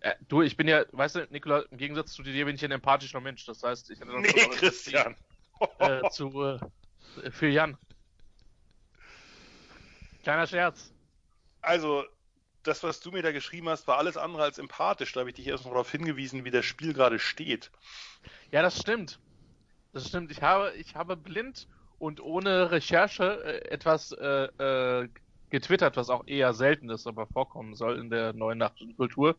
[0.00, 2.70] Äh, du, ich bin ja, weißt du, Nikola, im Gegensatz zu dir bin ich ein
[2.70, 3.44] empathischer Mensch.
[3.46, 5.16] Das heißt, ich hätte dann Nee, Christian.
[5.78, 6.58] äh, zu
[7.22, 7.76] äh, für Jan.
[10.22, 10.92] Kleiner Scherz.
[11.60, 12.04] Also,
[12.62, 15.12] das, was du mir da geschrieben hast, war alles andere als empathisch.
[15.12, 17.70] Da habe ich dich erst noch darauf hingewiesen, wie das Spiel gerade steht.
[18.50, 19.18] Ja, das stimmt.
[19.92, 20.30] Das stimmt.
[20.30, 21.66] Ich habe, ich habe blind
[21.98, 25.08] und ohne Recherche äh, etwas äh, äh,
[25.50, 29.36] getwittert, was auch eher selten ist, aber vorkommen soll in der neuen Nachrichtenkultur.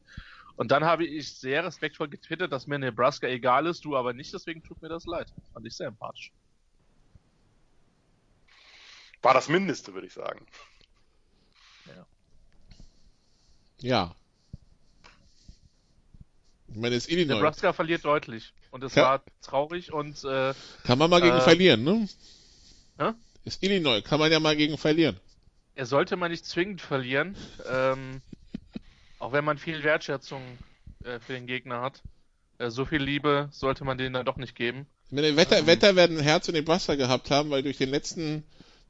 [0.56, 4.34] Und dann habe ich sehr respektvoll getwittert, dass mir Nebraska egal ist, du aber nicht,
[4.34, 5.32] deswegen tut mir das leid.
[5.54, 6.34] Fand ich sehr empathisch.
[9.22, 10.46] War das Mindeste, würde ich sagen.
[13.78, 14.16] Ja.
[16.72, 17.36] Ich meine, es ist Illinois.
[17.36, 18.54] Nebraska verliert deutlich.
[18.72, 22.08] Und es war traurig und äh, Kann man mal gegen Äh, verlieren, ne?
[23.00, 23.12] hä?
[23.46, 25.20] Ist Illinois, kann man ja mal gegen verlieren.
[25.76, 27.36] er sollte man nicht zwingend verlieren.
[27.70, 28.22] Ähm,
[29.18, 30.42] auch wenn man viel Wertschätzung
[31.04, 32.02] äh, für den Gegner hat.
[32.60, 34.86] Äh, so viel Liebe sollte man denen dann doch nicht geben.
[35.08, 38.44] Ich meine, Wetter, Wetter werden Herz und Nebraska gehabt haben, weil durch den letzten,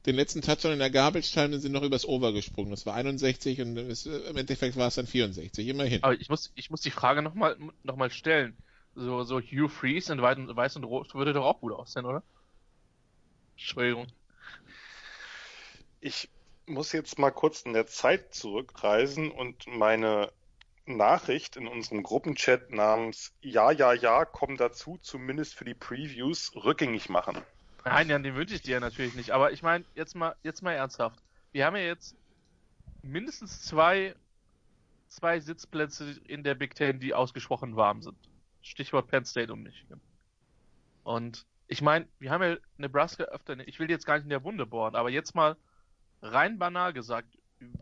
[0.06, 2.70] den letzten Touchdown in der Garbage Time sind sie noch übers Over gesprungen.
[2.70, 6.02] Das war 61 und es, im Endeffekt war es dann 64, immerhin.
[6.02, 8.56] Aber ich muss, ich muss die Frage nochmal noch mal stellen.
[8.94, 12.06] So, so Hugh Freeze in Weiß und, Weiß und Rot würde doch auch gut aussehen,
[12.06, 12.22] oder?
[13.56, 14.06] Entschuldigung.
[16.00, 16.28] Ich
[16.66, 20.32] muss jetzt mal kurz in der Zeit zurückreisen und meine
[20.86, 27.08] Nachricht in unserem Gruppenchat namens Ja, ja, ja, komm dazu, zumindest für die Previews, rückgängig
[27.10, 27.36] machen.
[27.84, 29.30] Nein, Jan, den wünsche ich dir natürlich nicht.
[29.30, 31.22] Aber ich meine, jetzt mal, jetzt mal ernsthaft.
[31.52, 32.16] Wir haben ja jetzt
[33.02, 34.14] mindestens zwei,
[35.08, 38.16] zwei Sitzplätze in der Big Ten, die ausgesprochen warm sind.
[38.62, 40.00] Stichwort Penn State und Michigan.
[41.04, 44.44] Und ich meine, wir haben ja Nebraska öfter, ich will jetzt gar nicht in der
[44.44, 45.56] Wunde bohren, aber jetzt mal
[46.20, 47.28] rein banal gesagt,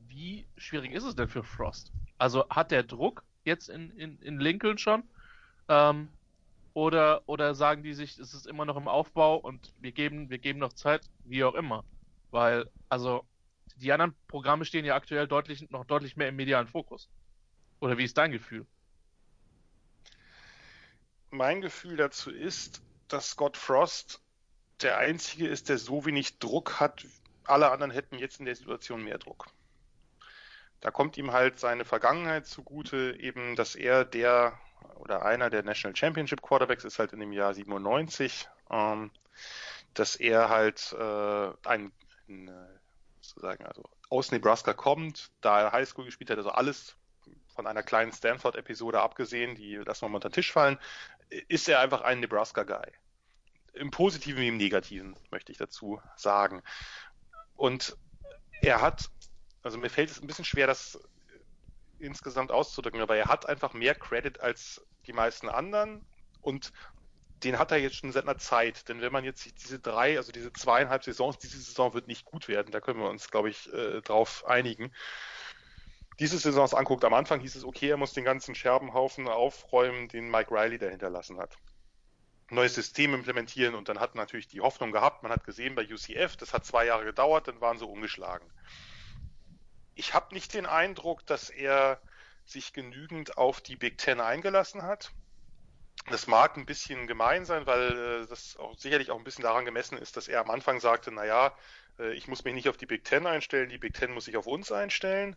[0.06, 1.92] wie schwierig ist es denn für Frost?
[2.18, 5.02] Also hat der Druck jetzt in, in, in Lincoln schon?
[5.68, 6.08] Ähm,
[6.78, 10.38] oder, oder sagen die sich, es ist immer noch im Aufbau und wir geben, wir
[10.38, 11.84] geben noch Zeit, wie auch immer.
[12.30, 13.26] Weil, also,
[13.74, 17.10] die anderen Programme stehen ja aktuell deutlich, noch deutlich mehr im medialen Fokus.
[17.80, 18.64] Oder wie ist dein Gefühl?
[21.30, 24.22] Mein Gefühl dazu ist, dass Scott Frost
[24.80, 27.04] der Einzige ist, der so wenig Druck hat.
[27.42, 29.48] Alle anderen hätten jetzt in der Situation mehr Druck.
[30.78, 34.60] Da kommt ihm halt seine Vergangenheit zugute, eben, dass er der
[34.96, 39.10] oder einer der National Championship Quarterbacks ist halt in dem Jahr 97, ähm,
[39.94, 41.92] dass er halt äh, ein,
[42.28, 42.78] ein äh,
[43.20, 46.96] sozusagen also aus Nebraska kommt, da er Highschool gespielt hat, also alles
[47.54, 50.78] von einer kleinen Stanford-Episode abgesehen, die lassen wir mal unter den Tisch fallen,
[51.48, 52.92] ist er einfach ein Nebraska-Guy.
[53.74, 56.62] Im Positiven wie im Negativen, möchte ich dazu sagen.
[57.54, 57.96] Und
[58.62, 59.10] er hat,
[59.62, 60.98] also mir fällt es ein bisschen schwer, das
[61.98, 66.04] insgesamt auszudrücken, aber er hat einfach mehr Credit als die meisten anderen
[66.40, 66.72] und
[67.44, 68.88] den hat er jetzt schon seit einer Zeit.
[68.88, 72.48] Denn wenn man jetzt diese drei, also diese zweieinhalb Saisons, diese Saison wird nicht gut
[72.48, 74.92] werden, da können wir uns, glaube ich, äh, drauf einigen.
[76.18, 80.30] Diese Saisons anguckt, am Anfang hieß es, okay, er muss den ganzen Scherbenhaufen aufräumen, den
[80.30, 81.56] Mike Riley da hinterlassen hat.
[82.50, 86.36] Neues System implementieren und dann hat natürlich die Hoffnung gehabt, man hat gesehen bei UCF,
[86.36, 88.50] das hat zwei Jahre gedauert, dann waren sie umgeschlagen.
[89.98, 92.00] Ich habe nicht den Eindruck, dass er
[92.46, 95.10] sich genügend auf die Big Ten eingelassen hat.
[96.08, 99.64] Das mag ein bisschen gemein sein, weil äh, das auch sicherlich auch ein bisschen daran
[99.64, 101.52] gemessen ist, dass er am Anfang sagte, naja,
[101.98, 104.36] äh, ich muss mich nicht auf die Big Ten einstellen, die Big Ten muss sich
[104.36, 105.34] auf uns einstellen.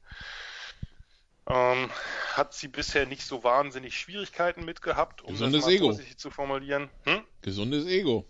[1.48, 1.90] Ähm,
[2.34, 5.86] hat sie bisher nicht so wahnsinnig Schwierigkeiten mit gehabt, um Gesundes das mal Ego.
[5.86, 6.92] vorsichtig zu formulieren.
[7.06, 7.26] Hm?
[7.42, 8.28] Gesundes Ego.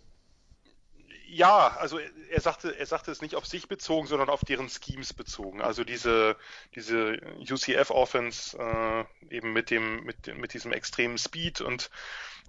[1.33, 5.13] Ja, also er sagte, er sagte es nicht auf sich bezogen, sondern auf deren Schemes
[5.13, 5.61] bezogen.
[5.61, 6.35] Also diese,
[6.75, 11.89] diese UCF-Offense äh, eben mit dem, mit, mit diesem extremen Speed und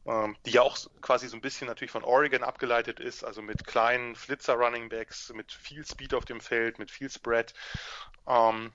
[0.05, 3.65] ähm, die ja auch quasi so ein bisschen natürlich von Oregon abgeleitet ist, also mit
[3.69, 7.55] kleinen Flitzer-Running-Backs, mit viel Speed auf dem Feld, mit viel Spread.
[8.27, 8.73] Ähm,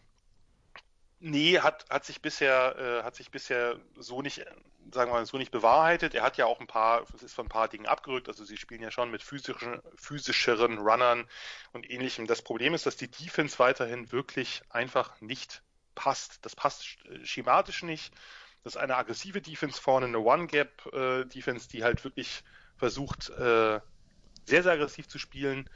[1.20, 4.46] Nee, hat, hat sich bisher, äh, hat sich bisher so nicht, äh,
[4.94, 6.14] sagen wir mal, so nicht bewahrheitet.
[6.14, 8.28] Er hat ja auch ein paar, es ist von ein paar Dingen abgerückt.
[8.28, 11.28] Also sie spielen ja schon mit physischen, physischeren Runnern
[11.74, 12.28] und ähnlichem.
[12.28, 15.64] Das Problem ist, dass die Defense weiterhin wirklich einfach nicht
[15.96, 16.46] passt.
[16.46, 18.14] Das passt sch- schematisch nicht.
[18.64, 22.44] Das ist eine aggressive Defense vorne, eine One-Gap-Defense, die halt wirklich
[22.78, 23.80] versucht, äh,
[24.46, 25.70] sehr, sehr aggressiv zu spielen,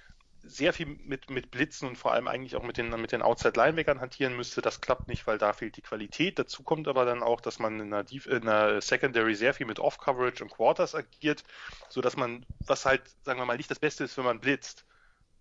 [0.43, 4.01] sehr viel mit, mit Blitzen und vor allem eigentlich auch mit den, mit den Outside-Linebackern
[4.01, 4.61] hantieren müsste.
[4.61, 6.39] Das klappt nicht, weil da fehlt die Qualität.
[6.39, 9.67] Dazu kommt aber dann auch, dass man in einer, Def in einer Secondary sehr viel
[9.67, 11.43] mit Off-Coverage und Quarters agiert,
[11.89, 14.85] so dass man, was halt, sagen wir mal, nicht das Beste ist, wenn man blitzt.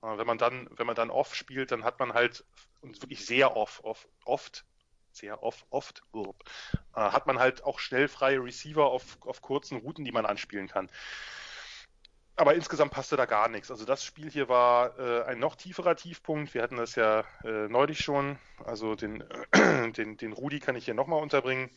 [0.03, 2.45] Wenn man dann, wenn man dann off spielt, dann hat man halt
[2.81, 4.65] und wirklich sehr off, off, oft,
[5.13, 6.43] sehr oft, oft, Urb,
[6.95, 10.69] äh, hat man halt auch schnell freie Receiver auf, auf kurzen Routen, die man anspielen
[10.69, 10.89] kann
[12.41, 13.71] aber insgesamt passte da gar nichts.
[13.71, 16.55] Also das Spiel hier war äh, ein noch tieferer Tiefpunkt.
[16.55, 18.39] Wir hatten das ja äh, neulich schon.
[18.65, 19.23] Also den,
[19.97, 21.69] den, den Rudi kann ich hier nochmal unterbringen.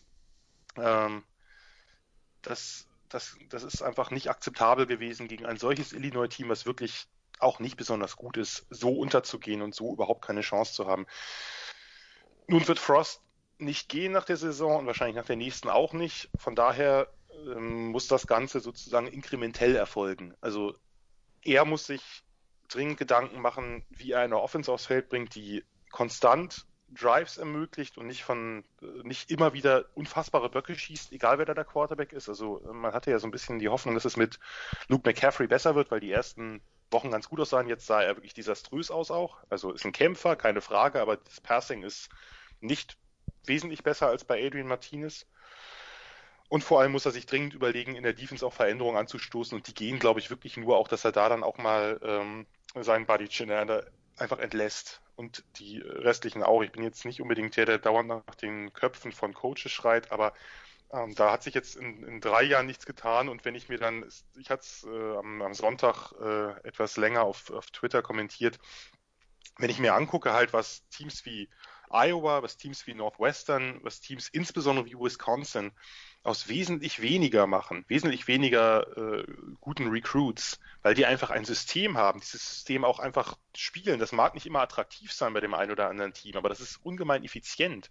[0.77, 1.23] Ähm,
[2.41, 7.07] das, das, das ist einfach nicht akzeptabel gewesen, gegen ein solches Illinois-Team, was wirklich
[7.39, 11.05] auch nicht besonders gut ist, so unterzugehen und so überhaupt keine Chance zu haben.
[12.47, 13.21] Nun wird Frost
[13.57, 16.29] nicht gehen nach der Saison und wahrscheinlich nach der nächsten auch nicht.
[16.37, 17.09] Von daher
[17.45, 20.33] ähm, muss das Ganze sozusagen inkrementell erfolgen.
[20.41, 20.75] Also
[21.43, 22.23] er muss sich
[22.69, 28.07] dringend Gedanken machen, wie er eine Offense aufs Feld bringt, die konstant Drives ermöglicht und
[28.07, 32.29] nicht von äh, nicht immer wieder unfassbare Böcke schießt, egal wer da der Quarterback ist.
[32.29, 34.39] Also äh, man hatte ja so ein bisschen die Hoffnung, dass es mit
[34.87, 36.61] Luke McCaffrey besser wird, weil die ersten
[36.91, 37.67] Wochen ganz gut aussahen.
[37.67, 39.39] Jetzt sah er wirklich desaströs aus auch.
[39.49, 42.09] Also ist ein Kämpfer, keine Frage, aber das Passing ist
[42.59, 42.97] nicht
[43.45, 45.25] wesentlich besser als bei Adrian Martinez.
[46.49, 49.55] Und vor allem muss er sich dringend überlegen, in der Defense auch Veränderungen anzustoßen.
[49.55, 52.45] Und die gehen, glaube ich, wirklich nur auch, dass er da dann auch mal ähm,
[52.75, 53.83] seinen Buddy Chinner
[54.17, 55.01] einfach entlässt.
[55.15, 56.63] Und die restlichen auch.
[56.63, 60.33] Ich bin jetzt nicht unbedingt der, der dauernd nach den Köpfen von Coaches schreit, aber
[60.91, 63.29] ähm, da hat sich jetzt in, in, drei Jahren nichts getan.
[63.29, 64.05] Und wenn ich mir dann,
[64.37, 68.59] ich hatte es äh, am, am, Sonntag äh, etwas länger auf, auf Twitter kommentiert,
[69.57, 71.49] wenn ich mir angucke, halt, was Teams wie
[71.89, 75.71] Iowa, was Teams wie Northwestern, was Teams insbesondere wie Wisconsin
[76.23, 79.25] aus wesentlich weniger machen, wesentlich weniger äh,
[79.59, 83.99] guten Recruits, weil die einfach ein System haben, dieses System auch einfach spielen.
[83.99, 86.77] Das mag nicht immer attraktiv sein bei dem einen oder anderen Team, aber das ist
[86.77, 87.89] ungemein effizient.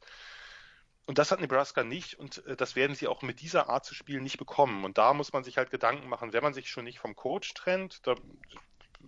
[1.05, 3.95] Und das hat Nebraska nicht und äh, das werden sie auch mit dieser Art zu
[3.95, 4.85] spielen nicht bekommen.
[4.85, 7.53] Und da muss man sich halt Gedanken machen, wenn man sich schon nicht vom Coach
[7.53, 8.15] trennt, da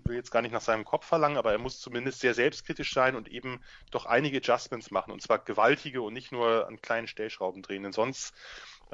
[0.02, 3.16] will jetzt gar nicht nach seinem Kopf verlangen, aber er muss zumindest sehr selbstkritisch sein
[3.16, 7.62] und eben doch einige Adjustments machen und zwar gewaltige und nicht nur an kleinen Stellschrauben
[7.62, 8.34] drehen, denn sonst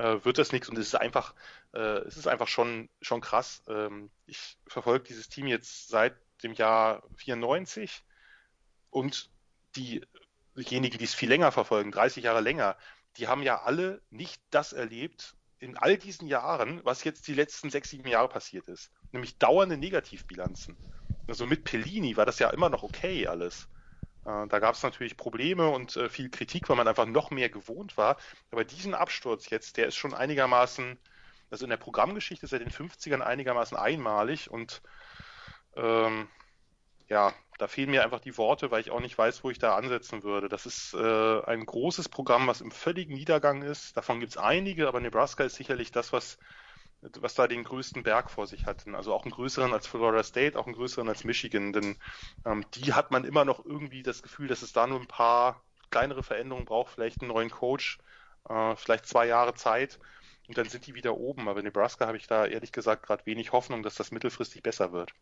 [0.01, 1.35] äh, wird das nichts und es ist einfach,
[1.75, 3.63] äh, es ist einfach schon, schon krass.
[3.69, 8.03] Ähm, ich verfolge dieses Team jetzt seit dem Jahr 94
[8.89, 9.31] und
[9.77, 10.01] die,
[10.57, 12.77] diejenigen, die es viel länger verfolgen, 30 Jahre länger,
[13.19, 17.69] die haben ja alle nicht das erlebt in all diesen Jahren, was jetzt die letzten
[17.69, 18.91] sechs, sieben Jahre passiert ist.
[19.13, 20.77] Nämlich dauernde Negativbilanzen.
[21.29, 23.69] Also mit Pellini war das ja immer noch okay alles.
[24.31, 27.49] Äh, da gab es natürlich Probleme und äh, viel Kritik, weil man einfach noch mehr
[27.49, 28.17] gewohnt war.
[28.51, 30.99] Aber diesen Absturz jetzt, der ist schon einigermaßen,
[31.51, 34.83] also in der Programmgeschichte seit den 50ern einigermaßen einmalig und
[35.77, 36.29] ähm,
[37.09, 39.77] ja, da fehlen mir einfach die Worte, weil ich auch nicht weiß, wo ich da
[39.77, 40.49] ansetzen würde.
[40.49, 43.97] Das ist äh, ein großes Programm, was im völligen Niedergang ist.
[43.97, 46.39] Davon gibt es einige, aber Nebraska ist sicherlich das, was,
[47.03, 48.87] was da den größten Berg vor sich hat.
[48.89, 51.73] Also auch einen größeren als Florida State, auch einen größeren als Michigan.
[51.73, 51.97] Denn
[52.45, 55.63] ähm, die hat man immer noch irgendwie das Gefühl, dass es da nur ein paar
[55.91, 57.99] kleinere Veränderungen braucht, vielleicht einen neuen Coach,
[58.49, 59.99] äh, vielleicht zwei Jahre Zeit
[60.49, 61.49] und dann sind die wieder oben.
[61.49, 64.93] Aber in Nebraska habe ich da ehrlich gesagt gerade wenig Hoffnung, dass das mittelfristig besser
[64.93, 65.13] wird.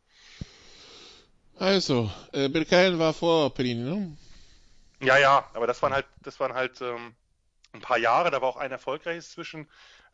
[1.58, 4.16] Also, äh, Bill Callahan war vor Pelini, ne?
[5.00, 7.14] Ja, ja, aber das waren halt, das waren halt ähm,
[7.72, 9.68] ein paar Jahre, da war auch ein erfolgreiches zwischen.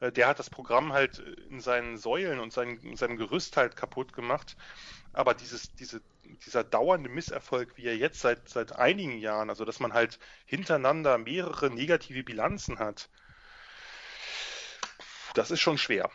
[0.04, 1.18] Äh, der hat das Programm halt
[1.50, 4.56] in seinen Säulen und sein, in seinem Gerüst halt kaputt gemacht.
[5.12, 6.02] Aber dieses, diese,
[6.46, 11.18] dieser dauernde Misserfolg, wie er jetzt seit, seit einigen Jahren, also dass man halt hintereinander
[11.18, 13.08] mehrere negative Bilanzen hat,
[15.34, 16.10] das ist schon schwer.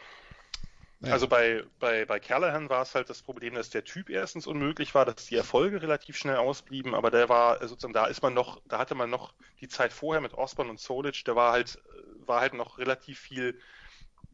[1.02, 1.14] Ja.
[1.14, 4.94] Also bei, bei, bei Callahan war es halt das Problem, dass der Typ erstens unmöglich
[4.96, 8.62] war, dass die Erfolge relativ schnell ausblieben, aber der war sozusagen, da ist man noch,
[8.66, 11.82] da hatte man noch die Zeit vorher mit Osborne und Solic, der war halt,
[12.26, 13.58] war halt noch relativ viel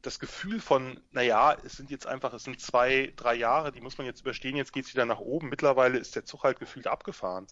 [0.06, 3.98] das Gefühl von, naja, es sind jetzt einfach, es sind zwei, drei Jahre, die muss
[3.98, 5.50] man jetzt überstehen, jetzt geht es wieder nach oben.
[5.50, 7.48] Mittlerweile ist der Zug halt gefühlt abgefahren.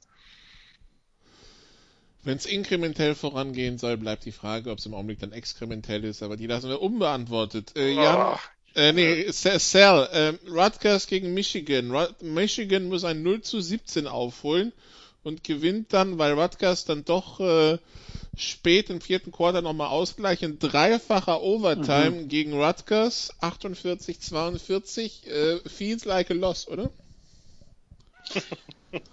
[2.23, 6.23] Wenn es inkrementell vorangehen soll, bleibt die Frage, ob es im Augenblick dann exkrementell ist,
[6.23, 7.75] aber die lassen wir unbeantwortet.
[7.75, 8.37] Äh, Jan,
[8.75, 11.91] äh, nee, Sal, äh, Rutgers gegen Michigan.
[11.91, 14.71] Rut Michigan muss ein 0 zu 17 aufholen
[15.23, 17.77] und gewinnt dann, weil Rutgers dann doch äh,
[18.35, 20.59] spät im vierten Quarter nochmal ausgleichen.
[20.59, 22.27] Dreifacher Overtime mhm.
[22.27, 25.27] gegen Rutgers, 48-42.
[25.27, 26.91] Äh, feels like a loss, oder?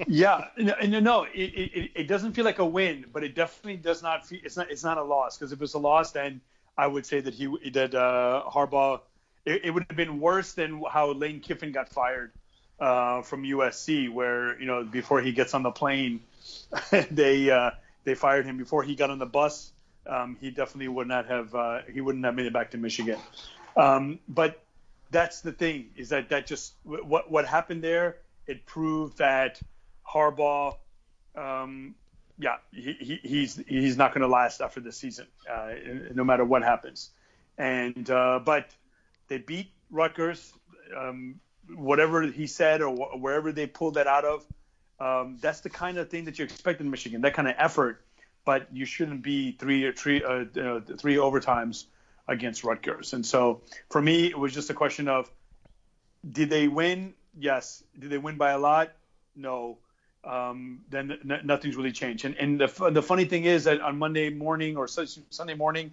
[0.06, 4.02] yeah, no, no, it, it, it doesn't feel like a win, but it definitely does
[4.02, 6.40] not feel it's not it's not a loss because if it's a loss, then
[6.78, 9.00] I would say that he that uh, Harbaugh
[9.44, 12.32] it, it would have been worse than how Lane Kiffin got fired
[12.80, 16.20] uh, from USC, where you know before he gets on the plane,
[17.10, 17.70] they uh,
[18.04, 19.72] they fired him before he got on the bus.
[20.06, 23.18] Um, he definitely would not have uh, he wouldn't have made it back to Michigan.
[23.76, 24.62] Um, but
[25.10, 28.16] that's the thing is that that just what what happened there.
[28.46, 29.60] It proved that
[30.08, 30.76] Harbaugh,
[31.36, 31.94] um,
[32.38, 35.72] yeah, he, he, he's he's not going to last after the season, uh,
[36.14, 37.10] no matter what happens.
[37.58, 38.74] And uh, but
[39.28, 40.52] they beat Rutgers.
[40.96, 41.40] Um,
[41.76, 44.46] whatever he said or wh- wherever they pulled that out of,
[44.98, 48.04] um, that's the kind of thing that you expect in Michigan, that kind of effort.
[48.44, 51.84] But you shouldn't be three or three uh, uh, three overtimes
[52.26, 53.12] against Rutgers.
[53.12, 53.60] And so
[53.90, 55.30] for me, it was just a question of
[56.28, 57.14] did they win?
[57.38, 57.82] Yes.
[57.98, 58.92] Did they win by a lot?
[59.36, 59.78] No.
[60.24, 62.24] Um, then n- nothing's really changed.
[62.24, 65.92] And, and the, the funny thing is that on Monday morning or Sunday morning,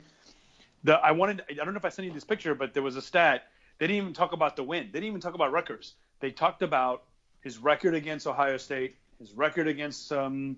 [0.84, 2.96] the I wanted I don't know if I sent you this picture, but there was
[2.96, 3.48] a stat.
[3.78, 4.88] They didn't even talk about the win.
[4.88, 5.94] They didn't even talk about Rutgers.
[6.20, 7.04] They talked about
[7.42, 10.58] his record against Ohio State, his record against um,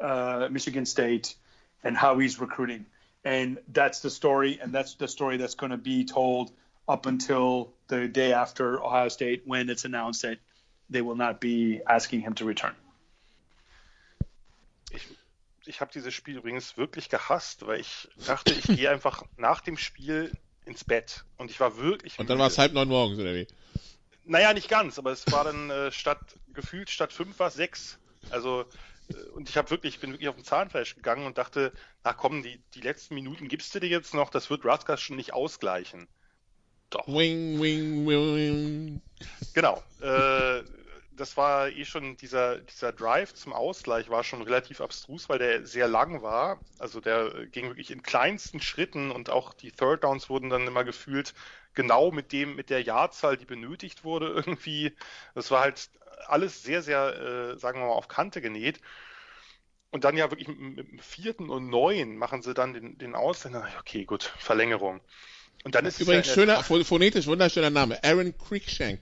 [0.00, 1.34] uh, Michigan State,
[1.84, 2.86] and how he's recruiting.
[3.24, 6.52] And that's the story, and that's the story that's going to be told
[6.88, 10.38] up until the day after Ohio State when it's announced that
[10.90, 12.74] they will not be asking him to return.
[15.66, 19.76] Ich, habe dieses Spiel übrigens wirklich gehasst, weil ich dachte, ich gehe einfach nach dem
[19.76, 20.30] Spiel
[20.66, 21.24] ins Bett.
[21.38, 22.18] Und ich war wirklich.
[22.18, 23.46] Und dann war es halb neun morgens, oder wie?
[24.24, 26.18] Naja, nicht ganz, aber es war dann äh, statt
[26.52, 27.98] gefühlt statt fünf war es sechs.
[28.30, 28.64] Also
[29.08, 31.72] äh, und ich habe wirklich, bin wirklich auf dem Zahnfleisch gegangen und dachte,
[32.04, 35.16] na komm, die, die letzten Minuten gibst du dir jetzt noch, das wird Rutgers schon
[35.16, 36.08] nicht ausgleichen.
[36.90, 37.06] Doch.
[37.06, 39.00] Wing, wing, wing.
[39.54, 39.82] Genau.
[40.00, 40.62] Äh,
[41.16, 45.66] das war eh schon dieser, dieser Drive zum Ausgleich war schon relativ abstrus, weil der
[45.66, 46.60] sehr lang war.
[46.78, 50.84] Also der ging wirklich in kleinsten Schritten und auch die Third Downs wurden dann immer
[50.84, 51.34] gefühlt
[51.74, 54.92] genau mit dem, mit der Jahrzahl, die benötigt wurde irgendwie.
[55.34, 55.90] Das war halt
[56.26, 58.80] alles sehr, sehr, äh, sagen wir mal, auf Kante genäht.
[59.90, 63.14] Und dann ja wirklich mit, mit dem vierten und neun machen sie dann den, den
[63.14, 63.66] Ausländer.
[63.80, 65.00] Okay, gut, Verlängerung.
[65.64, 68.02] Und dann ist Übrigens ja schöner, phonetisch wunderschöner Name.
[68.04, 69.00] Aaron Creekshank.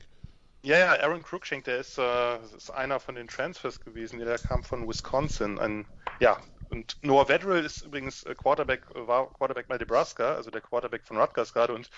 [0.65, 4.63] Ja, ja, Aaron Cruikshank, der ist, äh, ist einer von den Transfers gewesen, der kam
[4.63, 5.59] von Wisconsin.
[5.59, 5.87] Ein,
[6.21, 11.05] ja, und Noah Vedrill ist übrigens äh, Quarterback, war Quarterback bei Nebraska, also der Quarterback
[11.05, 11.75] von Rutgers gerade.
[11.75, 11.91] Und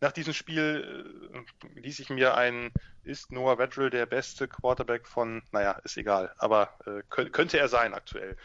[0.00, 1.04] nach diesem Spiel
[1.34, 2.70] äh, ließ ich mir ein,
[3.02, 7.92] ist Noah Vedrill der beste Quarterback von, naja, ist egal, aber äh, könnte er sein
[7.92, 8.36] aktuell.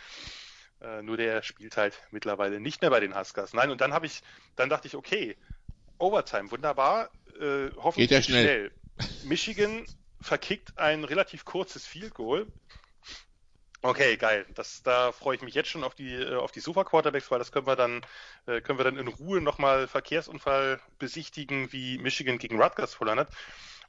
[0.82, 3.54] Äh, nur der spielt halt mittlerweile nicht mehr bei den Huskers.
[3.54, 4.24] Nein, und dann habe ich,
[4.56, 5.38] dann dachte ich, okay,
[6.00, 8.44] Overtime, wunderbar, äh, hoffentlich Geht ja schnell.
[8.44, 8.72] schnell.
[9.24, 9.86] Michigan
[10.22, 12.48] verkickt ein relativ kurzes Field Goal.
[13.84, 14.46] Okay, geil.
[14.56, 17.40] Das, da freue ich mich jetzt schon auf die, äh, auf die Sofa Quarterbacks, weil
[17.40, 18.02] das können wir dann,
[18.48, 23.30] äh, können wir dann in Ruhe nochmal Verkehrsunfall besichtigen, wie Michigan gegen Rutgers verloren hat.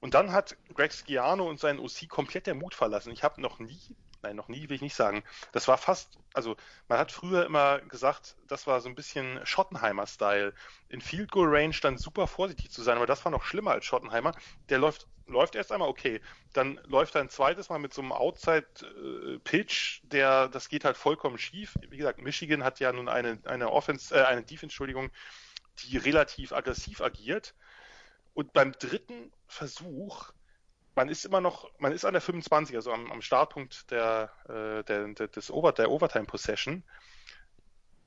[0.00, 3.12] Und dann hat Greg Schiano und sein OC komplett der Mut verlassen.
[3.12, 3.80] Ich habe noch nie,
[4.22, 5.22] nein, noch nie will ich nicht sagen,
[5.52, 6.56] das war fast, also
[6.88, 10.54] man hat früher immer gesagt, das war so ein bisschen Schottenheimer-Style.
[10.88, 13.84] In Field Goal Range dann super vorsichtig zu sein, aber das war noch schlimmer als
[13.84, 14.32] Schottenheimer.
[14.68, 16.20] Der läuft, läuft erst einmal okay,
[16.52, 21.38] dann läuft er ein zweites Mal mit so einem Outside-Pitch, der, das geht halt vollkommen
[21.38, 21.74] schief.
[21.88, 25.10] Wie gesagt, Michigan hat ja nun eine, eine Offense, äh, eine Defense, Entschuldigung,
[25.80, 27.54] die relativ aggressiv agiert.
[28.34, 30.32] Und beim dritten Versuch,
[30.98, 34.82] man ist immer noch, man ist an der 25, also am, am Startpunkt der, äh,
[34.82, 36.82] der, der, des Over, der Overtime Possession,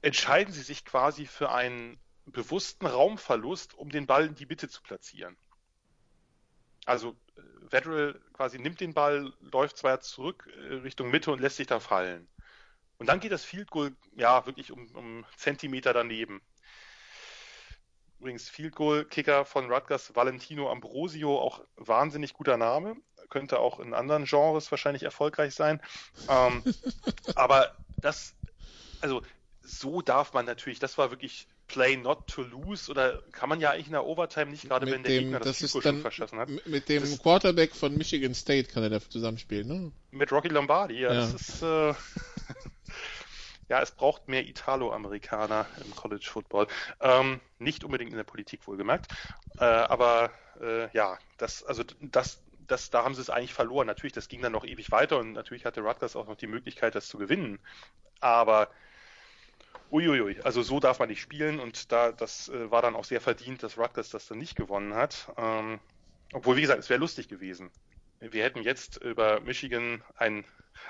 [0.01, 4.81] entscheiden sie sich quasi für einen bewussten Raumverlust, um den Ball in die Mitte zu
[4.81, 5.37] platzieren.
[6.83, 7.15] Also
[7.61, 11.79] Vedral quasi nimmt den Ball, läuft zwar zurück äh, Richtung Mitte und lässt sich da
[11.79, 12.27] fallen.
[12.97, 16.41] Und dann geht das Field Goal ja wirklich um, um Zentimeter daneben.
[18.21, 22.95] Übrigens Field Goal Kicker von Rutgers Valentino Ambrosio, auch wahnsinnig guter Name.
[23.29, 25.81] Könnte auch in anderen Genres wahrscheinlich erfolgreich sein.
[26.29, 26.61] Ähm,
[27.35, 27.71] aber
[28.01, 28.35] das,
[29.01, 29.23] also
[29.63, 33.71] so darf man natürlich, das war wirklich Play not to lose oder kann man ja
[33.71, 35.97] eigentlich in der Overtime nicht, gerade Mit wenn der dem- Gegner das, das Field Goal
[36.01, 36.49] verschossen hat.
[36.67, 39.91] Mit dem Das- Quarterback von Michigan State kann er da zusammenspielen, ne?
[40.11, 41.19] Mit Rocky Lombardi, ja, Ja.
[41.21, 41.93] das ist äh,
[43.71, 46.67] ja, es braucht mehr Italo-Amerikaner im College Football.
[46.99, 49.07] Ähm, nicht unbedingt in der Politik wohlgemerkt.
[49.57, 53.87] Äh, aber äh, ja, das, also das, das, da haben sie es eigentlich verloren.
[53.87, 56.95] Natürlich, das ging dann noch ewig weiter und natürlich hatte Rutgers auch noch die Möglichkeit,
[56.95, 57.59] das zu gewinnen.
[58.19, 58.69] Aber
[59.89, 63.21] uiuiui, also so darf man nicht spielen und da das äh, war dann auch sehr
[63.21, 65.31] verdient, dass Rutgers das dann nicht gewonnen hat.
[65.37, 65.79] Ähm,
[66.33, 67.71] obwohl, wie gesagt, es wäre lustig gewesen.
[68.21, 70.45] Wir hätten jetzt über Michigan ein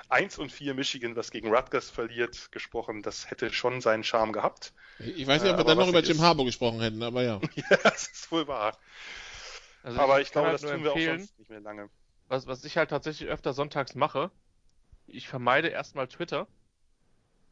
[0.08, 3.02] 1 und 4 Michigan, was gegen Rutgers verliert, gesprochen.
[3.02, 4.72] Das hätte schon seinen Charme gehabt.
[4.98, 7.22] Ich weiß nicht, Äh, ob wir aber dann noch über Jim Harbour gesprochen hätten, aber
[7.22, 7.40] ja.
[7.54, 8.78] ja, das ist wohl wahr.
[9.82, 11.60] Also Aber ich kann glaube, halt das nur tun wir auch empfehlen, sonst nicht mehr
[11.60, 11.90] lange.
[12.28, 14.30] was, was ich halt tatsächlich öfter sonntags mache,
[15.06, 16.46] ich vermeide erstmal Twitter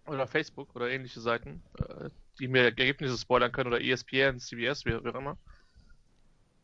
[0.06, 4.92] oder Facebook oder ähnliche Seiten, äh, die mir Ergebnisse spoilern können oder ESPN, CBS, wie,
[4.92, 5.38] wie auch immer.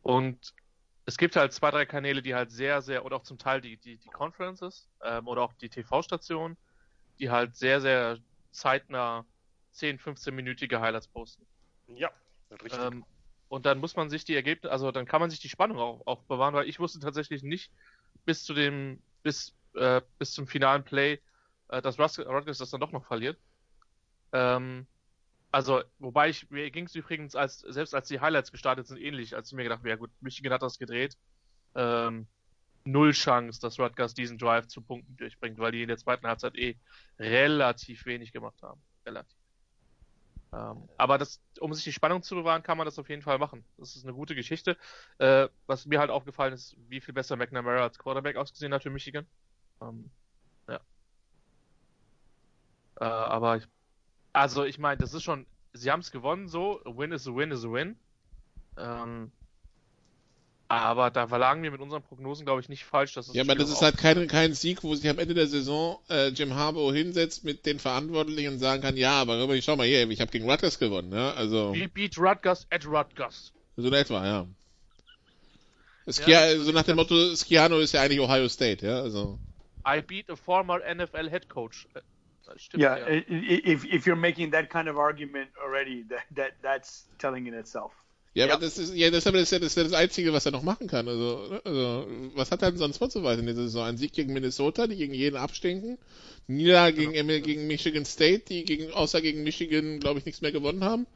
[0.02, 0.54] Und
[1.06, 3.76] es gibt halt zwei, drei Kanäle, die halt sehr, sehr, oder auch zum Teil die,
[3.78, 6.56] die, die Conferences ähm, oder auch die TV-Stationen,
[7.20, 8.18] die halt sehr, sehr
[8.50, 9.24] zeitnah
[9.70, 11.46] 10, 15-minütige Highlights posten.
[11.86, 12.10] Ja,
[12.50, 12.80] richtig.
[12.80, 13.04] Ähm,
[13.48, 16.04] und dann muss man sich die Ergebnisse, also dann kann man sich die Spannung auch,
[16.06, 17.70] auch bewahren, weil ich wusste tatsächlich nicht
[18.24, 21.20] bis zu dem, bis, äh, bis zum finalen Play,
[21.68, 23.38] äh, dass Rutgers das dann doch noch verliert.
[24.32, 24.88] Ähm,
[25.56, 29.34] also, wobei ich, mir ging es übrigens, als, selbst als die Highlights gestartet sind, ähnlich,
[29.34, 31.16] als ich mir gedacht habe, ja gut, Michigan hat das gedreht.
[31.74, 32.26] Ähm,
[32.84, 36.56] null Chance, dass Rutgers diesen Drive zu Punkten durchbringt, weil die in der zweiten Halbzeit
[36.56, 36.76] eh
[37.18, 38.82] relativ wenig gemacht haben.
[39.06, 39.38] Relativ.
[40.52, 43.38] Ähm, aber das, um sich die Spannung zu bewahren, kann man das auf jeden Fall
[43.38, 43.64] machen.
[43.78, 44.76] Das ist eine gute Geschichte.
[45.16, 48.90] Äh, was mir halt aufgefallen ist, wie viel besser McNamara als Quarterback ausgesehen hat für
[48.90, 49.26] Michigan.
[49.80, 50.10] Ähm,
[50.68, 50.80] ja.
[53.00, 53.66] Äh, aber ich,
[54.36, 57.34] also ich meine, das ist schon, sie haben es gewonnen so, a win is a
[57.34, 57.96] win is a win.
[58.76, 59.32] Ähm,
[60.68, 63.14] aber da lagen wir mit unseren Prognosen, glaube ich, nicht falsch.
[63.14, 65.98] Dass Ja, aber das ist halt kein, kein Sieg, wo sich am Ende der Saison
[66.10, 70.08] äh, Jim Harbaugh hinsetzt mit den Verantwortlichen und sagen kann, ja, aber schau mal hier,
[70.10, 73.52] ich habe gegen Rutgers gewonnen, ja, also We beat Rutgers at Rutgers.
[73.76, 74.46] so in etwa, ja.
[76.04, 79.38] das Skia, ist so nach dem Motto, Schiano ist ja eigentlich Ohio State, ja, also.
[79.86, 81.86] I beat a former NFL head coach.
[82.46, 86.52] Das Stimmt, Yeah, i- if if you're making that kind of argument already, that that
[86.62, 87.92] that's telling in itself.
[88.34, 88.54] Ja, Ja.
[88.54, 90.62] aber das ist, ja, deshalb ist ja das, ist ja das Einzige, was er noch
[90.62, 91.08] machen kann.
[91.08, 93.84] Also, ne, also was hat er denn sonst vorzuweisen in dieser Saison?
[93.86, 95.98] Ein Sieg gegen Minnesota, die gegen jeden abstinken.
[96.46, 100.52] Niederlage gegen, M- gegen Michigan State, die gegen, außer gegen Michigan, glaube ich, nichts mehr
[100.52, 101.06] gewonnen haben.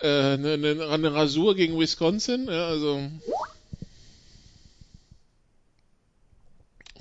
[0.00, 3.00] Äh, eine, eine, eine Rasur gegen Wisconsin, ja, also.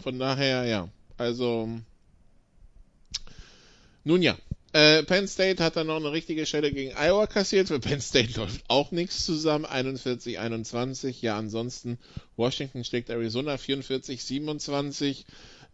[0.04, 0.88] Von daher, ja.
[1.18, 1.68] Also.
[4.04, 4.38] Nun ja.
[4.74, 7.68] Äh, Penn State hat dann noch eine richtige Stelle gegen Iowa kassiert.
[7.68, 9.66] Für Penn State läuft auch nichts zusammen.
[9.66, 11.16] 41-21.
[11.22, 11.98] Ja, ansonsten
[12.38, 15.26] Washington schlägt Arizona 44-27.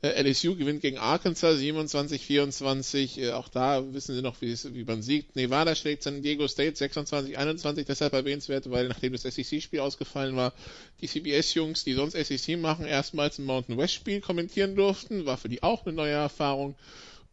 [0.02, 3.20] Äh, LSU gewinnt gegen Arkansas 27-24.
[3.20, 5.36] Äh, auch da wissen sie noch, wie, man siegt.
[5.36, 7.86] Nevada schlägt San Diego State 26-21.
[7.86, 10.54] Deshalb erwähnenswert, weil nachdem das SEC-Spiel ausgefallen war,
[11.02, 15.26] die CBS-Jungs, die sonst SEC machen, erstmals ein Mountain West-Spiel kommentieren durften.
[15.26, 16.76] War für die auch eine neue Erfahrung.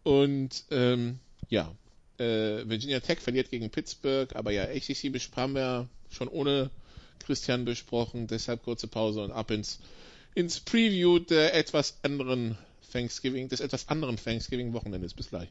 [0.04, 1.18] Und ähm,
[1.48, 1.74] ja,
[2.18, 6.70] äh, Virginia Tech verliert gegen Pittsburgh, aber ja, ACC haben wir schon ohne
[7.18, 9.80] Christian besprochen, deshalb kurze Pause und ab ins,
[10.34, 12.56] ins Preview der etwas anderen
[12.92, 15.14] Thanksgiving, des etwas anderen Thanksgiving-Wochenendes.
[15.14, 15.48] Bis gleich.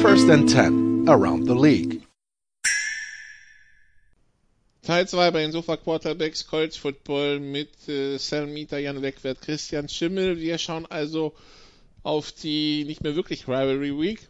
[0.00, 2.02] First and 10 around the league.
[4.84, 10.40] Teil 2 bei den Sofa Quarterbacks College Football mit äh, Salmita, Jan Wegwert, Christian Schimmel.
[10.40, 11.34] Wir schauen also
[12.02, 14.28] auf die nicht mehr wirklich Rivalry Week,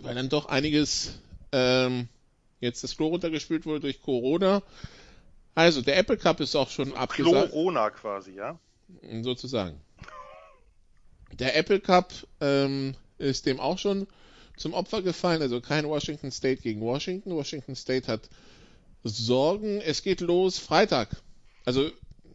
[0.00, 1.20] weil dann doch einiges
[1.52, 2.08] ähm,
[2.58, 4.60] jetzt das Klo runtergespült wurde durch Corona.
[5.54, 7.52] Also, der Apple Cup ist auch schon abgesagt.
[7.52, 8.58] Corona quasi, ja?
[9.22, 9.80] Sozusagen.
[11.38, 14.08] Der Apple Cup ähm, ist dem auch schon
[14.56, 17.36] zum Opfer gefallen, also kein Washington State gegen Washington.
[17.36, 18.28] Washington State hat
[19.04, 19.80] Sorgen.
[19.80, 21.08] Es geht los Freitag.
[21.64, 21.90] Also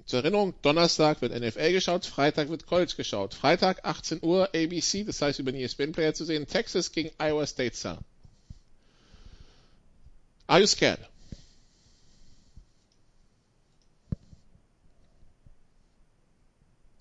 [0.06, 3.34] zur Erinnerung, Donnerstag wird NFL geschaut, Freitag wird College geschaut.
[3.34, 7.76] Freitag 18 Uhr ABC, das heißt über den ESPN-Player zu sehen, Texas gegen Iowa State
[7.76, 8.00] Star.
[10.48, 11.00] Are you scared?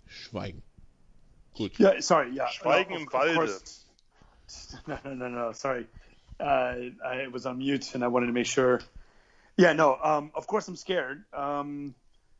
[0.07, 0.63] Schweigen.
[1.55, 1.79] Gut.
[1.79, 2.31] Yeah, sorry.
[2.35, 2.49] Yeah.
[2.49, 3.61] Schweigen No, im Walde.
[4.87, 5.53] No, no, no, no.
[5.53, 5.87] Sorry.
[6.39, 8.81] Uh, I was on mute and I wanted to make sure.
[9.63, 9.97] Yeah, no.
[10.03, 11.95] Um, of course, I'm scared um,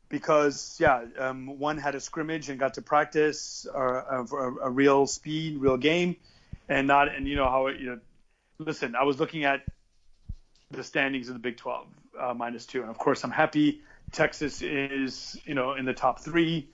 [0.09, 4.69] because yeah, um, one had a scrimmage and got to practice uh, a, a, a
[4.69, 6.17] real speed, real game,
[6.67, 7.99] and not and you know how it, you know.
[8.59, 9.61] Listen, I was looking at
[10.69, 11.87] the standings of the Big 12
[12.19, 13.79] uh, minus two, and of course, I'm happy.
[14.11, 16.67] Texas is you know in the top three.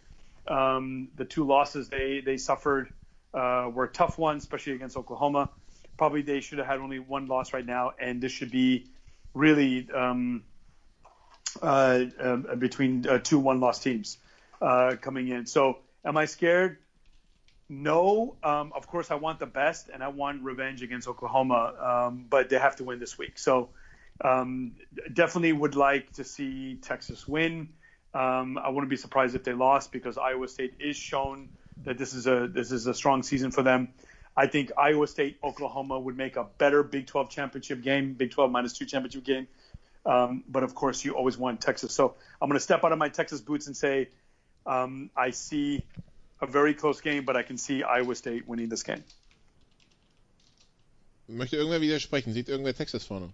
[0.47, 2.91] Um, the two losses they they suffered
[3.35, 5.51] uh, were tough ones, especially against Oklahoma.
[5.95, 8.87] Probably they should have had only one loss right now, and this should be
[9.33, 10.43] really um,
[11.61, 14.17] uh, uh, between uh, two one-loss teams
[14.61, 15.45] uh, coming in.
[15.45, 16.77] So, am I scared?
[17.67, 18.35] No.
[18.43, 22.49] Um, of course, I want the best, and I want revenge against Oklahoma, um, but
[22.49, 23.37] they have to win this week.
[23.37, 23.69] So,
[24.23, 24.73] um,
[25.13, 27.69] definitely would like to see Texas win.
[28.13, 31.49] Um, I wouldn't be surprised if they lost because Iowa State is shown
[31.83, 33.89] that this is a this is a strong season for them.
[34.35, 38.51] I think Iowa State Oklahoma would make a better Big 12 championship game, Big 12
[38.51, 39.47] minus two championship game.
[40.05, 41.93] Um, but of course, you always want Texas.
[41.93, 44.09] So I'm going to step out of my Texas boots and say
[44.65, 45.83] um, I see
[46.41, 49.03] a very close game, but I can see Iowa State winning this game.
[51.27, 52.33] Möchte irgendwer widersprechen?
[52.33, 53.33] Sieht irgendwer Texas vorne?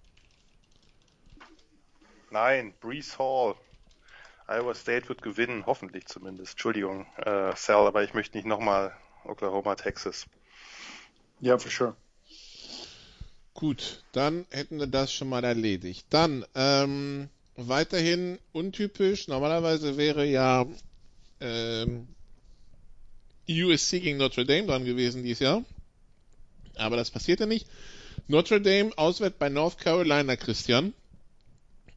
[2.29, 3.55] Nein, Brees Hall.
[4.47, 6.53] Iowa State wird gewinnen, hoffentlich zumindest.
[6.53, 8.93] Entschuldigung, äh, Sal, aber ich möchte nicht nochmal
[9.23, 10.25] Oklahoma, Texas.
[11.41, 11.95] Yeah, for sure.
[13.53, 16.05] Gut, dann hätten wir das schon mal erledigt.
[16.09, 19.27] Dann, ähm, weiterhin untypisch.
[19.27, 20.65] Normalerweise wäre ja
[21.39, 22.07] ähm,
[23.49, 25.63] USC gegen Notre Dame dran gewesen dieses Jahr.
[26.75, 27.67] Aber das passierte nicht.
[28.27, 30.93] Notre Dame auswärts bei North Carolina, Christian.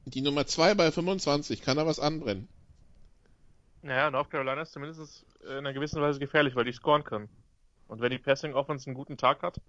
[0.05, 1.62] Die Nummer 2 bei 25.
[1.62, 2.48] Kann da was anbrennen?
[3.82, 7.28] Naja, North Carolina ist zumindest in einer gewissen Weise gefährlich, weil die scoren können.
[7.89, 9.60] Und wenn die Passing Offense einen guten Tag hat,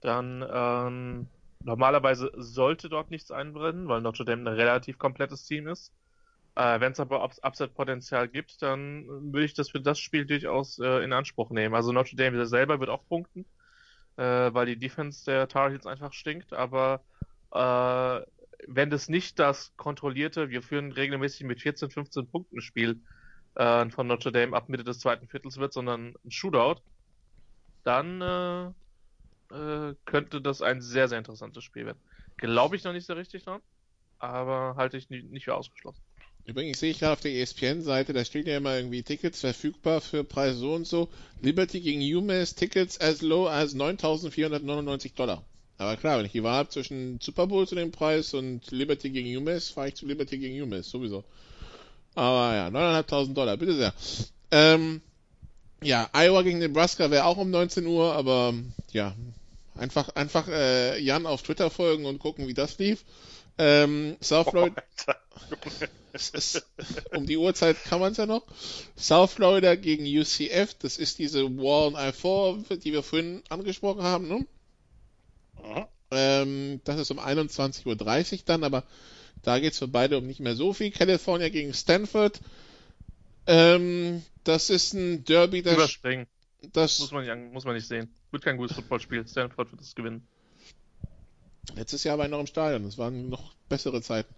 [0.00, 1.28] dann ähm,
[1.62, 5.92] normalerweise sollte dort nichts einbrennen, weil Notre Dame ein relativ komplettes Team ist.
[6.56, 10.78] Äh, wenn es aber Ups Upset-Potenzial gibt, dann würde ich das für das Spiel durchaus
[10.78, 11.74] äh, in Anspruch nehmen.
[11.74, 13.44] Also Notre Dame selber wird auch punkten,
[14.16, 17.02] äh, weil die Defense der Tar Heels einfach stinkt, aber
[17.52, 18.20] äh,
[18.66, 23.00] wenn das nicht das kontrollierte, wir führen regelmäßig mit 14, 15 Punkten Spiel
[23.54, 26.80] äh, von Notre Dame ab Mitte des zweiten Viertels wird, sondern ein Shootout,
[27.84, 28.66] dann äh,
[29.54, 31.98] äh, könnte das ein sehr, sehr interessantes Spiel werden.
[32.36, 33.60] Glaube ich noch nicht so richtig dran,
[34.18, 36.02] aber halte ich nicht, nicht für ausgeschlossen.
[36.44, 40.24] Übrigens sehe ich gerade auf der ESPN-Seite, da steht ja immer irgendwie Tickets verfügbar für
[40.24, 41.08] Preis so und so.
[41.42, 45.44] Liberty gegen UMass, Tickets as low as 9.499 Dollar.
[45.78, 49.10] Aber klar, wenn ich die Wahl habe zwischen Super Bowl zu dem Preis und Liberty
[49.10, 51.24] gegen UMass, fahre ich zu Liberty gegen UMass, sowieso.
[52.14, 53.94] Aber ja, 9.500 Dollar, bitte sehr.
[54.50, 55.00] Ähm,
[55.82, 58.54] ja, Iowa gegen Nebraska wäre auch um 19 Uhr, aber
[58.92, 59.14] ja,
[59.74, 63.04] einfach, einfach äh, Jan auf Twitter folgen und gucken, wie das lief.
[63.58, 64.82] Ähm, South Florida,
[66.12, 66.62] es
[67.14, 68.44] um die Uhrzeit kann man es ja noch.
[68.96, 74.28] South Florida gegen UCF, das ist diese War on I4, die wir vorhin angesprochen haben,
[74.28, 74.46] ne?
[75.62, 75.86] Mhm.
[76.10, 78.84] Ähm, das ist um 21.30 Uhr dann, aber
[79.42, 80.90] da geht's für beide um nicht mehr so viel.
[80.90, 82.40] California gegen Stanford.
[83.50, 86.28] Ähm, das ist ein Derby, das, Überspringen.
[86.72, 88.14] das Muss man, nicht, muss man nicht sehen.
[88.30, 89.26] Wird kein gutes Footballspiel.
[89.26, 90.24] Stanford wird es gewinnen.
[91.74, 92.84] letztes Jahr war ich noch im Stadion.
[92.84, 94.32] Das waren noch bessere Zeiten.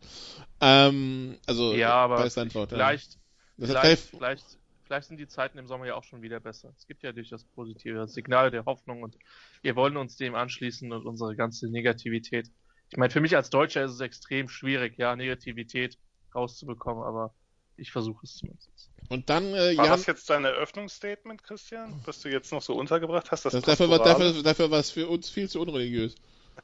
[0.62, 2.70] Ähm, also Ja, aber bei Stanford.
[2.72, 2.78] ja.
[2.78, 3.18] vielleicht,
[3.58, 4.44] Das hat vielleicht, vielleicht,
[4.86, 6.72] vielleicht sind die Zeiten im Sommer ja auch schon wieder besser.
[6.78, 9.18] Es gibt ja durchaus positive Signale der Hoffnung und
[9.60, 12.50] wir wollen uns dem anschließen und unsere ganze Negativität.
[12.90, 15.98] Ich meine, für mich als Deutscher ist es extrem schwierig, ja, Negativität
[16.34, 17.34] rauszubekommen, aber
[17.76, 18.91] ich versuche es zumindest.
[19.08, 22.74] Und dann, äh, War Jan, das jetzt dein Eröffnungsstatement, Christian, was du jetzt noch so
[22.74, 23.44] untergebracht hast?
[23.44, 26.16] Das, das, dafür, war, dafür, dafür war es für uns viel zu unreligiös.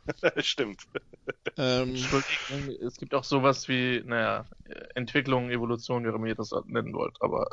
[0.43, 0.83] Stimmt.
[1.57, 4.49] Ähm, Entschuldigung, es gibt auch sowas wie, naja,
[4.95, 7.47] Entwicklung, Evolution, wie auch immer ihr das nennen wollt, aber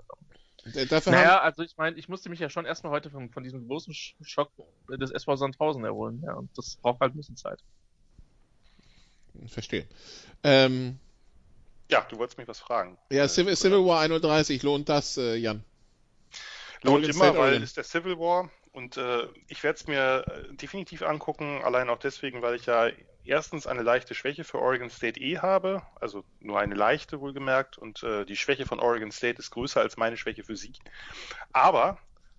[0.65, 3.43] d- dafür Naja, also ich meine, ich musste mich ja schon erstmal heute von, von
[3.43, 4.51] diesem großen Sch- Schock
[4.89, 7.61] des SV Sandhausen erholen, ja, und das braucht halt ein bisschen Zeit.
[9.35, 9.85] haben, verstehe.
[10.43, 10.99] Ähm,
[11.89, 12.97] Ja, du wolltest mich was fragen.
[13.11, 15.63] ja, Civil, Civil War 31, lohnt das, äh, Jan?
[16.83, 20.53] Lohnt immer, State, weil es der Civil War und äh, ich werde es mir äh,
[20.55, 22.89] definitiv angucken, allein auch deswegen, weil ich ja
[23.23, 28.03] erstens eine leichte Schwäche für Oregon State eh habe, also nur eine leichte wohlgemerkt und
[28.03, 30.73] äh, die Schwäche von Oregon State ist größer als meine Schwäche für sie.
[31.53, 31.97] Aber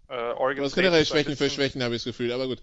[0.08, 2.46] äh, Oregon Du hast State generell ist Schwächen für Schwächen, habe ich das Gefühl, aber
[2.46, 2.62] gut.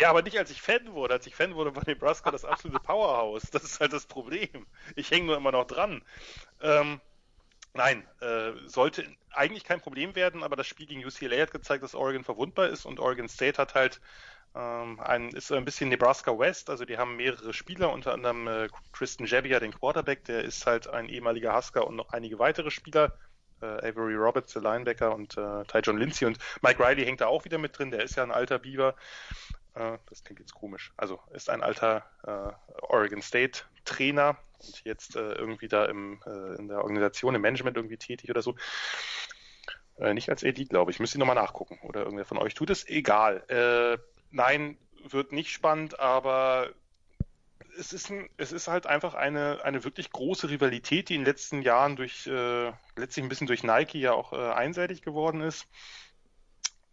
[0.00, 1.14] Ja, aber nicht als ich Fan wurde.
[1.14, 3.50] Als ich Fan wurde, war Nebraska das absolute Powerhouse.
[3.50, 4.66] Das ist halt das Problem.
[4.94, 6.02] Ich hänge nur immer noch dran.
[6.60, 7.00] Ähm,
[7.72, 11.94] nein, äh, sollte eigentlich kein Problem werden, aber das Spiel gegen UCLA hat gezeigt, dass
[11.94, 14.00] Oregon verwundbar ist und Oregon State hat halt
[14.54, 18.68] ähm, ein, ist ein bisschen Nebraska West, also die haben mehrere Spieler, unter anderem äh,
[18.92, 23.18] Tristan Jebbia, den Quarterback, der ist halt ein ehemaliger Husker und noch einige weitere Spieler.
[23.62, 27.26] Äh, Avery Roberts, der Linebacker und äh, Ty John Lindsay und Mike Riley hängt da
[27.26, 28.94] auch wieder mit drin, der ist ja ein alter Beaver.
[29.76, 30.92] Äh, das klingt jetzt komisch.
[30.96, 36.56] Also ist ein alter äh, Oregon State Trainer und jetzt äh, irgendwie da im, äh,
[36.56, 38.56] in der Organisation, im Management irgendwie tätig oder so.
[39.98, 40.98] Äh, nicht als AD, glaube ich.
[40.98, 41.78] Müsst ihr nochmal nachgucken.
[41.82, 42.86] Oder irgendwer von euch tut es.
[42.88, 43.98] Egal.
[44.30, 44.76] Nein,
[45.08, 46.70] wird nicht spannend, aber
[47.78, 51.26] es ist, ein, es ist halt einfach eine, eine wirklich große Rivalität, die in den
[51.26, 55.66] letzten Jahren durch, äh, letztlich ein bisschen durch Nike ja auch äh, einseitig geworden ist.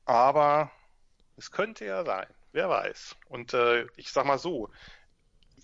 [0.05, 0.71] Aber
[1.37, 2.27] es könnte ja sein.
[2.53, 3.15] Wer weiß.
[3.29, 4.69] Und äh, ich sag mal so,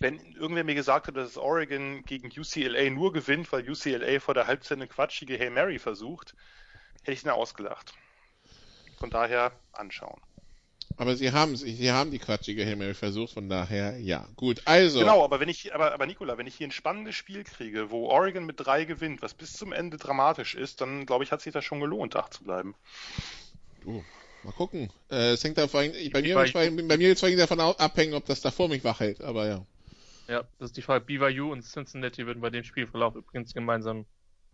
[0.00, 4.46] wenn irgendwer mir gesagt hat, dass Oregon gegen UCLA nur gewinnt, weil UCLA vor der
[4.46, 6.34] Halbzeit eine quatschige Hail Mary versucht,
[7.02, 7.94] hätte ich ihn ausgelacht.
[8.98, 10.20] Von daher anschauen.
[10.96, 14.26] Aber sie haben sie haben die quatschige Hail Mary versucht, von daher ja.
[14.36, 14.98] Gut, also.
[14.98, 18.08] Genau, aber wenn ich, aber, aber Nikola, wenn ich hier ein spannendes Spiel kriege, wo
[18.08, 21.52] Oregon mit drei gewinnt, was bis zum Ende dramatisch ist, dann glaube ich, hat sich
[21.52, 22.74] das schon gelohnt, da zu bleiben.
[23.82, 24.04] Du,
[24.44, 24.90] mal gucken.
[25.10, 28.14] Äh, es hängt da vor allem, bei mir, Bei- mir jetzt vor allem davon abhängen,
[28.14, 29.66] ob das davor mich wach hält, aber ja.
[30.28, 31.04] Ja, das ist die Frage.
[31.04, 34.06] BYU und Cincinnati würden bei dem Spielverlauf übrigens gemeinsam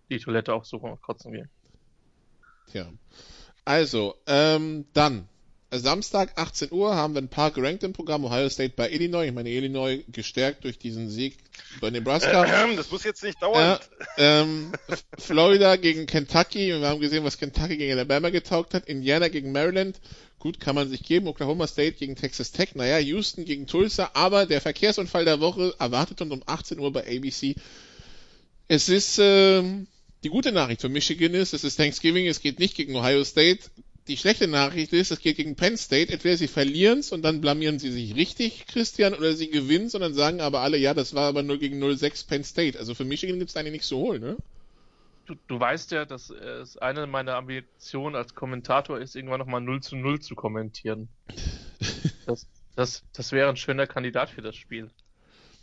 [0.08, 1.50] die Toilette aufsuchen und kotzen gehen.
[2.66, 2.90] Tja.
[3.64, 5.28] Also, ähm, dann.
[5.72, 8.24] Samstag 18 Uhr haben wir ein paar gerankt im Programm.
[8.24, 9.26] Ohio State bei Illinois.
[9.26, 11.38] Ich meine, Illinois gestärkt durch diesen Sieg
[11.80, 12.46] bei Nebraska.
[12.76, 13.78] Das muss jetzt nicht dauern.
[14.16, 14.72] Ja, ähm,
[15.18, 16.72] Florida gegen Kentucky.
[16.72, 18.86] Und wir haben gesehen, was Kentucky gegen Alabama getaugt hat.
[18.86, 19.98] Indiana gegen Maryland.
[20.38, 21.26] Gut, kann man sich geben.
[21.26, 22.74] Oklahoma State gegen Texas Tech.
[22.74, 24.10] Naja, Houston gegen Tulsa.
[24.14, 27.56] Aber der Verkehrsunfall der Woche erwartet uns um 18 Uhr bei ABC.
[28.68, 29.88] Es ist, ähm,
[30.22, 33.60] die gute Nachricht für Michigan ist, es ist Thanksgiving, es geht nicht gegen Ohio State.
[34.08, 36.12] Die schlechte Nachricht ist, es geht gegen Penn State.
[36.12, 40.00] Entweder sie verlieren es und dann blamieren sie sich richtig, Christian, oder sie gewinnen und
[40.00, 42.78] dann sagen aber alle, ja, das war aber nur gegen 0-6 Penn State.
[42.78, 44.36] Also für Michigan gibt's eigentlich nichts zu holen, ne?
[45.26, 49.82] Du, du weißt ja, dass es eine meiner Ambitionen als Kommentator ist, irgendwann nochmal 0
[49.82, 51.08] zu 0 zu kommentieren.
[52.26, 54.90] Das, das, das wäre ein schöner Kandidat für das Spiel.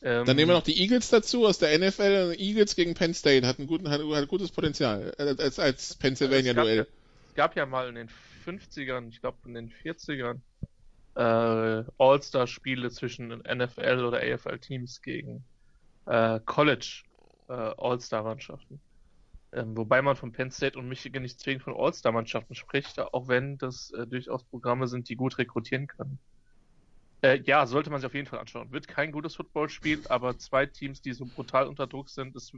[0.02, 2.36] Ähm, Dann nehmen wir noch die Eagles dazu aus der NFL.
[2.38, 5.90] Eagles gegen Penn State hat ein, guten, hat, hat gutes Potenzial äh, als, als es
[5.90, 6.88] ja, Pennsylvania-Duell.
[7.30, 8.10] es gab ja mal in den
[8.44, 10.40] 50ern, ich glaube in den 40ern,
[11.16, 15.44] äh, All-Star-Spiele zwischen NFL oder AFL-Teams gegen
[16.06, 17.04] äh, College
[17.50, 18.80] äh, All-Star-Mannschaften.
[19.52, 23.58] Ähm, wobei man von Penn State und Michigan nicht zwingend von All-Star-Mannschaften spricht, auch wenn
[23.60, 26.18] das äh, durchaus Programme sind, die gut rekrutieren können.
[27.22, 28.72] Äh, ja, sollte man sich auf jeden Fall anschauen.
[28.72, 32.52] Wird kein gutes Footballspiel, aber zwei Teams, die so brutal unter Druck sind, es,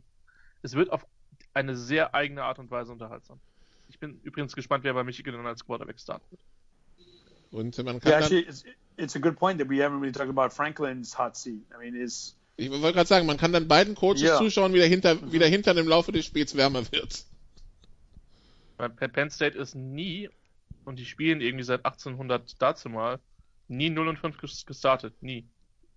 [0.61, 1.05] es wird auf
[1.53, 3.39] eine sehr eigene Art und Weise unterhaltsam.
[3.87, 6.41] Ich bin übrigens gespannt, wer bei Michigan dann als Quarterback starten wird.
[7.51, 8.63] Und man kann Yeah, actually, it's,
[8.97, 11.63] it's a good point that we haven't really talked about Franklin's hot seat.
[11.73, 14.37] I mean, is ich wollte gerade sagen, man kann dann beiden Coaches Ja.
[14.37, 17.25] zuschauen, wie der, hinter, wie der Hintern im Laufe des Spiels wärmer wird.
[18.77, 20.29] Weil Penn Penn State ist nie,
[20.85, 23.19] und die spielen irgendwie seit 1800 dazu mal,
[23.67, 25.21] nie 0 und 5 ges- gestartet.
[25.21, 25.45] Nie.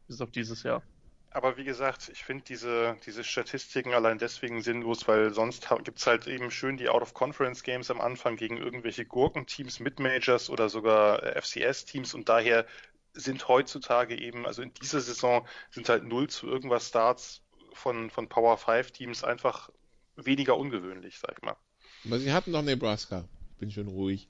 [0.09, 0.83] Bis auf dieses Jahr.
[1.31, 6.07] Aber wie gesagt, ich finde diese, diese Statistiken allein deswegen sinnlos, weil sonst ha- gibt's
[6.07, 12.15] halt eben schön die Out-of-Conference-Games am Anfang gegen irgendwelche Gurkenteams, Mid-Majors oder sogar äh, FCS-Teams
[12.15, 12.67] und daher
[13.13, 17.43] sind heutzutage eben, also in dieser Saison sind halt 0 zu irgendwas Starts
[17.73, 19.71] von, von Power 5 Teams einfach
[20.17, 21.57] weniger ungewöhnlich, sag ich mal.
[22.05, 23.25] Aber sie hatten doch Nebraska.
[23.59, 24.29] Bin schön ruhig.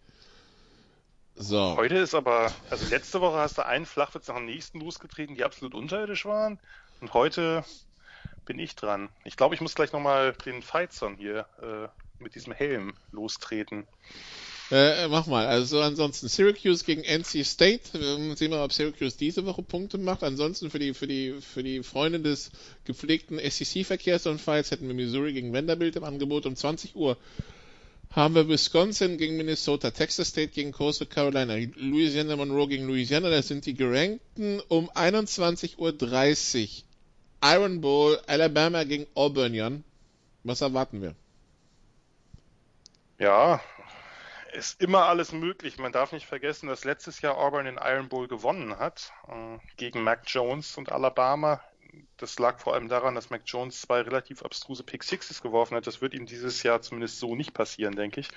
[1.37, 1.77] So.
[1.77, 5.45] Heute ist aber, also letzte Woche hast du einen Flachwitz nach dem nächsten losgetreten, die
[5.45, 6.59] absolut unterirdisch waren.
[7.01, 7.65] Und heute
[8.45, 9.09] bin ich dran.
[9.25, 11.89] Ich glaube, ich muss gleich nochmal den Fightson hier äh,
[12.23, 13.87] mit diesem Helm lostreten.
[14.71, 15.47] Äh, mach mal.
[15.47, 17.93] Also ansonsten Syracuse gegen NC State.
[17.95, 20.23] Wir sehen mal, ob Syracuse diese Woche Punkte macht.
[20.23, 22.51] Ansonsten für die für die für die Freunde des
[22.85, 27.17] gepflegten SEC-Verkehrsunfalls hätten wir Missouri gegen Vanderbilt im Angebot um 20 Uhr.
[28.11, 33.31] Haben wir Wisconsin gegen Minnesota, Texas State gegen Coastal Carolina, Louisiana Monroe gegen Louisiana.
[33.31, 36.88] Das sind die Gerankten um 21.30 Uhr.
[37.43, 39.85] Iron Bowl, Alabama gegen Auburn, Jan.
[40.45, 41.15] Was erwarten wir?
[43.19, 43.61] Ja,
[44.53, 45.79] ist immer alles möglich.
[45.79, 50.03] Man darf nicht vergessen, dass letztes Jahr Auburn den Iron Bowl gewonnen hat äh, gegen
[50.03, 51.61] Mac Jones und Alabama.
[52.17, 55.87] Das lag vor allem daran, dass Mac Jones zwei relativ abstruse Pick Sixes geworfen hat.
[55.87, 58.29] Das wird ihm dieses Jahr zumindest so nicht passieren, denke ich.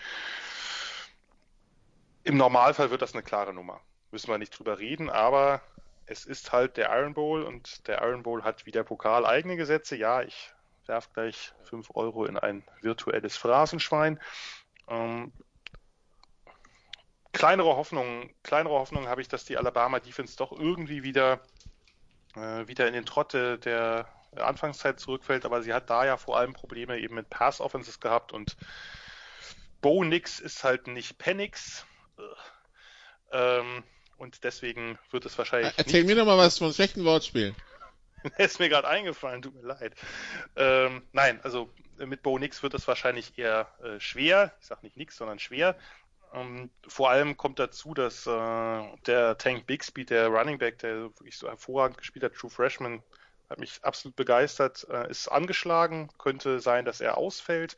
[2.23, 3.81] Im Normalfall wird das eine klare Nummer.
[4.11, 5.61] Müssen wir nicht drüber reden, aber
[6.05, 9.55] es ist halt der Iron Bowl und der Iron Bowl hat wie der Pokal eigene
[9.55, 9.95] Gesetze.
[9.95, 10.53] Ja, ich
[10.85, 14.19] werfe gleich 5 Euro in ein virtuelles Phrasenschwein.
[14.87, 15.31] Ähm,
[17.31, 21.41] kleinere Hoffnungen, kleinere Hoffnungen habe ich, dass die Alabama Defense doch irgendwie wieder,
[22.35, 26.53] äh, wieder in den Trotte der Anfangszeit zurückfällt, aber sie hat da ja vor allem
[26.53, 28.57] Probleme eben mit Pass Offenses gehabt und
[29.81, 31.85] Bo Nix ist halt nicht Penix.
[33.31, 33.83] Ähm,
[34.21, 35.73] und deswegen wird es wahrscheinlich.
[35.77, 37.55] Erzähl mir doch mal was von schlechten Wortspielen.
[38.37, 39.95] ist mir gerade eingefallen, tut mir leid.
[40.55, 44.53] Ähm, nein, also mit Bo Nix wird es wahrscheinlich eher äh, schwer.
[44.61, 45.75] Ich sage nicht nix, sondern schwer.
[46.33, 51.37] Ähm, vor allem kommt dazu, dass äh, der Tank Bixby, der Running Back, der wirklich
[51.37, 53.01] so hervorragend gespielt hat, True Freshman,
[53.49, 56.09] hat mich absolut begeistert, äh, ist angeschlagen.
[56.19, 57.75] Könnte sein, dass er ausfällt.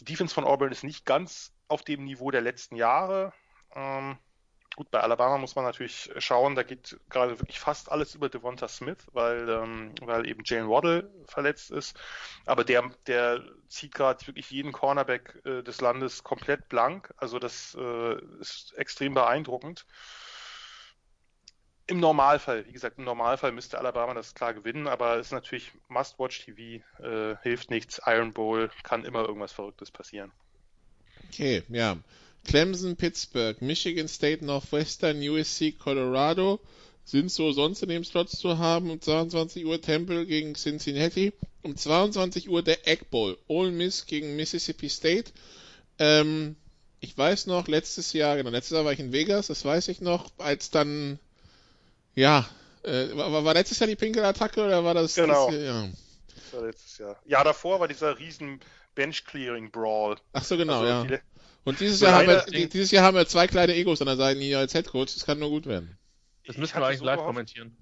[0.00, 3.32] Die Defense von Auburn ist nicht ganz auf dem Niveau der letzten Jahre.
[3.74, 4.18] Ähm,
[4.76, 8.66] Gut, bei Alabama muss man natürlich schauen, da geht gerade wirklich fast alles über Devonta
[8.66, 11.96] Smith, weil, ähm, weil eben Jane Waddle verletzt ist.
[12.44, 17.14] Aber der, der zieht gerade wirklich jeden Cornerback äh, des Landes komplett blank.
[17.16, 19.86] Also das äh, ist extrem beeindruckend.
[21.86, 25.70] Im Normalfall, wie gesagt, im Normalfall müsste Alabama das klar gewinnen, aber es ist natürlich
[25.88, 28.00] Must-Watch-TV, äh, hilft nichts.
[28.06, 30.32] Iron Bowl kann immer irgendwas Verrücktes passieren.
[31.28, 31.96] Okay, ja.
[32.44, 36.60] Clemson, Pittsburgh, Michigan State, Northwestern, USC, Colorado
[37.06, 38.90] sind so sonst in dem Slot zu haben.
[38.90, 41.32] Um 22 Uhr Temple gegen Cincinnati.
[41.62, 43.36] Um 22 Uhr der Egg Bowl.
[43.46, 45.32] Ole Miss gegen Mississippi State.
[45.98, 46.56] Ähm,
[47.00, 50.00] ich weiß noch, letztes Jahr, genau, letztes Jahr war ich in Vegas, das weiß ich
[50.00, 51.18] noch, als dann,
[52.14, 52.48] ja,
[52.82, 55.14] äh, war, war letztes Jahr die Pinkelattacke oder war das?
[55.14, 55.50] Genau.
[55.50, 55.88] Das, ja.
[56.34, 57.20] Das war letztes Jahr.
[57.26, 58.60] Ja, davor war dieser riesen
[58.94, 60.16] Bench-Clearing-Brawl.
[60.32, 61.04] Ach so, genau, Also ja.
[61.04, 61.18] die-
[61.64, 64.40] Und dieses Jahr, haben wir, dieses Jahr haben wir zwei kleine Egos an der Seite
[64.40, 65.14] hier als Headcoach.
[65.14, 65.98] Das kann nur gut werden.
[66.46, 67.76] Das Ich müssen wir eigentlich so live gehofft- kommentieren.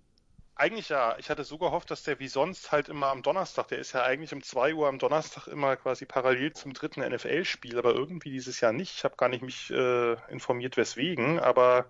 [0.55, 1.17] Eigentlich ja.
[1.19, 4.03] Ich hatte so gehofft, dass der wie sonst halt immer am Donnerstag, der ist ja
[4.05, 8.61] eigentlich um 2 Uhr am Donnerstag immer quasi parallel zum dritten NFL-Spiel, aber irgendwie dieses
[8.61, 8.95] Jahr nicht.
[8.99, 11.87] Ich habe gar nicht mich äh, informiert, weswegen, aber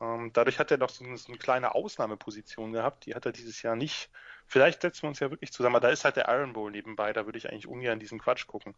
[0.00, 3.06] ähm, dadurch hat er noch so eine, so eine kleine Ausnahmeposition gehabt.
[3.06, 4.10] Die hat er dieses Jahr nicht.
[4.46, 7.12] Vielleicht setzen wir uns ja wirklich zusammen, aber da ist halt der Iron Bowl nebenbei,
[7.14, 8.74] da würde ich eigentlich ungern diesen Quatsch gucken.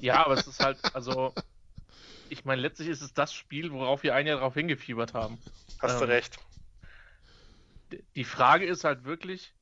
[0.00, 1.34] Ja, aber es ist halt, also,
[2.28, 5.44] ich meine, letztlich ist es das Spiel, worauf wir ein Jahr darauf hingefiebert haben.
[5.78, 6.38] Hast du Ähm, recht.
[8.16, 9.54] Die Frage ist halt wirklich,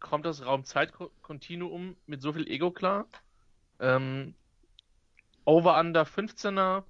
[0.00, 3.08] kommt das Raum-Zeit-Kontinuum mit so viel Ego klar?
[3.80, 4.36] Ähm,
[5.46, 6.86] Over-Under 15er.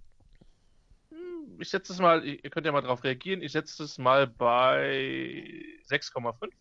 [1.11, 4.27] Hm, Ich setze es mal, ihr könnt ja mal drauf reagieren, ich setze es mal
[4.27, 6.57] bei 6,5.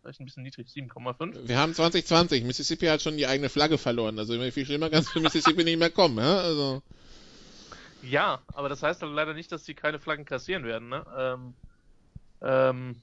[0.00, 1.48] Vielleicht ein bisschen niedrig, 7,5.
[1.48, 2.44] Wir haben 2020.
[2.44, 4.18] Mississippi hat schon die eigene Flagge verloren.
[4.18, 6.18] Also viel schlimmer kann es für Mississippi nicht mehr kommen.
[6.18, 6.38] Ja?
[6.38, 6.82] Also,
[8.02, 10.88] Ja, aber das heißt halt leider nicht, dass sie keine Flaggen kassieren werden.
[10.88, 11.04] Ne?
[11.16, 11.54] Ähm,
[12.40, 12.96] ähm,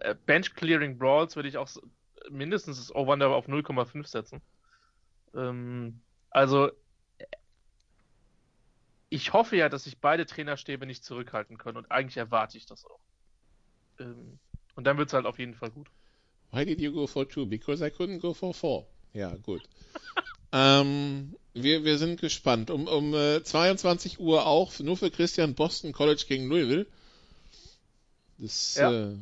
[0.00, 1.68] äh, Bench Clearing Brawls würde ich auch
[2.30, 4.40] mindestens das Over-Under auf 0,5 setzen.
[5.34, 6.00] Ähm,
[6.30, 6.70] also
[9.10, 12.84] ich hoffe ja, dass sich beide Trainerstäbe nicht zurückhalten können und eigentlich erwarte ich das
[12.86, 13.00] auch.
[13.98, 14.38] Ähm,
[14.74, 15.88] und dann wird es halt auf jeden Fall gut.
[16.52, 17.46] Why did you go for two?
[17.46, 18.86] Because I couldn't go for four.
[19.14, 19.62] Ja, gut.
[20.52, 22.70] ähm, wir, wir sind gespannt.
[22.70, 26.86] Um, um äh, 22 Uhr auch, nur für Christian Boston College gegen Louisville.
[28.38, 28.90] Das, Ja.
[29.10, 29.16] Äh,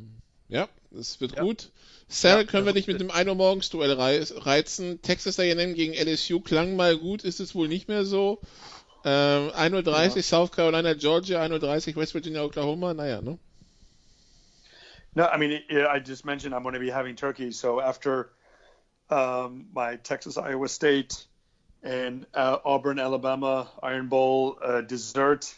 [0.47, 1.43] ja, das wird Ja.
[1.43, 1.71] gut.
[2.07, 5.01] Sal, Ja, können wir dich mit dem 1 Uhr morgens Duell rei- reizen?
[5.03, 8.39] Texas A&M gegen LSU klang mal gut, ist es wohl nicht mehr so.
[9.05, 13.37] Ähm, 1.30 Uhr South Carolina, Georgia, 1.30 Uhr West Virginia, Oklahoma, naja, ne?
[15.15, 17.51] No, I mean, yeah, I just mentioned I'm going to be having turkey.
[17.51, 18.31] So after
[19.09, 21.25] um, my Texas, Iowa State,
[21.81, 25.53] and uh, Auburn, Alabama Iron Bowl uh, dessert,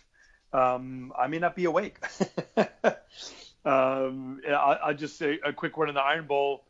[0.53, 1.98] um, I may not be awake.
[3.65, 6.64] um, I, I'll just say a quick word on the Iron Bowl.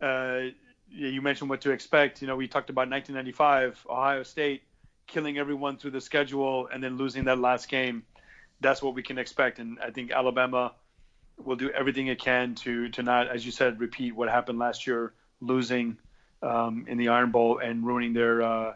[0.00, 0.40] Uh,
[0.88, 2.22] you mentioned what to expect.
[2.22, 4.62] You know, we talked about 1995, Ohio State
[5.06, 8.02] killing everyone through the schedule and then losing that last game,
[8.60, 9.58] that's what we can expect.
[9.58, 10.72] And I think Alabama
[11.44, 14.86] will do everything it can to to not, as you said, repeat what happened last
[14.86, 15.96] year, losing
[16.42, 18.74] um, in the Iron Bowl and ruining their uh,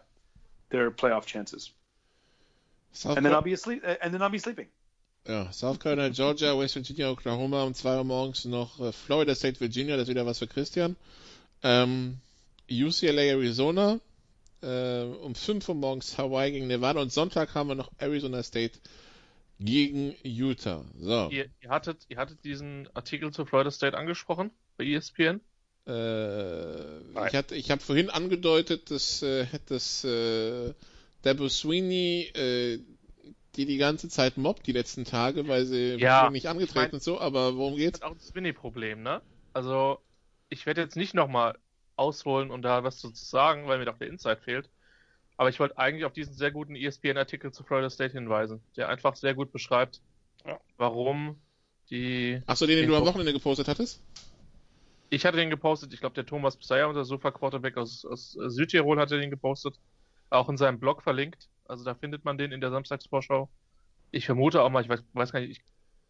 [0.71, 1.73] their playoff chances.
[2.93, 3.85] South And then I'll be asleep.
[4.03, 4.69] And then I'll be sleeping.
[5.29, 9.61] ja, South Carolina, Georgia, West Virginia, Oklahoma um 2 Uhr morgens noch äh, Florida State,
[9.61, 10.97] Virginia, das ist wieder was für Christian.
[11.63, 12.19] Ähm,
[12.71, 14.01] UCLA, Arizona,
[14.63, 18.79] äh, um 5 Uhr morgens Hawaii gegen Nevada und Sonntag haben wir noch Arizona State
[19.61, 20.85] gegen Utah.
[20.99, 25.41] So, Ihr, ihr, hattet, ihr hattet diesen Artikel zu Florida State angesprochen bei ESPN.
[25.87, 30.73] äh, ich, hatte- ich habe vorhin angedeutet, dass, äh, dass äh,
[31.25, 32.79] Debo Sweeney äh,
[33.57, 36.93] die die ganze Zeit mobbt die letzten Tage, weil sie Ja, nicht ich angetreten mein-
[36.97, 38.01] und so, aber worum geht's?
[38.01, 39.23] Das ist auch das Winnie-Problem, ne?
[39.53, 40.05] Also,
[40.51, 41.59] ich werde jetzt nicht nochmal
[41.97, 44.71] ausholen und da was zu sagen, weil mir doch der Insight fehlt.
[45.37, 49.17] Aber ich wollte eigentlich auf diesen sehr guten ESPN-Artikel zu Florida State hinweisen, der einfach
[49.17, 50.01] sehr gut beschreibt,
[50.47, 50.59] Ja.
[50.79, 51.41] warum
[51.91, 52.41] die.
[52.47, 54.03] Achso, den, den du am Wochenende gepostet hattest?
[55.11, 59.19] Ich hatte den gepostet, ich glaube, der Thomas Pseier, unser Sofa-Quarterback aus, aus Südtirol, hatte
[59.21, 59.79] den gepostet.
[60.31, 61.49] Auch in seinem Blog verlinkt.
[61.67, 63.49] Also da findet man den in der Samstagsvorschau.
[64.11, 65.65] Ich vermute auch mal, ich weiß, weiß gar nicht, ich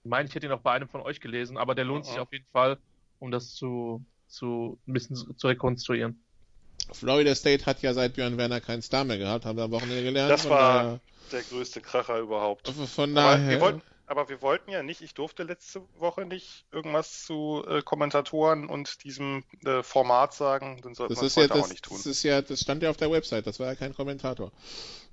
[0.04, 2.22] meine, ich hätte ihn auch bei einem von euch gelesen, aber der lohnt sich Mhm.
[2.22, 2.78] auf jeden Fall,
[3.18, 6.24] um das zu, zu ein bisschen zu rekonstruieren.
[6.92, 10.02] Florida State hat ja seit Björn Werner keinen Star mehr gehabt, haben wir am Wochenende
[10.02, 10.30] gelernt.
[10.30, 11.00] Das war
[11.32, 12.68] der größte Kracher überhaupt.
[12.68, 13.48] von Aber daher.
[13.48, 17.82] wir, wollten, aber wir wollten ja nicht, ich durfte letzte Woche nicht irgendwas zu äh,
[17.82, 21.70] Kommentatoren und diesem äh, Format sagen, dann sollten das wir es ja heute auch das,
[21.70, 21.96] nicht tun.
[21.98, 24.52] das ist ja, das stand ja auf der Website, das war ja kein Kommentator.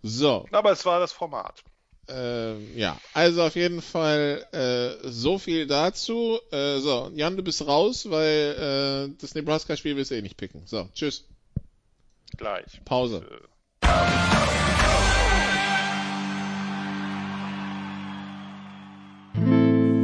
[0.04, 1.64] So, Aber es war das Format.
[2.08, 6.40] ähm, ja, also auf jeden Fall äh, so viel dazu.
[6.52, 10.64] Äh, so, Jan, du bist raus, weil äh, das Nebraska-Spiel willst du eh nicht picken.
[10.68, 11.26] So, tschüss,
[12.38, 12.82] Gleich.
[12.86, 13.26] Pause.
[13.30, 13.48] Äh,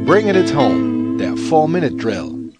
[0.04, 2.54] Bringing it home, der 4-Minute-Drill.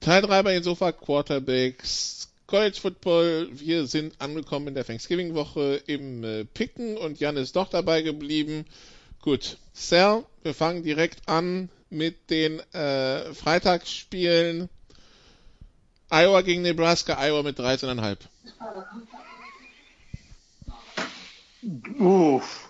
[0.00, 2.28] Teil 3 bei den Sofa Quarterbacks.
[2.46, 7.68] College Football, wir sind angekommen in der Thanksgiving-Woche im äh, Picken und Jan ist doch
[7.68, 8.64] dabei geblieben.
[9.20, 14.70] Gut, Sal, wir fangen direkt an mit den äh, Freitagsspielen.
[16.10, 18.16] Iowa gegen Nebraska, Iowa mit 13,5.
[22.00, 22.68] Oof.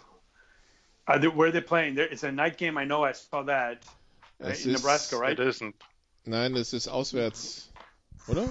[1.06, 1.94] Are they, where are they playing?
[1.94, 2.76] There, it's a night game.
[2.78, 3.04] I know.
[3.04, 3.82] I saw that
[4.42, 5.38] uh, Es in ist- Nebraska, right?
[5.38, 5.74] It isn't.
[6.26, 7.70] Nein, es ist auswärts,
[8.26, 8.48] oder?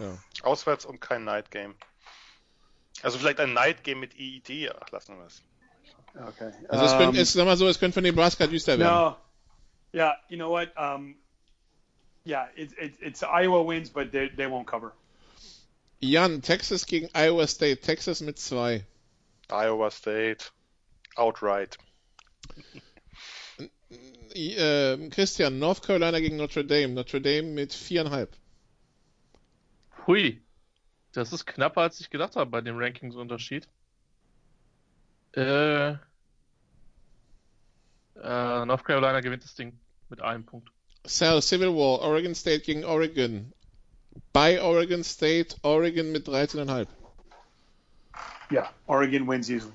[0.00, 0.18] Ja.
[0.42, 1.74] Auswärts und kein Night Game.
[3.02, 5.42] Also vielleicht ein Night Game mit EID, ach, lassen wir es.
[6.14, 6.50] Okay.
[6.68, 8.90] Also es Um, könnte, es, sag mal so, es könnte für Nebraska düster werden.
[8.92, 9.16] no.
[9.94, 10.14] Yeah.
[10.28, 10.70] You know what?
[10.76, 11.14] Um,
[12.30, 12.46] yeah.
[12.56, 14.92] It's it, it's Iowa wins, but they they won't cover.
[16.00, 18.82] Jan, Texas gegen Iowa State, Texas mit 2.
[19.50, 20.50] Iowa State.
[21.18, 21.76] Outright.
[24.32, 26.94] Äh, Christian, North Carolina gegen Notre Dame.
[26.94, 28.34] Notre Dame mit viereinhalb.
[30.06, 30.40] Hui.
[31.12, 33.66] Das ist knapper, als ich gedacht habe bei dem Rankingsunterschied.
[35.34, 35.96] Äh, äh,
[38.64, 39.76] North Carolina gewinnt das Ding
[40.08, 40.70] mit einem Punkt.
[41.04, 43.52] Sal, Civil War, Oregon State gegen Oregon.
[44.32, 46.86] Bei Oregon State, Oregon mit 13,5.
[48.50, 48.68] Yeah.
[48.86, 49.74] Oregon wins easily.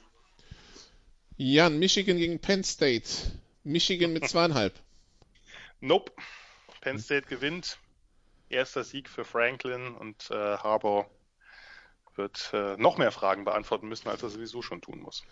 [1.38, 3.10] Jan, Michigan gegen Penn State.
[3.64, 4.74] Michigan mit zweieinhalb.
[5.82, 6.12] Nope.
[6.82, 7.78] Penn State gewinnt.
[8.50, 11.10] Erster Sieg für Franklin und äh, Harbour
[12.16, 15.24] wird äh, noch mehr Fragen beantworten müssen, als er sowieso schon tun muss.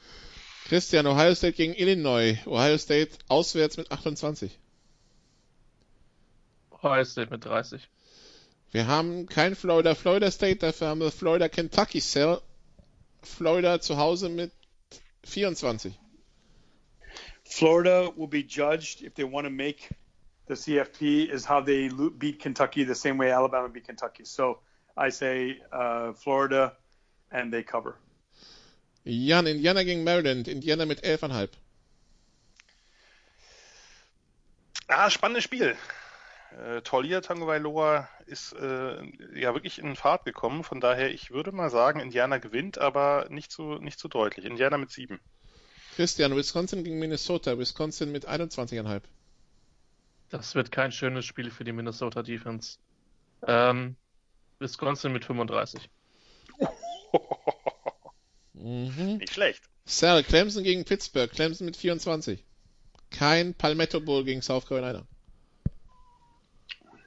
[0.66, 2.38] Christian, Ohio State gegen Illinois.
[2.46, 4.60] Ohio State auswärts mit 28.
[6.84, 7.88] Ohio State mit 30.
[8.72, 12.42] Wir haben kein Florida, Florida State, dafür haben wir Florida, Kentucky Cell.
[13.22, 14.52] Florida zu Hause mit
[15.24, 15.94] 24.
[17.46, 19.90] Florida will be judged if they want to make
[20.48, 24.26] the CFP is how they beat Kentucky the same way Alabama beat Kentucky.
[24.26, 24.60] So
[24.98, 26.74] I say uh, Florida,
[27.32, 27.98] and they cover.
[29.06, 30.48] Jan, Indiana gegen Maryland.
[30.48, 31.50] Indiana mit 11,5.
[34.88, 35.76] Ah, spannendes Spiel.
[36.60, 39.04] Äh, Taulia Tagovailoa ist äh,
[39.34, 40.64] ja wirklich in Fahrt gekommen.
[40.64, 44.46] Von daher, ich würde mal sagen, Indiana gewinnt, aber nicht so, nicht so deutlich.
[44.46, 45.20] Indiana mit sieben.
[45.96, 47.58] Christian, Wisconsin gegen Minnesota.
[47.58, 49.02] Wisconsin mit 21,5.
[50.30, 52.78] Das wird kein schönes Spiel für die Minnesota Defense.
[53.46, 53.96] Ähm,
[54.60, 55.90] Wisconsin mit 35.
[58.54, 59.18] Mhm.
[59.18, 59.64] Nicht schlecht.
[59.86, 61.30] Sal, Clemson gegen Pittsburgh.
[61.30, 62.44] Clemson mit 24.
[63.10, 65.06] Kein Palmetto Bowl gegen South Carolina.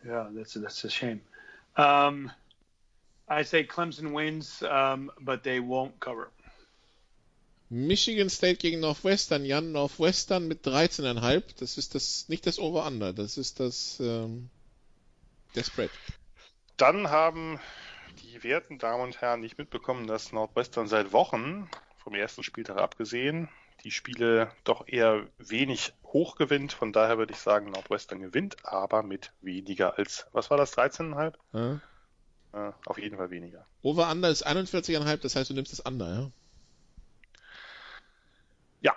[0.06, 1.20] Yeah, that's that's a shame.
[1.76, 2.30] Um,
[3.28, 6.30] I say Clemson wins, um, but they won't cover.
[7.68, 9.44] Michigan State gegen Northwestern.
[9.44, 11.42] Jan, Northwestern mit 13,5.
[11.58, 14.48] Das ist das nicht das Over-Under, das ist das ähm,
[15.56, 15.90] der Spread.
[16.76, 17.58] Dann haben
[18.22, 21.68] die werten Damen und Herren nicht mitbekommen, dass Nordwestern seit Wochen,
[21.98, 23.48] vom ersten Spieltag abgesehen,
[23.84, 26.72] die Spiele doch eher wenig hoch gewinnt.
[26.72, 31.34] Von daher würde ich sagen, Nordwestern gewinnt, aber mit weniger als, was war das, 13,5?
[31.52, 31.80] Ja.
[32.68, 33.66] Äh, auf jeden Fall weniger.
[33.82, 36.30] Over-Under ist 41,5, das heißt, du nimmst das Under, ja?
[38.80, 38.94] Ja,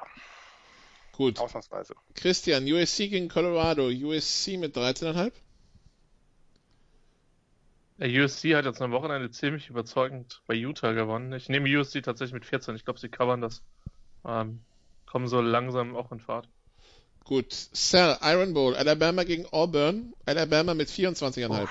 [1.13, 1.39] Gut.
[1.39, 1.95] ausnahmsweise.
[2.15, 3.87] Christian, USC gegen Colorado.
[3.87, 5.33] USC mit 13,5.
[7.97, 11.33] Der USC hat jetzt am Wochenende ziemlich überzeugend bei Utah gewonnen.
[11.33, 12.73] Ich nehme USC tatsächlich mit 14.
[12.77, 13.61] Ich glaube, sie covern das.
[14.25, 14.63] Ähm,
[15.11, 16.47] kommen so langsam auch in Fahrt.
[17.25, 17.51] Gut.
[17.51, 18.75] Sal, Iron Bowl.
[18.75, 20.13] Alabama gegen Auburn.
[20.25, 21.69] Alabama mit 24,5.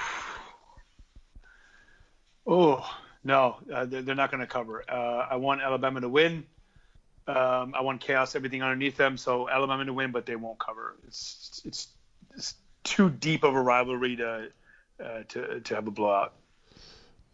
[2.46, 2.82] Oh
[3.24, 4.82] no, uh, they're, they're not going to cover.
[4.88, 6.46] Uh, I want Alabama to win.
[7.26, 9.18] Um, I want chaos, everything underneath them.
[9.18, 10.96] So Alabama to win, but they won't cover.
[11.06, 11.88] It's it's,
[12.34, 12.54] it's
[12.84, 14.48] too deep of a rivalry to
[15.04, 16.32] uh, to to have a blowout.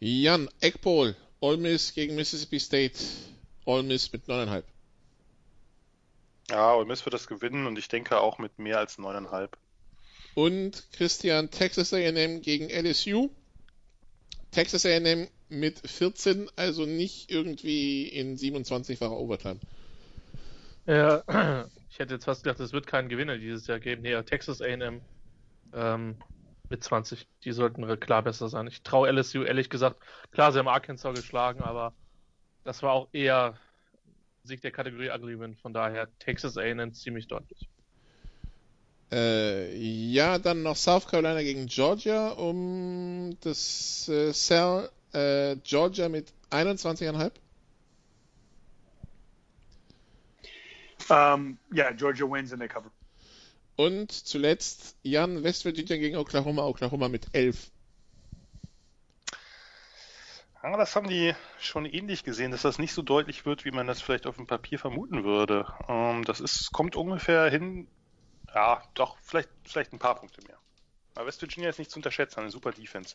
[0.01, 1.15] Jan, Eckpol.
[1.41, 2.99] Ole Miss gegen Mississippi State.
[3.67, 4.63] Ole Miss mit 9,5.
[6.51, 9.49] Ja, Ole Miss wird das gewinnen und ich denke auch mit mehr als 9,5.
[10.35, 13.31] Und Christian, Texas A&M gegen LSU.
[14.51, 19.61] Texas A&M mit 14, also nicht irgendwie in 27-facher Overtime.
[20.87, 21.23] Ja,
[21.91, 24.03] ich hätte jetzt fast gedacht, es wird keinen Gewinner dieses Jahr geben.
[24.03, 25.01] Nee, Texas A&M
[25.73, 26.17] ähm,
[26.69, 28.67] mit 20, die sollten klar besser sein.
[28.67, 30.01] Ich traue LSU ehrlich gesagt,
[30.31, 31.95] klar, sie haben Arkansas geschlagen, aber
[32.65, 33.59] das war auch eher
[34.45, 35.57] Sieg der Kategorie Ugly Win.
[35.57, 37.69] Von daher Texas A&M ziemlich deutlich.
[39.11, 44.91] Äh, ja, dann noch South Carolina gegen Georgia um das äh, Cell.
[45.13, 47.31] Äh, Georgia mit 21,5.
[51.09, 52.91] Um, yeah, Georgia wins and they cover.
[53.77, 56.65] Und zuletzt Jan West Virginia gegen Oklahoma.
[56.67, 57.71] Oklahoma mit 11.
[60.65, 63.87] Ja, das haben die schon ähnlich gesehen, dass das nicht so deutlich wird, wie man
[63.87, 65.67] das vielleicht auf dem Papier vermuten würde.
[65.89, 67.87] Ähm, das ist, kommt ungefähr hin,
[68.55, 70.57] ja, doch, vielleicht, vielleicht ein paar Punkte mehr.
[71.15, 73.15] Aber West Virginia ist nicht zu unterschätzen, eine super Defense.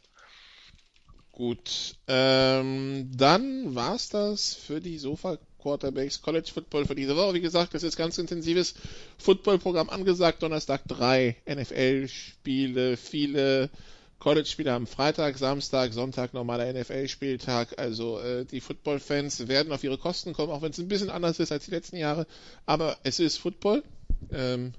[1.32, 7.34] Gut, ähm, dann war's das für die Sofa Quarterbacks College Football für diese Woche.
[7.34, 8.76] Wie gesagt, das ist ganz intensives
[9.18, 10.44] Footballprogramm angesagt.
[10.44, 13.72] Donnerstag drei NFL-Spiele, viele
[14.20, 17.80] College-Spiele am Freitag, Samstag, Sonntag normaler NFL-Spieltag.
[17.80, 21.40] Also äh, die Football-Fans werden auf ihre Kosten kommen, auch wenn es ein bisschen anders
[21.40, 22.28] ist als die letzten Jahre.
[22.66, 23.84] Aber es ist Football.
[24.32, 24.74] Ähm,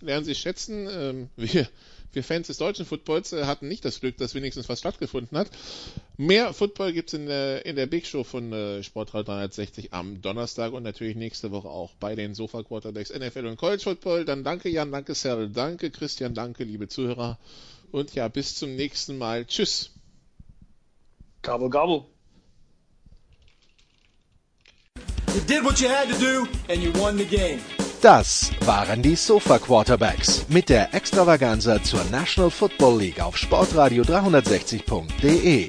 [0.00, 0.88] lernen Sie es schätzen.
[0.90, 1.68] Ähm, wir,
[2.12, 5.48] wir Fans des deutschen Footballs äh, hatten nicht das Glück, dass wenigstens was stattgefunden hat.
[6.16, 10.72] Mehr Football gibt's in der, in der Big Show von äh, Sportradio 360 am Donnerstag
[10.72, 14.24] und natürlich nächste Woche auch bei den Sofa Quarterbacks NFL und College Football.
[14.24, 17.38] Dann danke Jan, danke Cyril, danke Christian, danke liebe Zuhörer.
[17.92, 19.46] Und ja, bis zum nächsten Mal.
[19.46, 19.90] Tschüss.
[21.42, 22.04] Gobble gobble.
[25.34, 27.60] You did what you had to do and you won the game.
[28.02, 35.68] Das waren die Sofa Quarterbacks mit der Extravaganza zur National Football League auf Sportradio 360.de.